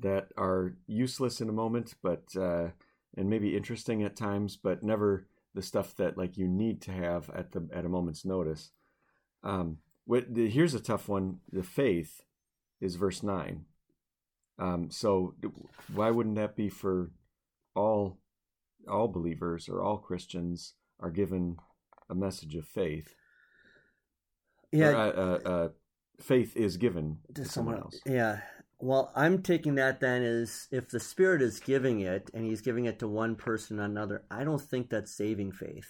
that 0.00 0.28
are 0.36 0.74
useless 0.86 1.40
in 1.40 1.48
a 1.48 1.52
moment, 1.52 1.94
but 2.02 2.24
uh, 2.36 2.68
and 3.16 3.28
maybe 3.30 3.56
interesting 3.56 4.02
at 4.02 4.16
times, 4.16 4.56
but 4.56 4.82
never 4.82 5.26
the 5.56 5.62
stuff 5.62 5.96
that 5.96 6.18
like 6.18 6.36
you 6.36 6.46
need 6.46 6.82
to 6.82 6.92
have 6.92 7.30
at 7.30 7.52
the 7.52 7.66
at 7.72 7.86
a 7.86 7.88
moment's 7.88 8.24
notice. 8.26 8.70
Um, 9.42 9.78
what, 10.04 10.32
the, 10.32 10.48
here's 10.48 10.74
a 10.74 10.80
tough 10.80 11.08
one. 11.08 11.38
The 11.50 11.62
faith 11.62 12.22
is 12.80 12.94
verse 12.96 13.22
nine. 13.22 13.64
Um, 14.58 14.90
so 14.90 15.34
why 15.92 16.10
wouldn't 16.10 16.36
that 16.36 16.56
be 16.56 16.68
for 16.68 17.10
all 17.74 18.18
all 18.86 19.08
believers 19.08 19.68
or 19.68 19.82
all 19.82 19.96
Christians 19.96 20.74
are 21.00 21.10
given 21.10 21.56
a 22.10 22.14
message 22.14 22.54
of 22.54 22.66
faith? 22.66 23.14
Yeah, 24.70 24.90
Or, 24.90 24.96
uh, 24.96 25.10
uh, 25.10 25.48
uh, 25.48 25.68
faith 26.20 26.54
is 26.54 26.76
given 26.76 27.18
to 27.34 27.44
to 27.44 27.48
someone 27.48 27.78
else. 27.78 27.98
Yeah. 28.04 28.40
Well, 28.78 29.10
I'm 29.14 29.42
taking 29.42 29.76
that 29.76 30.00
then 30.00 30.22
as 30.22 30.68
if 30.70 30.88
the 30.88 31.00
Spirit 31.00 31.40
is 31.40 31.60
giving 31.60 32.00
it 32.00 32.30
and 32.34 32.44
He's 32.44 32.60
giving 32.60 32.84
it 32.84 32.98
to 32.98 33.08
one 33.08 33.34
person 33.34 33.80
or 33.80 33.84
another, 33.84 34.24
I 34.30 34.44
don't 34.44 34.60
think 34.60 34.90
that's 34.90 35.16
saving 35.16 35.52
faith. 35.52 35.88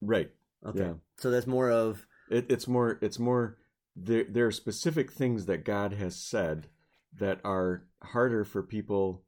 Right. 0.00 0.30
Okay. 0.66 0.80
Yeah. 0.80 0.92
So 1.16 1.30
that's 1.30 1.46
more 1.46 1.70
of 1.70 2.06
It, 2.30 2.46
it's 2.50 2.68
more. 2.68 2.98
It's 3.00 3.18
more. 3.18 3.56
There, 3.96 4.24
there 4.24 4.46
are 4.46 4.52
specific 4.52 5.10
things 5.12 5.46
that 5.46 5.64
God 5.64 5.94
has 5.94 6.14
said 6.14 6.68
that 7.18 7.40
are 7.42 7.86
harder 8.02 8.44
for 8.44 8.62
people 8.62 9.24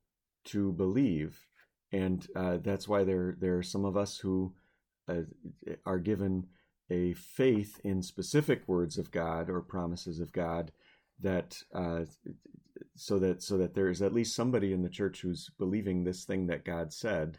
to 0.47 0.73
believe, 0.73 1.47
and 1.91 2.27
uh, 2.37 2.59
that's 2.63 2.87
why 2.87 3.05
there 3.05 3.37
there 3.41 3.57
are 3.59 3.63
some 3.63 3.85
of 3.85 3.97
us 3.97 4.19
who 4.19 4.55
uh, 5.09 5.23
are 5.87 5.99
given 5.99 6.47
a 6.91 7.15
faith 7.15 7.81
in 7.85 8.03
specific 8.03 8.67
words 8.67 8.99
of 8.99 9.11
God 9.11 9.49
or 9.49 9.61
promises 9.61 10.21
of 10.21 10.33
God 10.33 10.73
that 11.21 11.63
uh, 11.75 12.05
so 13.01 13.19
that 13.19 13.43
so 13.43 13.57
that 13.57 13.75
there 13.75 13.89
is 13.89 14.03
at 14.03 14.13
least 14.13 14.37
somebody 14.37 14.75
in 14.75 14.83
the 14.83 14.89
church 14.89 15.23
who's 15.23 15.51
believing 15.59 16.05
this 16.05 16.25
thing 16.25 16.47
that 16.49 16.67
God 16.67 16.93
said, 16.93 17.39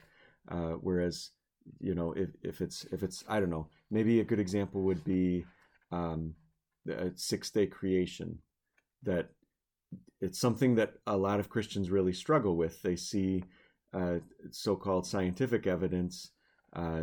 uh, 0.50 0.72
whereas 0.82 1.30
you 1.80 1.94
know, 1.94 2.14
if, 2.14 2.30
if 2.42 2.62
it's 2.62 2.84
if 2.92 3.04
it's 3.04 3.24
I 3.30 3.40
don't 3.40 3.52
know, 3.52 3.68
maybe 3.92 4.20
a 4.20 4.26
good 4.26 4.40
example 4.40 4.82
would 4.82 5.04
be 5.04 5.46
um, 5.92 6.34
the 6.86 7.14
six 7.16 7.52
day 7.52 7.68
creation. 7.68 8.40
That 9.04 9.30
it's 10.20 10.40
something 10.40 10.76
that 10.76 10.94
a 11.06 11.16
lot 11.16 11.40
of 11.40 11.50
Christians 11.50 11.92
really 11.92 12.14
struggle 12.14 12.56
with. 12.58 12.82
They 12.82 12.96
see 12.96 13.44
uh, 13.94 14.16
so 14.50 14.76
called 14.76 15.06
scientific 15.06 15.68
evidence 15.68 16.32
uh, 16.74 17.02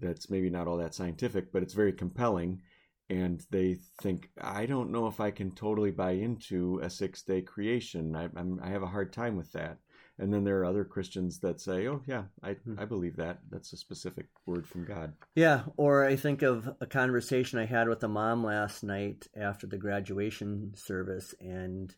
that's 0.00 0.30
maybe 0.30 0.48
not 0.48 0.66
all 0.66 0.78
that 0.78 0.94
scientific, 0.94 1.52
but 1.52 1.62
it's 1.62 1.74
very 1.74 1.92
compelling. 1.92 2.62
And 3.10 3.44
they 3.50 3.78
think, 4.00 4.30
I 4.40 4.66
don't 4.66 4.92
know 4.92 5.08
if 5.08 5.18
I 5.20 5.32
can 5.32 5.50
totally 5.50 5.90
buy 5.90 6.12
into 6.12 6.78
a 6.78 6.88
six 6.88 7.22
day 7.22 7.42
creation. 7.42 8.14
I, 8.14 8.28
I'm, 8.36 8.60
I 8.62 8.68
have 8.68 8.84
a 8.84 8.86
hard 8.86 9.12
time 9.12 9.36
with 9.36 9.50
that. 9.52 9.78
And 10.20 10.32
then 10.32 10.44
there 10.44 10.58
are 10.58 10.66
other 10.66 10.84
Christians 10.84 11.40
that 11.40 11.60
say, 11.60 11.88
"Oh 11.88 12.02
yeah, 12.06 12.24
I 12.42 12.52
Hmm. 12.52 12.78
I 12.78 12.84
believe 12.84 13.16
that. 13.16 13.38
That's 13.50 13.72
a 13.72 13.78
specific 13.78 14.26
word 14.44 14.68
from 14.68 14.84
God." 14.84 15.14
Yeah, 15.34 15.62
or 15.78 16.04
I 16.04 16.14
think 16.16 16.42
of 16.42 16.68
a 16.78 16.86
conversation 16.86 17.58
I 17.58 17.64
had 17.64 17.88
with 17.88 18.04
a 18.04 18.08
mom 18.08 18.44
last 18.44 18.84
night 18.84 19.28
after 19.34 19.66
the 19.66 19.78
graduation 19.78 20.74
service, 20.76 21.34
and 21.40 21.94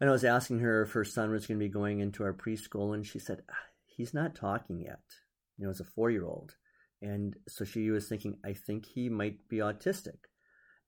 and 0.00 0.08
I 0.08 0.12
was 0.12 0.24
asking 0.24 0.60
her 0.60 0.82
if 0.82 0.92
her 0.92 1.04
son 1.04 1.32
was 1.32 1.48
going 1.48 1.58
to 1.58 1.64
be 1.64 1.68
going 1.68 1.98
into 1.98 2.22
our 2.22 2.32
preschool, 2.32 2.94
and 2.94 3.04
she 3.04 3.18
said 3.18 3.42
"Ah, 3.50 3.66
he's 3.84 4.14
not 4.14 4.36
talking 4.36 4.80
yet. 4.80 5.02
You 5.58 5.64
know, 5.64 5.70
as 5.70 5.80
a 5.80 5.84
four 5.84 6.08
year 6.08 6.24
old, 6.24 6.54
and 7.02 7.34
so 7.48 7.64
she 7.64 7.90
was 7.90 8.08
thinking, 8.08 8.38
I 8.44 8.52
think 8.52 8.86
he 8.86 9.08
might 9.08 9.48
be 9.48 9.56
autistic. 9.56 10.18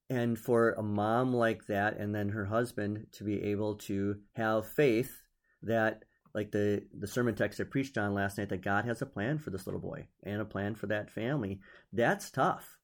And 0.09 0.39
for 0.39 0.71
a 0.71 0.81
mom 0.81 1.33
like 1.33 1.67
that, 1.67 1.97
and 1.97 2.15
then 2.15 2.29
her 2.29 2.45
husband 2.45 3.05
to 3.13 3.23
be 3.23 3.43
able 3.43 3.75
to 3.75 4.17
have 4.33 4.67
faith 4.67 5.21
that 5.61 6.03
like 6.33 6.51
the 6.51 6.83
the 6.97 7.07
sermon 7.07 7.35
text 7.35 7.59
I 7.59 7.63
preached 7.63 7.97
on 7.97 8.13
last 8.13 8.37
night 8.37 8.49
that 8.49 8.63
God 8.63 8.85
has 8.85 9.01
a 9.01 9.05
plan 9.05 9.37
for 9.37 9.49
this 9.49 9.67
little 9.67 9.81
boy 9.81 10.07
and 10.23 10.41
a 10.41 10.45
plan 10.45 10.75
for 10.75 10.87
that 10.87 11.11
family. 11.11 11.59
That's 11.93 12.31
tough. 12.31 12.77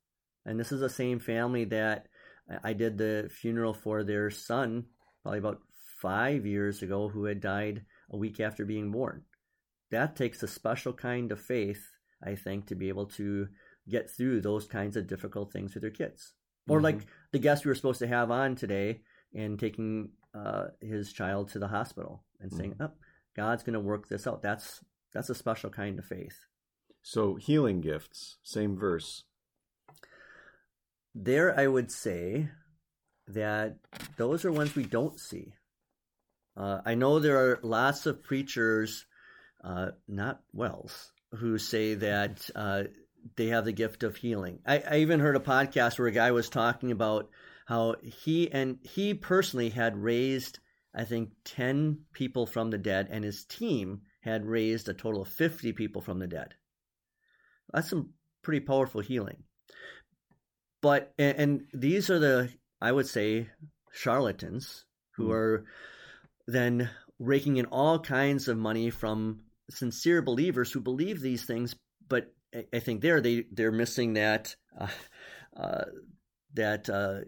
And 0.46 0.60
this 0.60 0.72
is 0.72 0.80
the 0.80 0.90
same 0.90 1.20
family 1.20 1.66
that 1.66 2.08
I 2.64 2.74
did 2.74 2.98
the 2.98 3.30
funeral 3.32 3.74
for 3.74 4.04
their 4.04 4.30
son 4.30 4.86
probably 5.24 5.40
about 5.40 5.62
5 6.02 6.46
years 6.46 6.84
ago 6.84 7.10
who 7.10 7.26
had 7.26 7.42
died 7.42 7.86
a 8.12 8.18
week 8.18 8.40
after 8.40 8.66
being 8.66 8.92
born. 8.92 9.24
That 9.90 10.16
takes 10.16 10.44
a 10.44 10.48
special 10.48 10.94
kind 10.94 11.32
of 11.32 11.42
faith, 11.42 11.84
I 12.24 12.36
think, 12.36 12.68
to 12.68 12.76
be 12.76 12.90
able 12.90 13.08
to 13.08 13.48
get 13.90 14.12
through 14.12 14.42
those 14.42 14.68
kinds 14.68 14.96
of 14.96 15.08
difficult 15.08 15.52
things 15.52 15.74
with 15.74 15.84
your 15.84 15.92
kids. 15.92 16.34
Or 16.68 16.80
Mhm. 16.80 16.84
like 16.84 17.06
the 17.32 17.40
guest 17.40 17.64
we 17.66 17.70
were 17.70 17.76
supposed 17.76 18.00
to 18.00 18.08
have 18.08 18.32
on 18.32 18.56
today 18.56 19.02
and 19.34 19.60
taking 19.60 20.12
uh, 20.34 20.68
his 20.82 21.14
child 21.14 21.48
to 21.50 21.60
the 21.60 21.68
hospital 21.70 22.26
and 22.42 22.52
saying, 22.52 22.76
"Oh, 22.80 22.92
God's 23.36 23.64
going 23.64 23.74
to 23.76 23.80
work 23.80 24.08
this 24.10 24.28
out." 24.28 24.42
That's 24.42 24.84
that's 25.14 25.30
a 25.30 25.36
special 25.36 25.70
kind 25.70 25.98
of 25.98 26.06
faith. 26.06 26.46
So 27.02 27.36
healing 27.36 27.80
gifts, 27.80 28.38
same 28.44 28.76
verse. 28.76 29.24
There, 31.14 31.58
I 31.58 31.68
would 31.68 31.92
say 31.92 32.50
that 33.28 33.78
those 34.18 34.44
are 34.44 34.52
ones 34.52 34.76
we 34.76 34.84
don't 34.84 35.20
see. 35.20 35.54
Uh, 36.58 36.82
I 36.86 36.96
know 36.96 37.20
there 37.20 37.52
are 37.52 37.60
lots 37.64 38.06
of 38.06 38.24
preachers, 38.24 39.06
uh, 39.64 39.92
not 40.08 40.42
WELS, 40.54 41.14
who 41.36 41.58
say 41.58 41.96
that 41.96 42.50
uh, 42.56 42.84
they 43.36 43.48
have 43.48 43.66
the 43.66 43.72
gift 43.72 44.04
of 44.04 44.16
healing. 44.16 44.60
I, 44.66 44.80
I 44.80 44.98
even 44.98 45.20
heard 45.20 45.36
a 45.36 45.40
podcast 45.40 45.98
where 45.98 46.08
a 46.08 46.12
guy 46.12 46.32
was 46.32 46.50
talking 46.50 46.92
about 46.92 47.30
how 47.66 47.96
he 48.04 48.52
and 48.52 48.78
he 48.84 49.14
personally 49.14 49.70
had 49.70 49.98
raised, 49.98 50.60
I 50.94 51.04
think, 51.06 51.30
ten 51.44 52.00
people 52.14 52.46
from 52.46 52.70
the 52.70 52.78
dead, 52.78 53.08
and 53.10 53.24
his 53.24 53.46
team 53.46 54.02
had 54.22 54.46
raised 54.46 54.90
a 54.90 54.94
total 54.94 55.24
of 55.24 55.28
fifty 55.28 55.74
people 55.74 56.02
from 56.02 56.20
the 56.20 56.28
dead. 56.28 56.54
That's 57.74 57.90
some 57.90 58.12
pretty 58.44 58.60
powerful 58.60 59.02
healing. 59.02 59.44
But 60.82 61.14
and, 61.18 61.38
and 61.38 61.68
these 61.74 62.10
are 62.10 62.20
the 62.20 62.50
I 62.82 62.92
would 62.92 63.08
say 63.08 63.50
charlatans 63.92 64.86
who 65.12 65.26
Hmm. 65.26 65.32
are 65.32 65.66
then 66.48 66.90
raking 67.18 67.58
in 67.58 67.66
all 67.68 67.98
kinds 67.98 68.48
of 68.48 68.58
money 68.58 68.92
from 68.92 69.42
sincere 69.72 70.22
believers 70.22 70.72
who 70.72 70.82
believe 70.82 71.22
these 71.22 71.46
things. 71.46 71.76
But 72.08 72.35
I, 72.74 72.80
think 72.80 73.02
there 73.02 73.22
they 73.22 73.46
they're 73.52 73.72
missing 73.72 74.14
that 74.14 74.56
uh, 74.80 74.88
uh, 75.58 75.86
that 76.54 76.90
uh, 76.90 77.22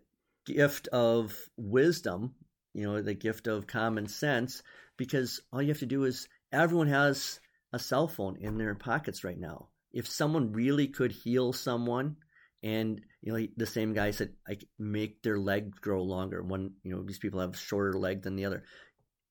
gift 0.45 0.87
of 0.89 1.35
wisdom, 1.57 2.35
you 2.73 2.83
know, 2.83 3.01
the 3.01 3.13
gift 3.13 3.47
of 3.47 3.67
common 3.67 4.07
sense, 4.07 4.63
because 4.97 5.41
all 5.51 5.61
you 5.61 5.69
have 5.69 5.79
to 5.79 5.85
do 5.85 6.05
is 6.05 6.27
everyone 6.51 6.87
has 6.87 7.39
a 7.73 7.79
cell 7.79 8.07
phone 8.07 8.37
in 8.37 8.57
their 8.57 8.75
pockets 8.75 9.23
right 9.23 9.39
now. 9.39 9.69
If 9.91 10.07
someone 10.07 10.53
really 10.53 10.87
could 10.87 11.11
heal 11.11 11.53
someone, 11.53 12.17
and 12.63 13.01
you 13.21 13.33
know 13.33 13.47
the 13.57 13.65
same 13.65 13.93
guy 13.93 14.11
said, 14.11 14.33
I 14.47 14.57
make 14.79 15.21
their 15.23 15.39
leg 15.39 15.75
grow 15.81 16.03
longer. 16.03 16.41
One, 16.41 16.73
you 16.83 16.95
know, 16.95 17.03
these 17.03 17.19
people 17.19 17.41
have 17.41 17.57
shorter 17.57 17.97
leg 17.97 18.21
than 18.21 18.35
the 18.35 18.45
other. 18.45 18.63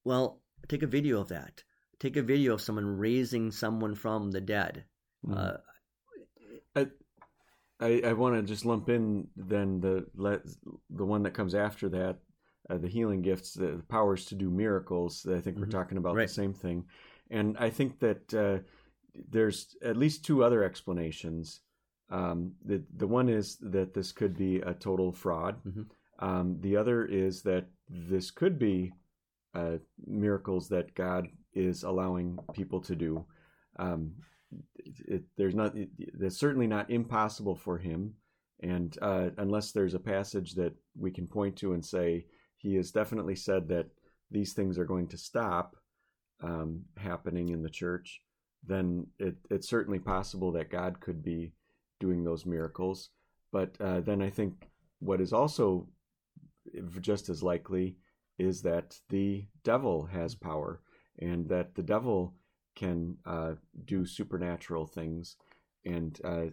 Well, 0.03 0.41
take 0.67 0.83
a 0.83 0.87
video 0.87 1.21
of 1.21 1.29
that. 1.29 1.63
Take 1.99 2.17
a 2.17 2.21
video 2.21 2.53
of 2.53 2.61
someone 2.61 2.85
raising 2.85 3.51
someone 3.51 3.95
from 3.95 4.31
the 4.31 4.41
dead. 4.41 4.85
Mhm. 5.25 5.37
Uh, 5.37 5.57
I, 7.79 8.01
I 8.05 8.13
want 8.13 8.35
to 8.35 8.41
just 8.41 8.65
lump 8.65 8.89
in 8.89 9.27
then 9.35 9.79
the 9.79 10.05
let 10.15 10.41
the 10.89 11.05
one 11.05 11.23
that 11.23 11.31
comes 11.33 11.53
after 11.55 11.89
that, 11.89 12.17
uh, 12.69 12.77
the 12.77 12.87
healing 12.87 13.21
gifts, 13.21 13.53
the, 13.53 13.67
the 13.77 13.83
powers 13.83 14.25
to 14.25 14.35
do 14.35 14.49
miracles. 14.49 15.25
I 15.29 15.39
think 15.41 15.57
we're 15.57 15.65
Mhm. 15.67 15.71
talking 15.71 15.97
about 15.97 16.15
Right. 16.15 16.27
the 16.27 16.33
same 16.33 16.53
thing, 16.53 16.85
and 17.29 17.55
I 17.57 17.69
think 17.69 17.99
that 17.99 18.33
uh, 18.33 18.59
there's 19.29 19.75
at 19.81 19.97
least 19.97 20.25
two 20.25 20.43
other 20.43 20.63
explanations. 20.63 21.61
Um, 22.09 22.53
the 22.65 22.83
the 22.95 23.07
one 23.07 23.29
is 23.29 23.57
that 23.57 23.93
this 23.93 24.11
could 24.11 24.35
be 24.37 24.57
a 24.61 24.73
total 24.73 25.11
fraud. 25.11 25.61
Mhm. 25.63 25.85
Um, 26.19 26.59
the 26.61 26.75
other 26.77 27.05
is 27.05 27.43
that 27.43 27.65
this 27.89 28.31
could 28.31 28.57
be 28.57 28.91
uh, 29.53 29.77
miracles 30.05 30.67
that 30.69 30.93
God 30.95 31.27
is 31.53 31.83
allowing 31.83 32.37
people 32.53 32.79
to 32.81 32.95
do. 32.95 33.25
Um, 33.77 34.13
it, 34.79 35.23
there's 35.37 35.55
not 35.55 35.75
that's 36.13 36.37
certainly 36.37 36.67
not 36.67 36.89
impossible 36.89 37.55
for 37.55 37.77
him. 37.77 38.13
And 38.61 38.97
uh, 39.01 39.29
unless 39.37 39.71
there's 39.71 39.93
a 39.93 39.99
passage 39.99 40.55
that 40.55 40.73
we 40.97 41.11
can 41.11 41.27
point 41.27 41.55
to 41.57 41.73
and 41.73 41.85
say 41.85 42.25
he 42.57 42.75
has 42.75 42.91
definitely 42.91 43.35
said 43.35 43.67
that 43.67 43.87
these 44.31 44.53
things 44.53 44.79
are 44.79 44.85
going 44.85 45.07
to 45.09 45.17
stop 45.17 45.75
um, 46.41 46.81
happening 46.97 47.49
in 47.49 47.61
the 47.61 47.69
church 47.69 48.21
then 48.67 49.07
it, 49.19 49.35
it's 49.49 49.69
certainly 49.69 49.99
possible 49.99 50.51
that 50.51 50.69
god 50.69 50.99
could 50.99 51.23
be 51.23 51.53
doing 51.99 52.23
those 52.23 52.45
miracles. 52.45 53.09
But 53.51 53.75
uh, 53.79 54.01
then 54.01 54.21
i 54.21 54.29
think 54.29 54.69
what 54.99 55.21
is 55.21 55.33
also 55.33 55.87
just 56.99 57.29
as 57.29 57.41
likely 57.41 57.95
is 58.37 58.61
that 58.61 58.95
the 59.09 59.45
devil 59.63 60.05
has 60.05 60.35
power 60.35 60.81
and 61.19 61.47
that 61.49 61.73
the 61.75 61.83
devil 61.83 62.35
can 62.77 63.17
uh, 63.25 63.53
do 63.85 64.05
supernatural 64.05 64.85
things. 64.85 65.35
And 65.83 66.19
uh, 66.23 66.45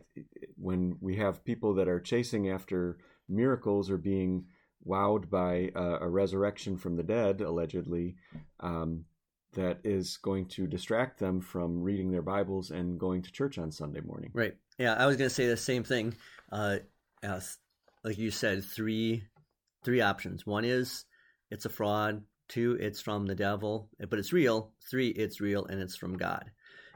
when 0.57 0.97
we 1.01 1.17
have 1.17 1.45
people 1.45 1.75
that 1.75 1.89
are 1.89 2.01
chasing 2.01 2.49
after 2.49 2.99
miracles 3.29 3.91
or 3.91 3.99
being 3.99 4.47
wowed 4.87 5.29
by 5.29 5.71
uh, 5.77 5.99
a 6.01 6.09
resurrection 6.09 6.77
from 6.77 6.97
the 6.97 7.03
dead, 7.03 7.41
allegedly, 7.41 8.17
um, 8.61 9.05
that 9.53 9.79
is 9.85 10.17
going 10.17 10.47
to 10.47 10.67
distract 10.67 11.19
them 11.19 11.41
from 11.41 11.83
reading 11.83 12.11
their 12.11 12.23
Bibles 12.23 12.71
and 12.71 12.99
going 12.99 13.23
to 13.23 13.33
church 13.33 13.59
on 13.59 13.71
Sunday 13.71 14.01
morning. 14.01 14.31
Right. 14.35 14.57
Yeah, 14.79 14.95
I 14.95 15.07
was 15.07 15.17
going 15.17 15.29
to 15.29 15.35
say 15.35 15.47
the 15.47 15.57
same 15.57 15.85
thing. 15.85 16.15
Uh, 16.51 16.79
as, 17.23 17.59
like 18.03 18.19
you 18.19 18.31
said, 18.31 18.65
three 18.65 19.25
three 19.85 20.01
options. 20.01 20.47
One 20.47 20.65
is 20.65 21.05
it's 21.51 21.67
a 21.67 21.71
fraud. 21.71 22.23
Two, 22.55 22.77
it's 22.81 23.01
from 23.01 23.27
the 23.27 23.35
devil, 23.35 23.89
but 23.99 24.19
it's 24.19 24.33
real. 24.33 24.71
Three, 24.91 25.09
it's 25.09 25.41
real 25.41 25.65
and 25.67 25.81
it's 25.81 25.97
from 25.97 26.17
God. 26.17 26.51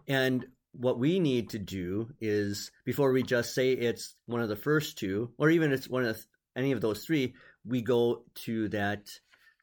And 0.07 0.47
what 0.73 0.99
we 0.99 1.19
need 1.19 1.51
to 1.51 1.59
do 1.59 2.11
is 2.21 2.71
before 2.85 3.11
we 3.13 3.23
just 3.25 3.55
say 3.55 3.73
it's 3.73 4.15
one 4.27 4.41
of 4.41 4.49
the 4.49 4.57
first 4.57 4.99
two, 4.99 5.33
or 5.37 5.51
even 5.51 5.73
it's 5.73 5.89
one 5.89 6.05
of 6.05 6.17
the, 6.17 6.23
any 6.55 6.73
of 6.73 6.81
those 6.81 7.05
three, 7.05 7.35
we 7.65 7.83
go 7.83 8.23
to 8.47 8.69
that 8.69 9.09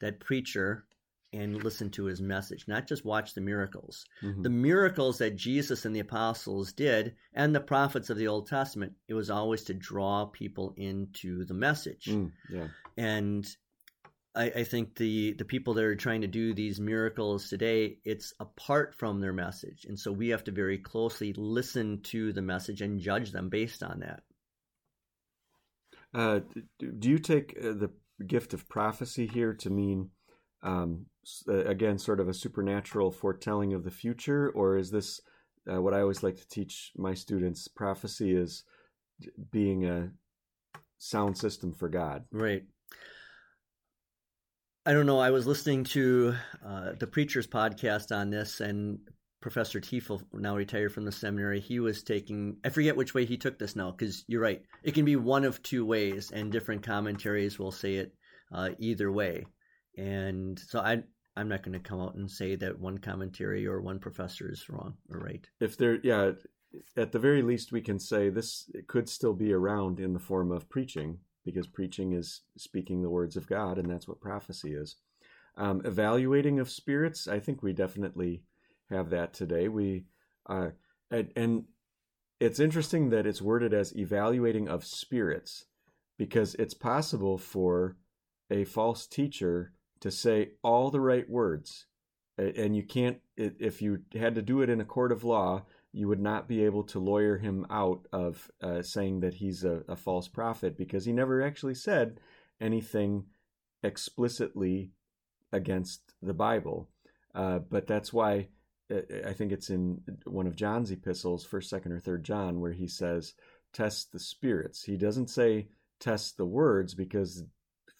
that 0.00 0.20
preacher 0.20 0.84
and 1.32 1.62
listen 1.64 1.90
to 1.90 2.04
his 2.04 2.20
message, 2.20 2.66
not 2.68 2.86
just 2.86 3.04
watch 3.04 3.34
the 3.34 3.40
miracles 3.40 4.04
Mhm. 4.22 4.42
the 4.42 4.50
miracles 4.50 5.18
that 5.18 5.36
Jesus 5.36 5.84
and 5.86 5.94
the 5.96 6.00
apostles 6.00 6.72
did 6.72 7.14
and 7.32 7.54
the 7.54 7.60
prophets 7.60 8.10
of 8.10 8.18
the 8.18 8.28
Old 8.28 8.46
Testament, 8.48 8.92
it 9.08 9.14
was 9.14 9.30
always 9.30 9.64
to 9.64 9.74
draw 9.74 10.26
people 10.26 10.74
into 10.76 11.44
the 11.46 11.54
message. 11.54 12.06
Mm, 12.06 12.32
yeah. 12.50 12.68
And 12.96 13.44
I, 14.36 14.52
I 14.56 14.64
think 14.64 14.96
the, 14.96 15.32
the 15.32 15.44
people 15.44 15.74
that 15.74 15.84
are 15.84 15.96
trying 15.96 16.20
to 16.20 16.26
do 16.26 16.52
these 16.52 16.78
miracles 16.78 17.48
today, 17.48 17.98
it's 18.04 18.34
apart 18.38 18.94
from 18.94 19.20
their 19.20 19.32
message. 19.32 19.86
And 19.88 19.98
so 19.98 20.12
we 20.12 20.28
have 20.28 20.44
to 20.44 20.52
very 20.52 20.78
closely 20.78 21.32
listen 21.36 22.00
to 22.04 22.32
the 22.32 22.42
message 22.42 22.82
and 22.82 23.00
judge 23.00 23.32
them 23.32 23.48
based 23.48 23.82
on 23.82 24.00
that. 24.00 24.22
Uh, 26.14 26.40
do 26.78 27.10
you 27.10 27.18
take 27.18 27.56
uh, 27.58 27.72
the 27.72 27.90
gift 28.26 28.54
of 28.54 28.68
prophecy 28.68 29.26
here 29.26 29.54
to 29.54 29.70
mean, 29.70 30.10
um, 30.62 31.06
uh, 31.48 31.64
again, 31.64 31.98
sort 31.98 32.20
of 32.20 32.28
a 32.28 32.34
supernatural 32.34 33.10
foretelling 33.10 33.74
of 33.74 33.84
the 33.84 33.90
future, 33.90 34.50
or 34.50 34.76
is 34.76 34.90
this 34.90 35.20
uh, 35.70 35.80
what 35.82 35.94
I 35.94 36.00
always 36.00 36.22
like 36.22 36.36
to 36.36 36.48
teach 36.48 36.92
my 36.96 37.14
students 37.14 37.68
prophecy 37.68 38.34
is 38.34 38.62
being 39.50 39.84
a 39.84 40.10
sound 40.98 41.36
system 41.36 41.72
for 41.72 41.88
God. 41.88 42.24
Right. 42.30 42.62
I 44.86 44.92
don't 44.92 45.06
know. 45.06 45.18
I 45.18 45.30
was 45.30 45.48
listening 45.48 45.82
to 45.84 46.36
uh, 46.64 46.92
the 46.96 47.08
preacher's 47.08 47.48
podcast 47.48 48.16
on 48.16 48.30
this, 48.30 48.60
and 48.60 49.00
Professor 49.40 49.80
Tiefel, 49.80 50.22
now 50.32 50.54
retired 50.54 50.92
from 50.92 51.04
the 51.04 51.10
seminary, 51.10 51.58
he 51.58 51.80
was 51.80 52.04
taking, 52.04 52.58
I 52.64 52.68
forget 52.68 52.96
which 52.96 53.12
way 53.12 53.24
he 53.24 53.36
took 53.36 53.58
this 53.58 53.74
now, 53.74 53.90
because 53.90 54.24
you're 54.28 54.40
right. 54.40 54.62
It 54.84 54.94
can 54.94 55.04
be 55.04 55.16
one 55.16 55.42
of 55.42 55.60
two 55.64 55.84
ways, 55.84 56.30
and 56.30 56.52
different 56.52 56.84
commentaries 56.84 57.58
will 57.58 57.72
say 57.72 57.96
it 57.96 58.14
uh, 58.52 58.70
either 58.78 59.10
way. 59.10 59.44
And 59.98 60.56
so 60.56 60.78
I, 60.78 61.02
I'm 61.36 61.48
not 61.48 61.64
going 61.64 61.72
to 61.72 61.80
come 61.80 62.00
out 62.00 62.14
and 62.14 62.30
say 62.30 62.54
that 62.54 62.78
one 62.78 62.98
commentary 62.98 63.66
or 63.66 63.80
one 63.80 63.98
professor 63.98 64.48
is 64.48 64.68
wrong 64.68 64.94
or 65.10 65.18
right. 65.18 65.44
If 65.58 65.76
there, 65.76 65.98
yeah, 66.04 66.30
at 66.96 67.10
the 67.10 67.18
very 67.18 67.42
least, 67.42 67.72
we 67.72 67.80
can 67.80 67.98
say 67.98 68.28
this 68.28 68.70
could 68.86 69.08
still 69.08 69.34
be 69.34 69.52
around 69.52 69.98
in 69.98 70.12
the 70.12 70.20
form 70.20 70.52
of 70.52 70.68
preaching, 70.68 71.18
because 71.46 71.66
preaching 71.66 72.12
is 72.12 72.42
speaking 72.58 73.00
the 73.00 73.08
words 73.08 73.36
of 73.36 73.46
God, 73.46 73.78
and 73.78 73.88
that's 73.88 74.06
what 74.06 74.20
prophecy 74.20 74.74
is. 74.74 74.96
Um, 75.56 75.80
evaluating 75.86 76.60
of 76.60 76.68
spirits, 76.68 77.26
I 77.26 77.40
think 77.40 77.62
we 77.62 77.72
definitely 77.72 78.42
have 78.90 79.08
that 79.10 79.32
today. 79.32 79.68
We 79.68 80.04
uh, 80.44 80.70
and, 81.10 81.32
and 81.34 81.64
it's 82.38 82.60
interesting 82.60 83.08
that 83.10 83.26
it's 83.26 83.40
worded 83.40 83.72
as 83.72 83.96
evaluating 83.96 84.68
of 84.68 84.84
spirits, 84.84 85.64
because 86.18 86.54
it's 86.56 86.74
possible 86.74 87.38
for 87.38 87.96
a 88.50 88.64
false 88.64 89.06
teacher 89.06 89.72
to 90.00 90.10
say 90.10 90.50
all 90.62 90.90
the 90.90 91.00
right 91.00 91.28
words, 91.30 91.86
and 92.36 92.76
you 92.76 92.82
can't. 92.82 93.18
If 93.36 93.80
you 93.80 94.02
had 94.12 94.34
to 94.34 94.42
do 94.42 94.60
it 94.60 94.68
in 94.68 94.80
a 94.80 94.84
court 94.84 95.12
of 95.12 95.24
law, 95.24 95.64
you 95.96 96.08
would 96.08 96.20
not 96.20 96.46
be 96.46 96.62
able 96.62 96.82
to 96.82 96.98
lawyer 96.98 97.38
him 97.38 97.66
out 97.70 98.06
of 98.12 98.50
uh, 98.62 98.82
saying 98.82 99.20
that 99.20 99.32
he's 99.32 99.64
a, 99.64 99.82
a, 99.88 99.96
false 99.96 100.28
prophet 100.28 100.76
because 100.76 101.06
he 101.06 101.12
never 101.12 101.40
actually 101.40 101.74
said 101.74 102.20
anything 102.60 103.24
explicitly 103.82 104.90
against 105.54 106.02
the 106.20 106.34
Bible. 106.34 106.90
Uh, 107.34 107.60
but 107.60 107.86
that's 107.86 108.12
why 108.12 108.48
uh, 108.92 109.00
I 109.26 109.32
think 109.32 109.52
it's 109.52 109.70
in 109.70 110.02
one 110.26 110.46
of 110.46 110.54
John's 110.54 110.90
epistles, 110.90 111.46
first, 111.46 111.70
second, 111.70 111.92
or 111.92 111.98
third 111.98 112.24
John, 112.24 112.60
where 112.60 112.72
he 112.72 112.86
says, 112.86 113.32
"Test 113.72 114.12
the 114.12 114.20
spirits." 114.20 114.82
He 114.82 114.98
doesn't 114.98 115.30
say 115.30 115.68
test 115.98 116.36
the 116.36 116.44
words 116.44 116.94
because 116.94 117.42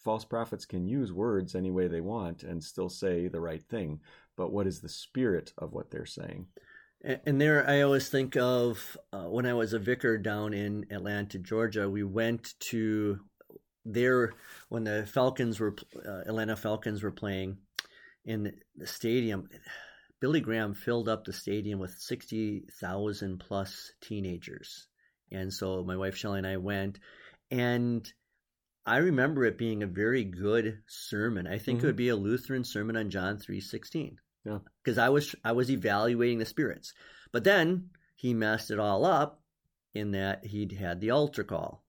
false 0.03 0.23
prophets 0.23 0.67
can 0.67 0.85
use 0.85 1.11
words 1.11 1.55
any 1.55 1.71
way 1.71 1.87
they 1.87 2.01
want 2.01 2.43
and 2.43 2.63
still 2.63 2.89
say 2.89 3.27
the 3.27 3.41
right 3.41 3.63
thing. 3.63 4.01
But 4.35 4.51
what 4.51 4.67
is 4.67 4.81
the 4.81 4.89
spirit 4.89 5.51
of 5.57 5.73
what 5.73 5.89
they're 5.89 6.05
saying? 6.05 6.45
And 7.03 7.39
there, 7.39 7.67
I 7.69 7.81
always 7.81 8.09
think 8.09 8.35
of 8.35 8.97
uh, 9.13 9.25
when 9.25 9.45
I 9.45 9.53
was 9.53 9.73
a 9.73 9.79
vicar 9.79 10.17
down 10.17 10.53
in 10.53 10.87
Atlanta, 10.91 11.37
Georgia. 11.37 11.87
We 11.87 12.03
went 12.03 12.55
to 12.71 13.19
there 13.85 14.33
when 14.69 14.83
the 14.83 15.05
Falcons 15.05 15.59
were 15.59 15.75
uh, 15.95 16.21
Atlanta 16.25 16.55
Falcons 16.55 17.03
were 17.03 17.11
playing 17.11 17.57
in 18.25 18.51
the 18.75 18.87
stadium. 18.87 19.47
Billy 20.19 20.41
Graham 20.41 20.73
filled 20.73 21.07
up 21.07 21.23
the 21.23 21.33
stadium 21.33 21.79
with 21.79 21.91
sixty 21.91 22.63
thousand 22.81 23.39
plus 23.39 23.91
teenagers, 24.01 24.87
and 25.31 25.53
so 25.53 25.83
my 25.83 25.95
wife 25.95 26.17
Shelley 26.17 26.39
and 26.39 26.47
I 26.47 26.57
went, 26.57 26.99
and 27.51 28.11
I 28.85 28.97
remember 28.97 29.45
it 29.45 29.57
being 29.57 29.83
a 29.83 29.87
very 29.87 30.23
good 30.23 30.79
sermon. 30.87 31.45
I 31.45 31.59
think 31.59 31.77
mm-hmm. 31.77 31.85
it 31.85 31.89
would 31.89 31.95
be 31.95 32.09
a 32.09 32.15
Lutheran 32.15 32.63
sermon 32.63 32.97
on 32.97 33.11
John 33.11 33.37
three 33.37 33.61
sixteen. 33.61 34.17
Because 34.83 34.97
I 34.97 35.09
was 35.09 35.35
I 35.43 35.51
was 35.51 35.69
evaluating 35.69 36.39
the 36.39 36.45
spirits. 36.45 36.93
But 37.31 37.43
then 37.43 37.89
he 38.15 38.33
messed 38.33 38.71
it 38.71 38.79
all 38.79 39.05
up 39.05 39.41
in 39.93 40.11
that 40.11 40.45
he'd 40.45 40.71
had 40.71 40.99
the 40.99 41.11
altar 41.11 41.43
call. 41.43 41.83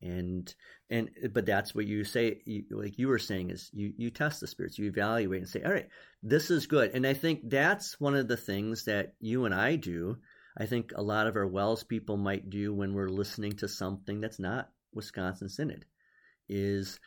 And 0.00 0.52
and 0.90 1.10
but 1.32 1.44
that's 1.44 1.74
what 1.74 1.86
you 1.86 2.04
say 2.04 2.40
you, 2.44 2.64
like 2.70 2.98
you 2.98 3.08
were 3.08 3.18
saying 3.18 3.50
is 3.50 3.70
you 3.74 3.92
you 3.96 4.10
test 4.10 4.40
the 4.40 4.46
spirits, 4.46 4.78
you 4.78 4.86
evaluate 4.86 5.40
and 5.40 5.48
say, 5.48 5.62
"All 5.62 5.72
right, 5.72 5.88
this 6.22 6.50
is 6.50 6.68
good." 6.68 6.92
And 6.94 7.06
I 7.06 7.14
think 7.14 7.50
that's 7.50 8.00
one 8.00 8.14
of 8.14 8.28
the 8.28 8.36
things 8.36 8.84
that 8.84 9.14
you 9.18 9.44
and 9.44 9.54
I 9.54 9.74
do. 9.76 10.18
I 10.56 10.66
think 10.66 10.92
a 10.94 11.02
lot 11.02 11.26
of 11.26 11.36
our 11.36 11.46
WELS 11.46 11.84
people 11.84 12.16
might 12.16 12.48
do 12.48 12.72
when 12.72 12.94
we're 12.94 13.08
listening 13.08 13.52
to 13.56 13.68
something 13.68 14.20
that's 14.20 14.38
not 14.38 14.70
Wisconsin 14.94 15.48
Synod 15.48 15.84
is 16.48 16.98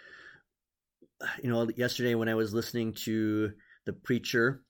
you 1.41 1.49
know 1.49 1.69
yesterday 1.75 2.15
when 2.15 2.29
I 2.29 2.35
was 2.35 2.53
listening 2.53 2.93
to 3.05 3.53
the 3.85 3.93
preacher 3.93 4.63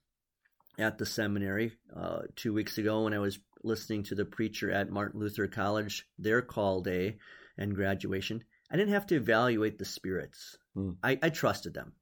at 0.78 0.98
the 0.98 1.06
seminary 1.06 1.72
uh, 1.94 2.22
two 2.36 2.52
weeks 2.52 2.78
ago 2.78 3.04
when 3.04 3.14
I 3.14 3.18
was 3.18 3.38
listening 3.62 4.04
to 4.04 4.14
the 4.14 4.24
preacher 4.24 4.70
at 4.70 4.90
Martin 4.90 5.20
Luther 5.20 5.46
College, 5.46 6.06
their 6.18 6.42
call 6.42 6.80
day 6.80 7.18
and 7.58 7.74
graduation. 7.74 8.42
I 8.70 8.76
didn't 8.76 8.94
have 8.94 9.06
to 9.08 9.16
evaluate 9.16 9.78
the 9.78 9.84
spirits. 9.84 10.56
Mm. 10.76 10.96
I, 11.02 11.18
I 11.22 11.28
trusted 11.28 11.74
them. 11.74 11.92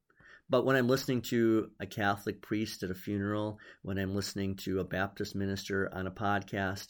But 0.49 0.65
when 0.65 0.75
I'm 0.75 0.87
listening 0.87 1.21
to 1.23 1.69
a 1.79 1.85
Catholic 1.85 2.41
priest 2.41 2.83
at 2.83 2.91
a 2.91 2.95
funeral, 2.95 3.59
when 3.83 3.97
I'm 3.97 4.15
listening 4.15 4.55
to 4.57 4.79
a 4.79 4.85
Baptist 4.85 5.35
minister 5.35 5.89
on 5.93 6.07
a 6.07 6.11
podcast, 6.11 6.87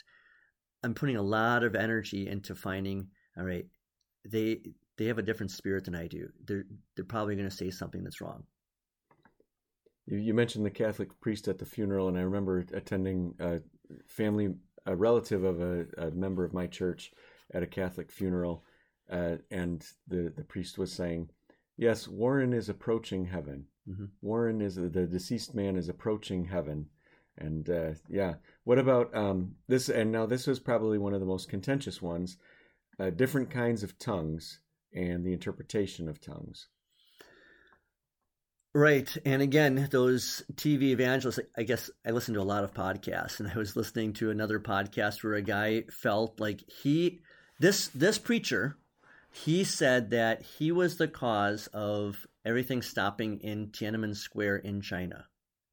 I'm 0.84 0.96
putting 0.96 1.18
a 1.18 1.22
lot 1.22 1.64
of 1.64 1.76
energy 1.76 2.28
into 2.28 2.56
finding, 2.56 3.08
all 3.38 3.44
right, 3.44 3.68
they 4.28 4.62
they 4.98 5.06
have 5.06 5.20
a 5.20 5.24
different 5.24 5.52
spirit 5.52 5.86
than 5.86 5.96
I 5.96 6.08
do. 6.08 6.30
They're 6.44 6.66
they're 6.96 7.06
probably 7.06 7.36
going 7.36 7.50
to 7.50 7.56
say 7.56 7.70
something 7.70 8.04
that's 8.04 8.22
wrong. 8.22 8.44
You, 10.06 10.18
you 10.18 10.34
mentioned 10.34 10.66
the 10.66 10.72
Catholic 10.72 11.20
priest 11.22 11.48
at 11.48 11.60
the 11.60 11.66
funeral, 11.66 12.08
and 12.08 12.18
I 12.18 12.22
remember 12.22 12.66
attending 12.74 13.36
a 13.40 13.60
family, 14.08 14.56
a 14.86 14.96
relative 14.96 15.44
of 15.44 15.62
a, 15.62 15.86
a 15.98 16.12
member 16.12 16.44
of 16.44 16.54
my 16.54 16.68
church 16.68 17.12
at 17.54 17.64
a 17.64 17.68
Catholic 17.68 18.12
funeral, 18.12 18.64
uh, 19.12 19.38
and 19.50 19.86
the, 20.08 20.34
the 20.36 20.44
priest 20.44 20.78
was 20.78 20.92
saying, 20.92 21.30
Yes, 21.78 22.08
Warren 22.08 22.54
is 22.54 22.70
approaching 22.70 23.26
heaven. 23.26 23.66
Mm-hmm. 23.90 24.06
Warren 24.22 24.62
is 24.62 24.76
the 24.76 24.90
deceased 24.90 25.56
man 25.56 25.76
is 25.76 25.90
approaching 25.90 26.46
heaven. 26.46 26.88
And 27.38 27.70
uh, 27.70 27.92
yeah, 28.08 28.36
what 28.66 28.78
about 28.78 29.16
um, 29.16 29.56
this? 29.68 29.90
And 29.90 30.12
now 30.12 30.26
this 30.26 30.46
was 30.46 30.60
probably 30.60 31.00
one 31.00 31.14
of 31.14 31.20
the 31.20 31.26
most 31.26 31.50
contentious 31.50 32.02
ones 32.02 32.38
uh, 33.00 33.10
different 33.10 33.50
kinds 33.50 33.84
of 33.84 33.98
tongues 33.98 34.60
and 34.94 35.26
the 35.26 35.34
interpretation 35.34 36.08
of 36.08 36.22
tongues. 36.22 36.68
Right. 38.74 39.16
And 39.26 39.42
again, 39.42 39.90
those 39.92 40.44
TV 40.56 40.84
evangelists, 40.92 41.40
I 41.58 41.64
guess 41.64 41.90
I 42.06 42.12
listen 42.12 42.36
to 42.36 42.42
a 42.42 42.44
lot 42.44 42.64
of 42.64 42.74
podcasts 42.74 43.40
and 43.40 43.50
I 43.50 43.58
was 43.58 43.76
listening 43.76 44.14
to 44.14 44.32
another 44.32 44.62
podcast 44.62 45.24
where 45.24 45.34
a 45.34 45.42
guy 45.42 45.84
felt 45.92 46.40
like 46.40 46.62
he 46.82 47.20
this 47.60 47.90
this 47.90 48.18
preacher, 48.18 48.78
he 49.30 49.66
said 49.66 50.12
that 50.12 50.42
he 50.42 50.72
was 50.72 50.96
the 50.96 51.10
cause 51.10 51.68
of 51.74 52.26
everything 52.46 52.82
stopping 52.82 53.40
in 53.42 53.68
Tiananmen 53.68 54.16
Square 54.16 54.58
in 54.58 54.80
China. 54.82 55.26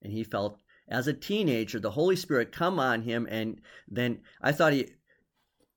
And 0.03 0.12
he 0.12 0.24
felt 0.24 0.59
as 0.88 1.07
a 1.07 1.12
teenager 1.12 1.78
the 1.78 1.92
Holy 1.92 2.16
Spirit 2.16 2.51
come 2.51 2.80
on 2.80 3.03
him 3.03 3.28
and 3.30 3.61
then 3.86 4.22
I 4.42 4.51
thought 4.51 4.72
he 4.72 4.88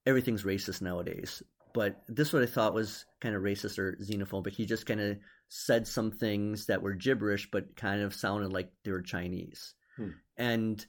everything's 0.08 0.44
racist 0.44 0.82
nowadays. 0.82 1.44
But 1.76 2.02
this 2.08 2.34
what 2.34 2.42
I 2.42 2.48
thought 2.48 2.74
was 2.74 3.06
kind 3.20 3.36
of 3.36 3.44
racist 3.44 3.78
or 3.78 3.96
xenophobic. 4.02 4.54
He 4.54 4.66
just 4.66 4.88
kind 4.88 5.00
of 5.00 5.18
said 5.54 5.86
some 5.86 6.12
things 6.12 6.68
that 6.68 6.82
were 6.82 6.94
gibberish, 6.94 7.50
but 7.52 7.76
kind 7.76 8.02
of 8.02 8.16
sounded 8.16 8.54
like 8.54 8.72
they 8.86 8.92
were 8.92 9.02
Chinese. 9.02 9.74
Hmm. 9.98 10.12
And 10.38 10.86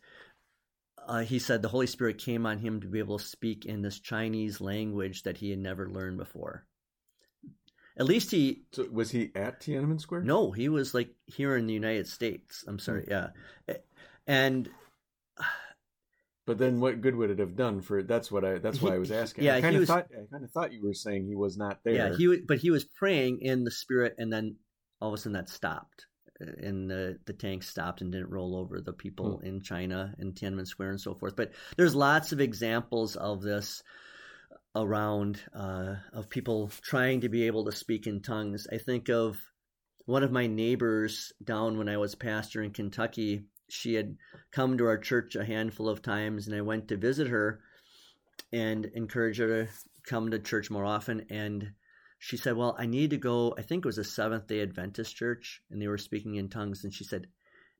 uh, 1.08 1.22
he 1.22 1.40
said 1.40 1.62
the 1.62 1.68
Holy 1.68 1.88
Spirit 1.88 2.18
came 2.18 2.46
on 2.46 2.58
him 2.58 2.80
to 2.80 2.86
be 2.86 3.00
able 3.00 3.18
to 3.18 3.24
speak 3.24 3.66
in 3.66 3.82
this 3.82 3.98
Chinese 3.98 4.60
language 4.60 5.24
that 5.24 5.36
he 5.36 5.50
had 5.50 5.58
never 5.58 5.90
learned 5.90 6.16
before. 6.16 6.64
At 7.96 8.06
least 8.06 8.30
he. 8.30 8.62
So 8.70 8.86
was 8.90 9.10
he 9.10 9.32
at 9.34 9.60
Tiananmen 9.60 10.00
Square? 10.00 10.22
No, 10.22 10.52
he 10.52 10.68
was 10.68 10.94
like 10.94 11.10
here 11.26 11.56
in 11.56 11.66
the 11.66 11.74
United 11.74 12.06
States. 12.06 12.64
I'm 12.68 12.78
sorry, 12.78 13.02
hmm. 13.02 13.10
yeah, 13.10 13.74
and 14.28 14.70
but 16.44 16.58
then, 16.58 16.80
what 16.80 17.00
good 17.00 17.14
would 17.14 17.30
it 17.30 17.38
have 17.38 17.54
done 17.54 17.82
for? 17.82 18.02
That's 18.02 18.30
what 18.30 18.44
I. 18.44 18.58
That's 18.58 18.82
why 18.82 18.94
I 18.94 18.98
was 18.98 19.12
asking. 19.12 19.44
Yeah, 19.44 19.56
I 19.56 19.60
kind 19.60 19.76
of 19.76 19.86
thought. 19.86 20.08
I 20.12 20.26
kind 20.30 20.44
of 20.44 20.50
thought 20.50 20.72
you 20.72 20.84
were 20.84 20.94
saying 20.94 21.26
he 21.26 21.36
was 21.36 21.56
not 21.56 21.78
there. 21.84 21.94
Yeah, 21.94 22.16
he. 22.16 22.40
But 22.46 22.58
he 22.58 22.70
was 22.70 22.84
praying 22.84 23.38
in 23.42 23.62
the 23.62 23.70
spirit, 23.70 24.16
and 24.18 24.32
then 24.32 24.56
all 25.00 25.08
of 25.08 25.14
a 25.14 25.18
sudden 25.18 25.34
that 25.34 25.48
stopped, 25.48 26.06
uh, 26.40 26.50
and 26.58 26.90
the 26.90 27.18
the 27.26 27.32
tank 27.32 27.62
stopped 27.62 28.00
and 28.00 28.10
didn't 28.10 28.30
roll 28.30 28.56
over 28.56 28.80
the 28.80 28.92
people 28.92 29.38
hmm. 29.38 29.46
in 29.46 29.62
China 29.62 30.14
and 30.18 30.34
Tiananmen 30.34 30.66
Square 30.66 30.90
and 30.90 31.00
so 31.00 31.14
forth. 31.14 31.36
But 31.36 31.52
there's 31.76 31.94
lots 31.94 32.32
of 32.32 32.40
examples 32.40 33.14
of 33.14 33.40
this 33.42 33.82
around 34.74 35.40
uh, 35.54 35.94
of 36.12 36.28
people 36.28 36.72
trying 36.82 37.20
to 37.20 37.28
be 37.28 37.46
able 37.46 37.66
to 37.66 37.72
speak 37.72 38.08
in 38.08 38.20
tongues. 38.20 38.66
I 38.72 38.78
think 38.78 39.10
of 39.10 39.38
one 40.06 40.24
of 40.24 40.32
my 40.32 40.48
neighbors 40.48 41.32
down 41.44 41.78
when 41.78 41.88
I 41.88 41.98
was 41.98 42.16
pastor 42.16 42.62
in 42.62 42.72
Kentucky 42.72 43.44
she 43.72 43.94
had 43.94 44.16
come 44.50 44.76
to 44.76 44.86
our 44.86 44.98
church 44.98 45.34
a 45.34 45.44
handful 45.44 45.88
of 45.88 46.02
times, 46.02 46.46
and 46.46 46.54
I 46.54 46.60
went 46.60 46.88
to 46.88 46.96
visit 46.96 47.28
her 47.28 47.60
and 48.52 48.84
encourage 48.84 49.38
her 49.38 49.64
to 49.64 49.72
come 50.06 50.30
to 50.30 50.38
church 50.38 50.70
more 50.70 50.84
often. 50.84 51.26
And 51.30 51.72
she 52.18 52.36
said, 52.36 52.56
Well, 52.56 52.76
I 52.78 52.84
need 52.84 53.10
to 53.10 53.16
go. 53.16 53.54
I 53.56 53.62
think 53.62 53.84
it 53.84 53.88
was 53.88 53.98
a 53.98 54.04
Seventh 54.04 54.46
day 54.46 54.60
Adventist 54.60 55.16
church, 55.16 55.62
and 55.70 55.80
they 55.80 55.88
were 55.88 55.98
speaking 55.98 56.34
in 56.34 56.50
tongues. 56.50 56.84
And 56.84 56.92
she 56.92 57.04
said, 57.04 57.28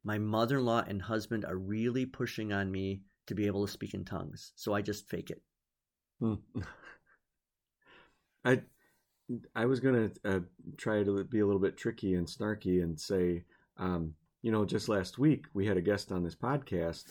My 0.02 0.18
mother 0.18 0.58
in 0.58 0.64
law 0.64 0.82
and 0.86 1.02
husband 1.02 1.44
are 1.44 1.56
really 1.56 2.06
pushing 2.06 2.54
on 2.54 2.70
me 2.70 3.02
to 3.26 3.34
be 3.34 3.46
able 3.46 3.66
to 3.66 3.72
speak 3.72 3.92
in 3.92 4.06
tongues. 4.06 4.52
So 4.56 4.72
I 4.72 4.80
just 4.80 5.08
fake 5.08 5.30
it. 5.30 5.42
Hmm. 6.20 6.34
I 8.44 8.62
I 9.54 9.66
was 9.66 9.80
gonna 9.80 10.10
uh, 10.24 10.40
try 10.78 11.02
to 11.02 11.24
be 11.24 11.40
a 11.40 11.46
little 11.46 11.60
bit 11.60 11.76
tricky 11.76 12.14
and 12.14 12.26
snarky 12.26 12.82
and 12.82 12.98
say, 12.98 13.44
um, 13.76 14.14
you 14.42 14.50
know, 14.52 14.64
just 14.64 14.88
last 14.88 15.18
week 15.18 15.46
we 15.54 15.66
had 15.66 15.76
a 15.76 15.82
guest 15.82 16.12
on 16.12 16.22
this 16.22 16.34
podcast 16.36 17.04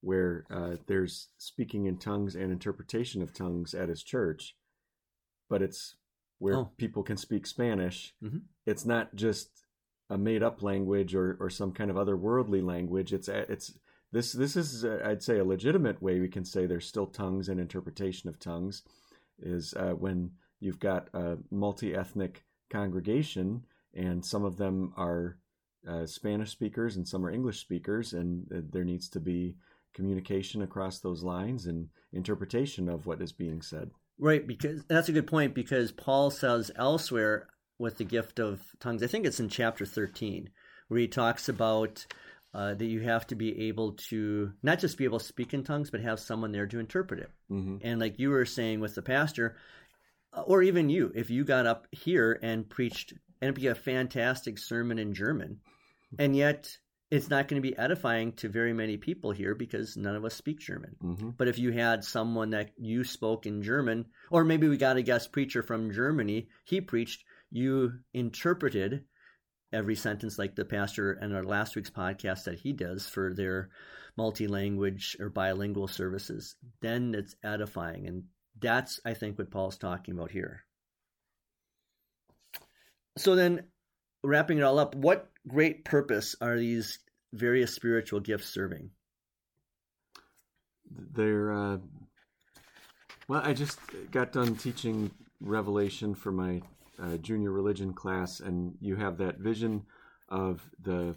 where 0.00 0.44
uh, 0.50 0.76
there's 0.86 1.28
speaking 1.38 1.86
in 1.86 1.96
tongues 1.96 2.34
and 2.36 2.52
interpretation 2.52 3.22
of 3.22 3.32
tongues 3.32 3.72
at 3.74 3.88
his 3.88 4.02
church, 4.02 4.54
but 5.48 5.62
it's 5.62 5.96
where 6.38 6.56
Oh. 6.58 6.70
people 6.76 7.02
can 7.02 7.16
speak 7.16 7.46
Spanish. 7.46 8.14
Mhm. 8.22 8.42
It's 8.66 8.84
not 8.84 9.14
just 9.14 9.64
a 10.10 10.18
made 10.18 10.42
up 10.42 10.62
language 10.62 11.14
or, 11.14 11.36
or 11.40 11.48
some 11.48 11.72
kind 11.72 11.90
of 11.90 11.96
otherworldly 11.96 12.62
language. 12.62 13.14
It's 13.14 13.28
it's 13.28 13.78
this 14.12 14.32
this 14.32 14.54
is 14.56 14.84
uh, 14.84 15.00
I'd 15.04 15.22
say 15.22 15.38
a 15.38 15.44
legitimate 15.44 16.02
way 16.02 16.20
we 16.20 16.28
can 16.28 16.44
say 16.44 16.66
there's 16.66 16.86
still 16.86 17.06
tongues 17.06 17.48
and 17.48 17.58
interpretation 17.58 18.28
of 18.28 18.38
tongues 18.38 18.82
is 19.38 19.72
uh, 19.74 19.92
when 19.92 20.32
you've 20.60 20.78
got 20.80 21.08
a 21.14 21.38
multi 21.50 21.94
ethnic 21.94 22.44
congregation 22.70 23.64
and 23.94 24.24
some 24.24 24.44
of 24.44 24.56
them 24.58 24.92
are 24.96 25.38
uh, 25.88 26.06
Spanish 26.06 26.50
speakers 26.50 26.96
and 26.96 27.06
some 27.06 27.24
are 27.24 27.30
English 27.30 27.60
speakers, 27.60 28.12
and 28.12 28.46
uh, 28.52 28.60
there 28.70 28.84
needs 28.84 29.08
to 29.10 29.20
be 29.20 29.56
communication 29.94 30.62
across 30.62 31.00
those 31.00 31.22
lines 31.22 31.66
and 31.66 31.88
interpretation 32.12 32.88
of 32.88 33.06
what 33.06 33.22
is 33.22 33.32
being 33.32 33.62
said. 33.62 33.90
Right, 34.18 34.46
because 34.46 34.84
that's 34.84 35.08
a 35.08 35.12
good 35.12 35.26
point 35.26 35.54
because 35.54 35.92
Paul 35.92 36.30
says 36.30 36.70
elsewhere 36.76 37.48
with 37.78 37.98
the 37.98 38.04
gift 38.04 38.38
of 38.38 38.62
tongues, 38.80 39.02
I 39.02 39.06
think 39.06 39.26
it's 39.26 39.40
in 39.40 39.48
chapter 39.48 39.84
13, 39.84 40.50
where 40.88 41.00
he 41.00 41.08
talks 41.08 41.48
about 41.48 42.06
uh, 42.52 42.74
that 42.74 42.86
you 42.86 43.00
have 43.00 43.26
to 43.26 43.34
be 43.34 43.68
able 43.68 43.92
to 43.92 44.52
not 44.62 44.78
just 44.78 44.96
be 44.96 45.04
able 45.04 45.18
to 45.18 45.24
speak 45.24 45.52
in 45.54 45.64
tongues, 45.64 45.90
but 45.90 46.00
have 46.00 46.20
someone 46.20 46.52
there 46.52 46.66
to 46.68 46.78
interpret 46.78 47.20
it. 47.20 47.30
hmm 47.48 47.76
And 47.82 47.98
like 47.98 48.18
you 48.18 48.30
were 48.30 48.46
saying 48.46 48.80
with 48.80 48.94
the 48.94 49.02
pastor, 49.02 49.56
uh, 50.32 50.42
or 50.42 50.62
even 50.62 50.88
you, 50.88 51.10
if 51.14 51.30
you 51.30 51.44
got 51.44 51.66
up 51.66 51.88
here 51.90 52.38
and 52.42 52.68
preached, 52.68 53.12
and 53.40 53.48
it'd 53.48 53.56
be 53.56 53.66
a 53.66 53.74
fantastic 53.74 54.58
sermon 54.58 54.98
in 54.98 55.14
German, 55.14 55.58
and 56.18 56.36
yet 56.36 56.76
it's 57.10 57.30
not 57.30 57.48
going 57.48 57.62
to 57.62 57.68
be 57.68 57.76
edifying 57.76 58.32
to 58.32 58.48
very 58.48 58.72
many 58.72 58.96
people 58.96 59.30
here 59.30 59.54
because 59.54 59.96
none 59.96 60.16
of 60.16 60.24
us 60.24 60.34
speak 60.34 60.58
German. 60.58 60.96
hmm 61.00 61.30
But 61.30 61.48
if 61.48 61.58
you 61.58 61.70
had 61.70 62.04
someone 62.04 62.50
that 62.50 62.70
you 62.76 63.04
spoke 63.04 63.46
in 63.46 63.62
German, 63.62 64.06
or 64.30 64.44
maybe 64.44 64.68
we 64.68 64.76
got 64.76 64.96
a 64.96 65.02
guest 65.02 65.30
preacher 65.30 65.62
from 65.62 65.92
Germany, 65.92 66.48
he 66.64 66.80
preached, 66.80 67.24
you 67.50 67.92
interpreted 68.12 69.04
every 69.72 69.94
sentence 69.94 70.38
like 70.38 70.54
the 70.54 70.64
pastor 70.64 71.12
in 71.12 71.34
our 71.34 71.44
last 71.44 71.76
week's 71.76 71.90
podcast 71.90 72.44
that 72.44 72.58
he 72.58 72.72
does 72.72 73.06
for 73.06 73.34
their 73.34 73.70
multi-language 74.16 75.16
or 75.20 75.28
bilingual 75.28 75.88
services, 75.88 76.56
then 76.80 77.14
it's 77.14 77.34
edifying. 77.42 78.06
And 78.06 78.24
that's, 78.60 79.00
I 79.04 79.14
think, 79.14 79.38
what 79.38 79.50
Paul's 79.50 79.78
talking 79.78 80.14
about 80.14 80.30
here. 80.30 80.64
So 83.18 83.34
then, 83.34 83.64
wrapping 84.22 84.58
it 84.58 84.62
all 84.62 84.78
up, 84.78 84.94
what 84.94 85.30
great 85.46 85.84
purpose 85.84 86.36
are 86.40 86.58
these 86.58 86.98
various 87.32 87.74
spiritual 87.74 88.20
gifts 88.20 88.48
serving? 88.48 88.90
They're 91.12 91.52
uh, 91.52 91.78
well. 93.26 93.42
I 93.44 93.52
just 93.52 93.78
got 94.10 94.32
done 94.32 94.54
teaching 94.56 95.10
Revelation 95.40 96.14
for 96.14 96.30
my 96.30 96.62
uh, 97.02 97.16
junior 97.16 97.50
religion 97.50 97.92
class, 97.92 98.40
and 98.40 98.74
you 98.80 98.96
have 98.96 99.18
that 99.18 99.38
vision 99.38 99.82
of 100.28 100.62
the 100.82 101.16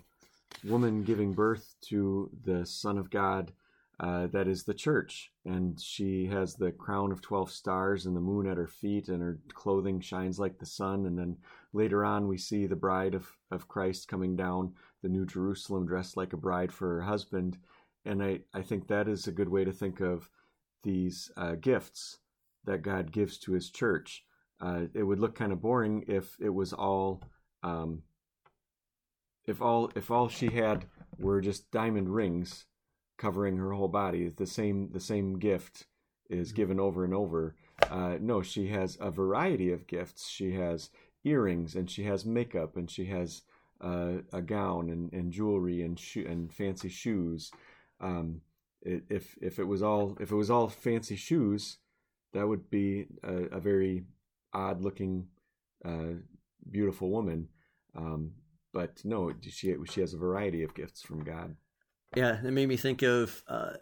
woman 0.64 1.04
giving 1.04 1.34
birth 1.34 1.76
to 1.90 2.30
the 2.44 2.66
Son 2.66 2.98
of 2.98 3.10
God. 3.10 3.52
Uh, 4.00 4.28
that 4.28 4.48
is 4.48 4.64
the 4.64 4.76
church, 4.76 5.32
and 5.44 5.82
she 5.82 6.28
has 6.28 6.54
the 6.54 6.72
crown 6.72 7.12
of 7.12 7.22
twelve 7.22 7.52
stars 7.52 8.06
and 8.06 8.16
the 8.16 8.22
moon 8.22 8.48
at 8.48 8.58
her 8.58 8.68
feet, 8.68 9.10
and 9.10 9.22
her 9.22 9.40
clothing 9.54 10.00
shines 10.00 10.40
like 10.40 10.60
the 10.60 10.66
sun. 10.66 11.06
And 11.08 11.18
then 11.18 11.38
later 11.78 12.04
on, 12.04 12.28
we 12.28 12.38
see 12.38 12.66
the 12.66 12.76
bride 12.76 13.16
of 13.16 13.32
of 13.52 13.68
Christ 13.68 14.08
coming 14.08 14.36
down, 14.36 14.74
the 15.02 15.10
New 15.10 15.26
Jerusalem, 15.26 15.86
dressed 15.86 16.18
like 16.18 16.34
a 16.34 16.38
bride 16.38 16.74
for 16.74 16.96
her 16.96 17.02
husband 17.02 17.58
and 18.08 18.24
I, 18.24 18.40
I 18.54 18.62
think 18.62 18.88
that 18.88 19.08
is 19.08 19.28
a 19.28 19.34
good 19.34 19.50
way 19.50 19.66
to 19.66 19.72
think 19.72 20.00
of 20.00 20.30
these 20.84 21.30
uh, 21.36 21.56
gifts 21.56 22.20
that 22.64 22.82
God 22.82 23.12
gives 23.12 23.38
to 23.40 23.52
His 23.52 23.70
church. 23.70 24.24
Uh, 24.62 24.84
it 24.94 25.04
would 25.04 25.20
look 25.20 25.36
kind 25.36 25.52
of 25.52 25.62
boring 25.62 26.06
if 26.08 26.36
it 26.40 26.50
was 26.50 26.74
all, 26.74 27.22
um, 27.64 28.02
if 29.46 29.62
all 29.62 29.92
if 29.96 30.10
all 30.10 30.30
she 30.30 30.48
had 30.48 30.86
were 31.20 31.42
just 31.42 31.70
diamond 31.70 32.10
rings 32.10 32.66
covering 33.18 33.58
her 33.58 33.74
whole 33.74 33.88
body. 33.88 34.30
The 34.30 34.48
same 34.48 34.90
the 34.92 35.00
same 35.00 35.38
gift 35.38 35.86
is 36.30 36.54
given 36.54 36.80
over 36.80 37.04
and 37.04 37.14
over. 37.14 37.56
Uh, 37.90 38.18
no, 38.20 38.42
she 38.42 38.68
has 38.70 38.98
a 39.00 39.12
variety 39.12 39.72
of 39.72 39.86
gifts. 39.86 40.28
She 40.28 40.54
has 40.54 40.90
earrings 41.28 41.76
and 41.76 41.90
she 41.90 42.04
has 42.04 42.26
makeup 42.26 42.78
and 42.78 42.90
she 42.90 43.06
has 43.06 43.42
uh, 43.82 44.14
a 44.34 44.42
gown 44.42 44.90
and, 44.90 45.12
and 45.14 45.32
jewelry 45.32 45.84
and 45.84 46.00
shoe 46.00 46.26
and 46.28 46.52
fancy 46.52 46.90
shoes 46.90 47.52
um, 48.00 48.42
it, 48.82 49.04
if 49.10 49.36
if 49.42 49.60
it 49.60 49.66
was 49.66 49.82
all 49.82 50.18
if 50.20 50.32
it 50.32 50.36
was 50.36 50.50
all 50.50 50.70
fancy 50.70 51.16
shoes, 51.16 51.78
that 52.34 52.48
would 52.48 52.70
be 52.70 53.08
a, 53.24 53.58
a 53.58 53.60
very 53.60 54.06
odd 54.54 54.82
looking, 54.82 55.28
uh, 55.84 56.20
beautiful 56.70 57.10
woman. 57.10 57.50
Um, 57.96 58.32
but 58.74 59.04
no, 59.04 59.34
she 59.42 59.76
she 59.90 60.02
has 60.02 60.14
a 60.14 60.18
variety 60.18 60.64
of 60.64 60.76
gifts 60.76 61.02
from 61.02 61.24
God. 61.24 61.56
Yeah, 62.16 62.38
it 62.44 62.52
made 62.52 62.70
me 62.70 62.78
think 62.78 63.02
of 63.02 63.44
uh, 63.48 63.74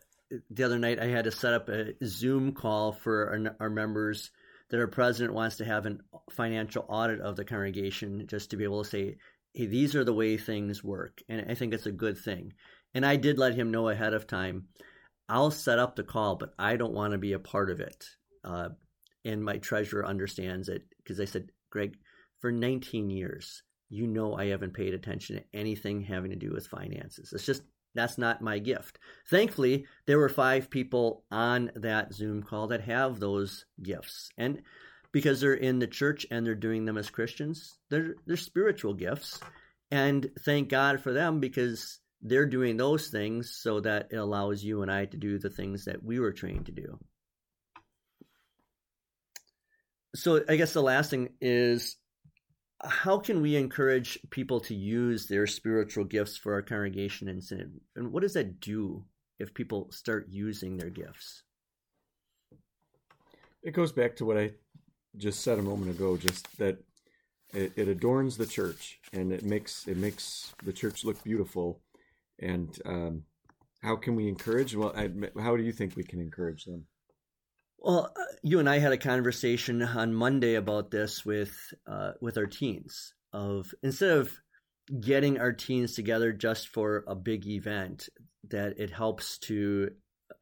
the 0.49 0.63
other 0.63 0.79
night. 0.79 0.99
I 0.99 1.07
had 1.07 1.25
to 1.25 1.31
set 1.31 1.53
up 1.53 1.69
a 1.69 1.93
Zoom 2.03 2.53
call 2.53 2.93
for 2.93 3.29
our, 3.29 3.55
our 3.59 3.69
members 3.69 4.31
that 4.69 4.79
our 4.79 4.87
president 4.87 5.33
wants 5.33 5.57
to 5.57 5.65
have 5.65 5.85
a 5.85 5.97
financial 6.31 6.85
audit 6.87 7.21
of 7.21 7.35
the 7.35 7.45
congregation, 7.45 8.25
just 8.27 8.49
to 8.49 8.57
be 8.57 8.63
able 8.63 8.83
to 8.83 8.89
say, 8.89 9.17
"Hey, 9.53 9.67
these 9.67 9.95
are 9.95 10.03
the 10.03 10.13
way 10.13 10.37
things 10.37 10.83
work," 10.83 11.21
and 11.29 11.49
I 11.49 11.53
think 11.53 11.73
it's 11.73 11.85
a 11.85 11.91
good 11.91 12.17
thing. 12.17 12.53
And 12.93 13.05
I 13.05 13.15
did 13.15 13.37
let 13.37 13.55
him 13.55 13.71
know 13.71 13.89
ahead 13.89 14.13
of 14.13 14.27
time. 14.27 14.67
I'll 15.27 15.51
set 15.51 15.79
up 15.79 15.95
the 15.95 16.03
call, 16.03 16.35
but 16.35 16.53
I 16.57 16.77
don't 16.77 16.93
want 16.93 17.11
to 17.11 17.17
be 17.17 17.33
a 17.33 17.39
part 17.39 17.69
of 17.69 17.79
it. 17.79 18.05
Uh, 18.43 18.69
and 19.25 19.43
my 19.43 19.57
treasurer 19.57 20.05
understands 20.05 20.69
it 20.69 20.83
because 20.97 21.19
I 21.19 21.25
said, 21.25 21.51
Greg, 21.71 21.97
for 22.39 22.51
19 22.51 23.09
years, 23.09 23.63
you 23.89 24.07
know 24.07 24.35
I 24.35 24.47
haven't 24.47 24.73
paid 24.73 24.93
attention 24.93 25.37
to 25.37 25.43
anything 25.53 26.01
having 26.01 26.31
to 26.31 26.37
do 26.37 26.51
with 26.51 26.67
finances. 26.67 27.33
It's 27.33 27.45
just 27.45 27.63
that's 27.95 28.17
not 28.17 28.41
my 28.41 28.59
gift. 28.59 28.99
Thankfully, 29.29 29.85
there 30.05 30.19
were 30.19 30.29
five 30.29 30.69
people 30.69 31.23
on 31.31 31.71
that 31.75 32.13
Zoom 32.13 32.43
call 32.43 32.67
that 32.67 32.81
have 32.81 33.19
those 33.19 33.65
gifts. 33.81 34.29
And 34.37 34.61
because 35.11 35.39
they're 35.39 35.53
in 35.53 35.79
the 35.79 35.87
church 35.87 36.27
and 36.29 36.45
they're 36.45 36.55
doing 36.55 36.85
them 36.85 36.97
as 36.97 37.09
Christians, 37.09 37.79
they're 37.89 38.15
they're 38.25 38.37
spiritual 38.37 38.93
gifts. 38.93 39.39
And 39.89 40.29
thank 40.43 40.69
God 40.69 40.99
for 40.99 41.13
them 41.13 41.39
because 41.39 41.99
they're 42.21 42.45
doing 42.45 42.75
those 42.75 43.07
things 43.07 43.55
so 43.55 43.79
that 43.79 44.07
it 44.11 44.17
allows 44.17 44.63
you 44.63 44.81
and 44.81 44.91
I 44.91 45.05
to 45.05 45.17
do 45.17 45.37
the 45.37 45.49
things 45.49 45.85
that 45.85 46.03
we 46.03 46.19
were 46.19 46.33
trained 46.33 46.65
to 46.65 46.71
do. 46.71 46.99
So 50.15 50.43
I 50.49 50.55
guess 50.55 50.73
the 50.73 50.81
last 50.81 51.11
thing 51.11 51.29
is 51.39 51.97
how 52.85 53.17
can 53.17 53.41
we 53.41 53.55
encourage 53.55 54.19
people 54.29 54.59
to 54.61 54.75
use 54.75 55.27
their 55.27 55.47
spiritual 55.47 56.03
gifts 56.03 56.37
for 56.37 56.53
our 56.53 56.61
congregation 56.61 57.27
and 57.27 57.43
synod? 57.43 57.79
And 57.95 58.11
what 58.11 58.21
does 58.21 58.33
that 58.33 58.59
do 58.59 59.05
if 59.39 59.53
people 59.53 59.91
start 59.91 60.27
using 60.29 60.77
their 60.77 60.89
gifts? 60.89 61.43
It 63.63 63.71
goes 63.71 63.91
back 63.91 64.15
to 64.17 64.25
what 64.25 64.37
I 64.37 64.51
just 65.17 65.41
said 65.41 65.59
a 65.59 65.63
moment 65.63 65.91
ago, 65.91 66.17
just 66.17 66.57
that 66.57 66.77
it, 67.53 67.73
it 67.75 67.87
adorns 67.87 68.37
the 68.37 68.45
church 68.45 68.99
and 69.11 69.31
it 69.31 69.43
makes 69.43 69.87
it 69.87 69.97
makes 69.97 70.53
the 70.63 70.73
church 70.73 71.03
look 71.03 71.23
beautiful. 71.23 71.81
And 72.39 72.77
um, 72.85 73.23
how 73.81 73.95
can 73.95 74.15
we 74.15 74.27
encourage? 74.27 74.75
Well, 74.75 74.93
I, 74.95 75.09
how 75.41 75.55
do 75.55 75.63
you 75.63 75.71
think 75.71 75.95
we 75.95 76.03
can 76.03 76.19
encourage 76.19 76.65
them? 76.65 76.85
Well, 77.77 78.11
uh, 78.15 78.23
you 78.41 78.59
and 78.59 78.69
I 78.69 78.79
had 78.79 78.93
a 78.93 78.97
conversation 78.97 79.81
on 79.81 80.13
Monday 80.13 80.55
about 80.55 80.91
this 80.91 81.25
with 81.25 81.73
uh, 81.87 82.13
with 82.21 82.37
our 82.37 82.47
teens. 82.47 83.13
Of 83.33 83.73
instead 83.83 84.17
of 84.17 84.31
getting 84.99 85.39
our 85.39 85.51
teens 85.51 85.93
together 85.93 86.31
just 86.31 86.69
for 86.69 87.03
a 87.07 87.15
big 87.15 87.45
event, 87.47 88.09
that 88.49 88.79
it 88.79 88.91
helps 88.91 89.39
to 89.39 89.91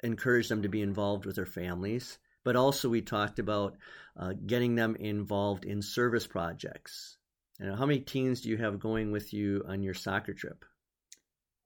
encourage 0.04 0.48
them 0.48 0.62
to 0.62 0.70
be 0.70 0.82
involved 0.82 1.26
with 1.26 1.36
their 1.36 1.46
families. 1.46 2.18
But 2.44 2.56
also, 2.56 2.90
we 2.90 3.02
talked 3.02 3.40
about 3.40 3.78
uh, 4.18 4.34
getting 4.46 4.76
them 4.76 4.96
involved 4.96 5.66
in 5.66 5.82
service 5.82 6.28
projects. 6.28 7.18
And 7.60 7.78
how 7.78 7.86
many 7.86 8.00
teens 8.00 8.42
do 8.42 8.50
you 8.50 8.58
have 8.58 8.80
going 8.80 9.12
with 9.12 9.34
you 9.34 9.64
on 9.68 9.82
your 9.84 9.94
soccer 9.94 10.34
trip? 10.34 10.66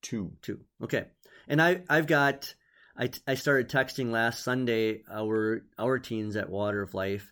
Two. 0.01 0.33
Two. 0.41 0.59
Okay. 0.83 1.05
And 1.47 1.61
I 1.61 1.81
I've 1.89 2.07
got 2.07 2.53
I, 2.97 3.11
I 3.27 3.35
started 3.35 3.69
texting 3.69 4.09
last 4.11 4.43
Sunday 4.43 5.03
our 5.11 5.63
our 5.77 5.99
teens 5.99 6.35
at 6.35 6.49
Water 6.49 6.81
of 6.81 6.93
Life 6.93 7.29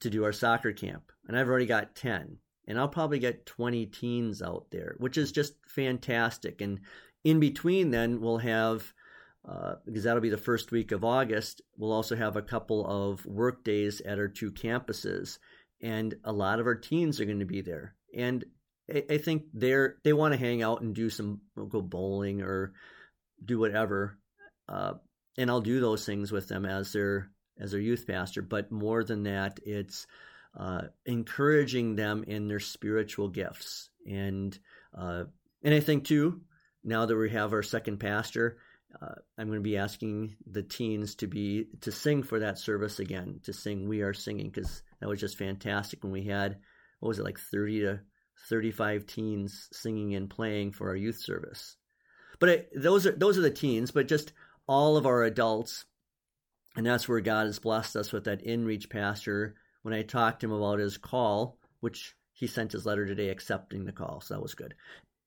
to 0.00 0.10
do 0.10 0.24
our 0.24 0.32
soccer 0.32 0.72
camp, 0.72 1.12
and 1.28 1.36
I've 1.36 1.48
already 1.48 1.66
got 1.66 1.94
ten, 1.94 2.38
and 2.66 2.78
I'll 2.78 2.88
probably 2.88 3.18
get 3.18 3.44
twenty 3.44 3.86
teens 3.86 4.40
out 4.40 4.66
there, 4.70 4.94
which 4.98 5.18
is 5.18 5.32
just 5.32 5.54
fantastic. 5.68 6.60
And 6.60 6.80
in 7.24 7.40
between, 7.40 7.90
then 7.90 8.20
we'll 8.20 8.38
have 8.38 8.92
uh, 9.46 9.74
because 9.84 10.04
that'll 10.04 10.22
be 10.22 10.30
the 10.30 10.38
first 10.38 10.72
week 10.72 10.92
of 10.92 11.04
August. 11.04 11.60
We'll 11.76 11.92
also 11.92 12.16
have 12.16 12.36
a 12.36 12.42
couple 12.42 12.86
of 12.86 13.26
work 13.26 13.64
days 13.64 14.00
at 14.00 14.18
our 14.18 14.28
two 14.28 14.50
campuses, 14.50 15.38
and 15.80 16.14
a 16.24 16.32
lot 16.32 16.58
of 16.58 16.66
our 16.66 16.76
teens 16.76 17.20
are 17.20 17.26
going 17.26 17.40
to 17.40 17.44
be 17.44 17.60
there. 17.60 17.94
And 18.14 18.44
I, 18.92 19.04
I 19.10 19.18
think 19.18 19.44
they're 19.52 19.96
they 20.04 20.14
want 20.14 20.32
to 20.32 20.40
hang 20.40 20.62
out 20.62 20.80
and 20.80 20.94
do 20.94 21.10
some 21.10 21.42
go 21.68 21.82
bowling 21.82 22.40
or 22.40 22.72
do 23.44 23.58
whatever, 23.58 24.18
uh, 24.68 24.94
and 25.38 25.50
I'll 25.50 25.60
do 25.60 25.80
those 25.80 26.04
things 26.04 26.32
with 26.32 26.48
them 26.48 26.66
as 26.66 26.92
their 26.92 27.30
as 27.58 27.72
their 27.72 27.80
youth 27.80 28.06
pastor. 28.06 28.42
But 28.42 28.70
more 28.72 29.04
than 29.04 29.24
that, 29.24 29.60
it's 29.64 30.06
uh, 30.58 30.82
encouraging 31.06 31.96
them 31.96 32.24
in 32.26 32.48
their 32.48 32.60
spiritual 32.60 33.28
gifts, 33.28 33.90
and 34.06 34.56
uh, 34.96 35.24
and 35.62 35.74
I 35.74 35.80
think 35.80 36.04
too 36.04 36.42
now 36.84 37.06
that 37.06 37.16
we 37.16 37.30
have 37.30 37.52
our 37.52 37.62
second 37.62 37.98
pastor 37.98 38.58
uh, 39.00 39.14
I'm 39.38 39.46
going 39.46 39.58
to 39.58 39.62
be 39.62 39.76
asking 39.76 40.36
the 40.46 40.62
teens 40.62 41.14
to 41.16 41.26
be 41.26 41.68
to 41.80 41.92
sing 41.92 42.22
for 42.22 42.40
that 42.40 42.58
service 42.58 42.98
again, 42.98 43.40
to 43.44 43.52
sing 43.52 43.88
"We 43.88 44.02
Are 44.02 44.12
Singing" 44.14 44.50
because 44.50 44.82
that 45.00 45.08
was 45.08 45.20
just 45.20 45.38
fantastic 45.38 46.02
when 46.02 46.12
we 46.12 46.24
had 46.24 46.58
what 47.00 47.08
was 47.08 47.18
it 47.18 47.24
like 47.24 47.38
30 47.38 47.80
to 47.80 48.00
35 48.48 49.06
teens 49.06 49.68
singing 49.72 50.14
and 50.14 50.28
playing 50.28 50.72
for 50.72 50.88
our 50.88 50.96
youth 50.96 51.16
service. 51.16 51.76
But 52.38 52.48
it, 52.48 52.72
those 52.74 53.06
are 53.06 53.12
those 53.12 53.38
are 53.38 53.42
the 53.42 53.50
teens, 53.50 53.90
but 53.90 54.08
just 54.08 54.32
all 54.66 54.96
of 54.96 55.06
our 55.06 55.24
adults, 55.24 55.84
and 56.76 56.86
that's 56.86 57.08
where 57.08 57.20
God 57.20 57.46
has 57.46 57.58
blessed 57.58 57.96
us 57.96 58.12
with 58.12 58.24
that 58.24 58.42
in-reach 58.42 58.88
pastor. 58.88 59.56
When 59.82 59.94
I 59.94 60.02
talked 60.02 60.40
to 60.40 60.46
him 60.46 60.52
about 60.52 60.78
his 60.78 60.96
call, 60.96 61.58
which 61.80 62.14
he 62.32 62.46
sent 62.46 62.72
his 62.72 62.86
letter 62.86 63.04
today 63.06 63.28
accepting 63.28 63.84
the 63.84 63.92
call, 63.92 64.20
so 64.20 64.34
that 64.34 64.40
was 64.40 64.54
good, 64.54 64.74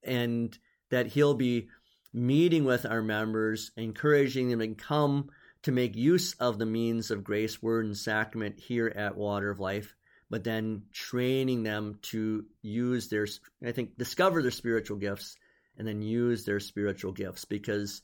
and 0.04 0.58
that 0.92 1.08
he'll 1.08 1.34
be 1.34 1.68
meeting 2.14 2.64
with 2.64 2.86
our 2.86 3.02
members, 3.02 3.72
encouraging 3.76 4.50
them 4.50 4.60
to 4.60 4.76
come 4.76 5.30
to 5.64 5.72
make 5.72 5.96
use 5.96 6.34
of 6.40 6.58
the 6.58 6.66
means 6.66 7.12
of 7.12 7.24
grace, 7.24 7.62
word, 7.62 7.86
and 7.86 7.98
sacrament 7.98 8.60
here 8.60 8.94
at 8.96 9.18
Water 9.18 9.50
of 9.50 9.60
Life, 9.60 9.96
but 10.30 10.44
then 10.44 10.84
training 10.94 11.64
them 11.64 12.00
to 12.04 12.46
use 12.62 13.10
their, 13.10 13.28
I 13.66 13.72
think, 13.72 13.98
discover 13.98 14.42
their 14.42 14.52
spiritual 14.52 14.98
gifts 14.98 15.36
and 15.78 15.88
then 15.88 16.02
use 16.02 16.46
their 16.46 16.60
spiritual 16.60 17.12
gifts 17.12 17.46
because 17.46 18.02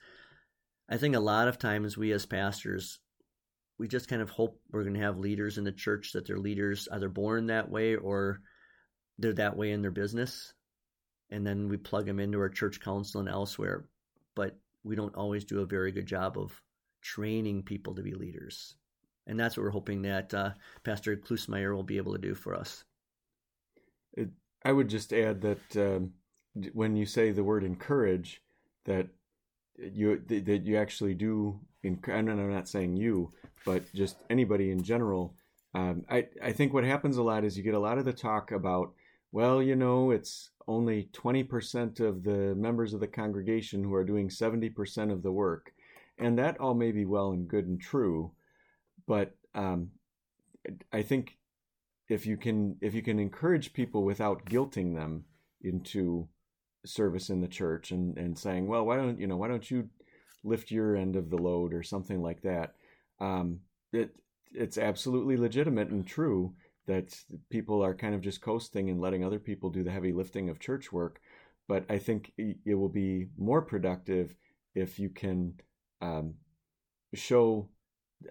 I 0.92 0.98
think 0.98 1.16
a 1.16 1.20
lot 1.20 1.48
of 1.48 1.58
times 1.58 1.98
we 1.98 2.12
as 2.12 2.26
pastors, 2.26 3.00
we 3.80 3.88
just 3.88 4.08
kind 4.08 4.22
of 4.22 4.30
hope 4.30 4.60
we're 4.72 4.84
going 4.84 4.94
to 4.96 5.00
have 5.02 5.18
leaders 5.18 5.58
in 5.58 5.64
the 5.64 5.72
church 5.72 6.12
that 6.12 6.28
they're 6.28 6.38
leaders 6.38 6.88
either 6.92 7.10
born 7.10 7.48
that 7.48 7.70
way 7.72 7.96
or 7.96 8.42
they're 9.18 9.34
that 9.34 9.58
way 9.58 9.72
in 9.72 9.82
their 9.82 9.92
business. 9.92 10.54
And 11.30 11.48
then 11.48 11.70
we 11.70 11.78
plug 11.78 12.06
them 12.06 12.20
into 12.20 12.39
our 12.39 12.50
church 12.50 12.82
council 12.82 13.22
and 13.22 13.30
elsewhere 13.30 13.86
but 14.36 14.58
we 14.84 14.96
don't 14.96 15.16
always 15.16 15.46
do 15.46 15.62
a 15.62 15.66
very 15.66 15.92
good 15.92 16.06
job 16.06 16.38
of 16.38 16.62
training 17.02 17.64
people 17.64 17.96
to 17.96 18.02
be 18.02 18.14
leaders. 18.14 18.76
And 19.28 19.39
that's 19.39 19.56
what 19.56 19.64
we're 19.64 19.70
hoping 19.70 20.02
that 20.04 20.34
uh, 20.34 20.52
Pastor 20.84 21.16
Klusmeyer 21.16 21.76
will 21.76 21.84
be 21.84 21.98
able 21.98 22.14
to 22.14 22.20
do 22.20 22.34
for 22.34 22.56
us. 22.56 22.84
I 24.64 24.72
would 24.72 24.89
just 24.89 25.14
add 25.14 25.42
that 25.42 25.78
um, 25.78 26.14
when 26.74 26.96
you 26.96 27.06
say 27.06 27.32
the 27.32 27.44
word 27.44 27.64
encourage, 27.64 28.42
that 28.86 29.08
you 29.93 30.21
that 30.27 30.65
you 30.65 30.77
actually 30.77 31.13
do. 31.13 31.59
And 31.84 31.99
I'm 32.07 32.51
not 32.51 32.67
saying 32.67 32.97
you, 32.97 33.32
but 33.65 33.91
just 33.93 34.17
anybody 34.29 34.71
in 34.71 34.84
general. 34.84 35.34
Um, 35.73 36.05
I 36.09 36.27
I 36.43 36.51
think 36.51 36.73
what 36.73 36.84
happens 36.84 37.17
a 37.17 37.23
lot 37.23 37.43
is 37.43 37.57
you 37.57 37.63
get 37.63 37.73
a 37.73 37.79
lot 37.79 37.97
of 37.97 38.05
the 38.05 38.13
talk 38.13 38.51
about 38.51 38.93
well, 39.32 39.63
you 39.63 39.75
know, 39.75 40.11
it's 40.11 40.49
only 40.67 41.09
20% 41.13 41.99
of 41.99 42.23
the 42.23 42.53
members 42.55 42.93
of 42.93 42.99
the 42.99 43.07
congregation 43.07 43.84
who 43.84 43.93
are 43.93 44.03
doing 44.03 44.29
70% 44.29 45.11
of 45.11 45.23
the 45.23 45.32
work. 45.32 45.71
And 46.17 46.38
that 46.38 46.59
all 46.59 46.73
may 46.73 46.91
be 46.91 47.05
well 47.05 47.32
and 47.32 47.47
good 47.47 47.65
and 47.65 47.79
true, 47.82 48.34
but 49.07 49.36
um, 49.55 49.91
I 50.91 51.01
think 51.01 51.38
if 52.09 52.25
you 52.25 52.38
can 52.38 52.75
if 52.82 52.93
you 52.93 53.01
can 53.01 53.19
encourage 53.19 53.73
people 53.73 54.03
without 54.03 54.45
guilting 54.45 54.95
them 54.95 55.25
into 55.61 56.27
service 56.86 57.29
in 57.29 57.41
the 57.41 57.47
church 57.47 57.91
and, 57.91 58.17
and 58.17 58.38
saying, 58.38 58.67
well, 58.67 58.86
why 58.86 58.95
don't 58.95 59.19
you 59.19 59.27
know 59.27 59.38
why 59.38 59.47
don't 59.47 59.69
you 59.69 59.89
lift 60.43 60.71
your 60.71 60.95
end 60.95 61.15
of 61.15 61.29
the 61.29 61.38
load 61.38 61.73
or 61.73 61.84
something 61.84 62.21
like 62.21 62.41
that, 62.41 62.73
um, 63.19 63.59
it 63.93 64.15
it's 64.53 64.77
absolutely 64.77 65.38
legitimate 65.38 65.89
and 65.89 66.05
true 66.05 66.53
that 66.88 67.15
people 67.49 67.84
are 67.84 67.95
kind 67.95 68.15
of 68.15 68.21
just 68.21 68.41
coasting 68.41 68.89
and 68.89 68.99
letting 68.99 69.23
other 69.23 69.39
people 69.39 69.69
do 69.69 69.84
the 69.84 69.91
heavy 69.91 70.11
lifting 70.11 70.49
of 70.49 70.59
church 70.59 70.91
work. 70.91 71.21
But 71.67 71.86
I 71.89 71.99
think 71.99 72.34
it 72.38 72.75
will 72.75 72.89
be 72.89 73.27
more 73.38 73.61
productive 73.61 74.36
if 74.75 74.99
you 74.99 75.09
can 75.09 75.53
um, 76.01 76.34
show 77.13 77.69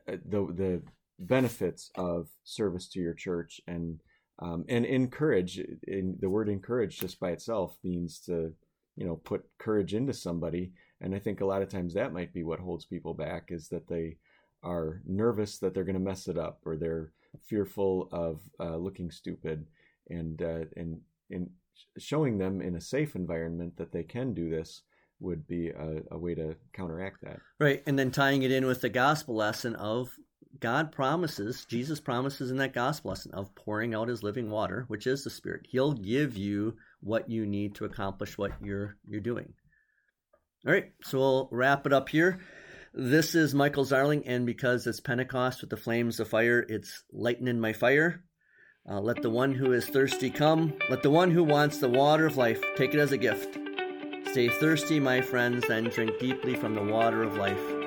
uh, 0.08 0.16
the 0.26 0.46
the 0.52 0.82
benefits 1.18 1.90
of 1.94 2.28
service 2.44 2.88
to 2.88 3.00
your 3.00 3.14
church 3.14 3.60
and 3.66 4.00
um, 4.40 4.64
and 4.68 4.84
encourage. 4.84 5.60
In 5.86 6.16
the 6.20 6.30
word 6.30 6.48
encourage 6.48 6.98
just 6.98 7.20
by 7.20 7.30
itself 7.30 7.76
means 7.84 8.18
to 8.20 8.52
you 8.96 9.06
know 9.06 9.16
put 9.16 9.44
courage 9.58 9.94
into 9.94 10.12
somebody. 10.12 10.72
And 11.00 11.14
I 11.14 11.18
think 11.18 11.40
a 11.40 11.46
lot 11.46 11.62
of 11.62 11.68
times 11.68 11.94
that 11.94 12.12
might 12.12 12.34
be 12.34 12.42
what 12.42 12.60
holds 12.60 12.84
people 12.84 13.14
back 13.14 13.48
is 13.48 13.68
that 13.68 13.88
they 13.88 14.16
are 14.62 15.00
nervous 15.06 15.58
that 15.58 15.72
they're 15.72 15.84
going 15.84 15.94
to 15.94 16.00
mess 16.00 16.28
it 16.28 16.36
up 16.36 16.60
or 16.66 16.76
they're 16.76 17.12
fearful 17.46 18.08
of 18.12 18.40
uh, 18.58 18.76
looking 18.76 19.10
stupid, 19.10 19.66
and 20.08 20.42
uh, 20.42 20.64
and 20.76 21.00
in 21.30 21.50
showing 21.98 22.38
them 22.38 22.60
in 22.60 22.76
a 22.76 22.80
safe 22.80 23.14
environment 23.14 23.76
that 23.76 23.92
they 23.92 24.02
can 24.02 24.34
do 24.34 24.50
this 24.50 24.82
would 25.20 25.46
be 25.46 25.68
a, 25.68 26.02
a 26.10 26.18
way 26.18 26.34
to 26.34 26.56
counteract 26.72 27.22
that. 27.22 27.38
Right, 27.58 27.82
and 27.86 27.98
then 27.98 28.10
tying 28.10 28.42
it 28.42 28.50
in 28.50 28.66
with 28.66 28.80
the 28.80 28.88
gospel 28.88 29.36
lesson 29.36 29.74
of 29.76 30.10
God 30.60 30.92
promises, 30.92 31.64
Jesus 31.64 32.00
promises 32.00 32.50
in 32.50 32.58
that 32.58 32.74
gospel 32.74 33.10
lesson 33.10 33.32
of 33.32 33.54
pouring 33.54 33.94
out 33.94 34.08
his 34.08 34.22
living 34.22 34.50
water, 34.50 34.84
which 34.88 35.06
is 35.06 35.24
the 35.24 35.30
Spirit. 35.30 35.66
He'll 35.70 35.92
give 35.92 36.36
you 36.36 36.76
what 37.00 37.30
you 37.30 37.46
need 37.46 37.74
to 37.76 37.86
accomplish 37.86 38.36
what 38.36 38.52
you're 38.62 38.96
you're 39.08 39.20
doing. 39.20 39.54
All 40.66 40.72
right, 40.72 40.92
so 41.02 41.18
we'll 41.18 41.48
wrap 41.50 41.86
it 41.86 41.92
up 41.94 42.10
here. 42.10 42.40
This 42.92 43.34
is 43.34 43.54
Michael 43.54 43.86
Zarling, 43.86 44.24
and 44.26 44.44
because 44.44 44.86
it's 44.86 45.00
Pentecost 45.00 45.62
with 45.62 45.70
the 45.70 45.76
flames 45.78 46.20
of 46.20 46.28
fire, 46.28 46.66
it's 46.68 47.04
lightning 47.10 47.58
my 47.58 47.72
fire. 47.72 48.24
Uh, 48.88 49.00
let 49.00 49.22
the 49.22 49.30
one 49.30 49.54
who 49.54 49.72
is 49.72 49.86
thirsty 49.86 50.28
come. 50.28 50.74
Let 50.90 51.02
the 51.02 51.10
one 51.10 51.30
who 51.30 51.44
wants 51.44 51.78
the 51.78 51.88
water 51.88 52.26
of 52.26 52.36
life 52.36 52.62
take 52.76 52.92
it 52.92 53.00
as 53.00 53.12
a 53.12 53.18
gift. 53.18 53.56
Stay 54.32 54.48
thirsty, 54.48 55.00
my 55.00 55.22
friends, 55.22 55.64
and 55.70 55.90
drink 55.90 56.18
deeply 56.18 56.54
from 56.54 56.74
the 56.74 56.82
water 56.82 57.22
of 57.22 57.36
life. 57.36 57.79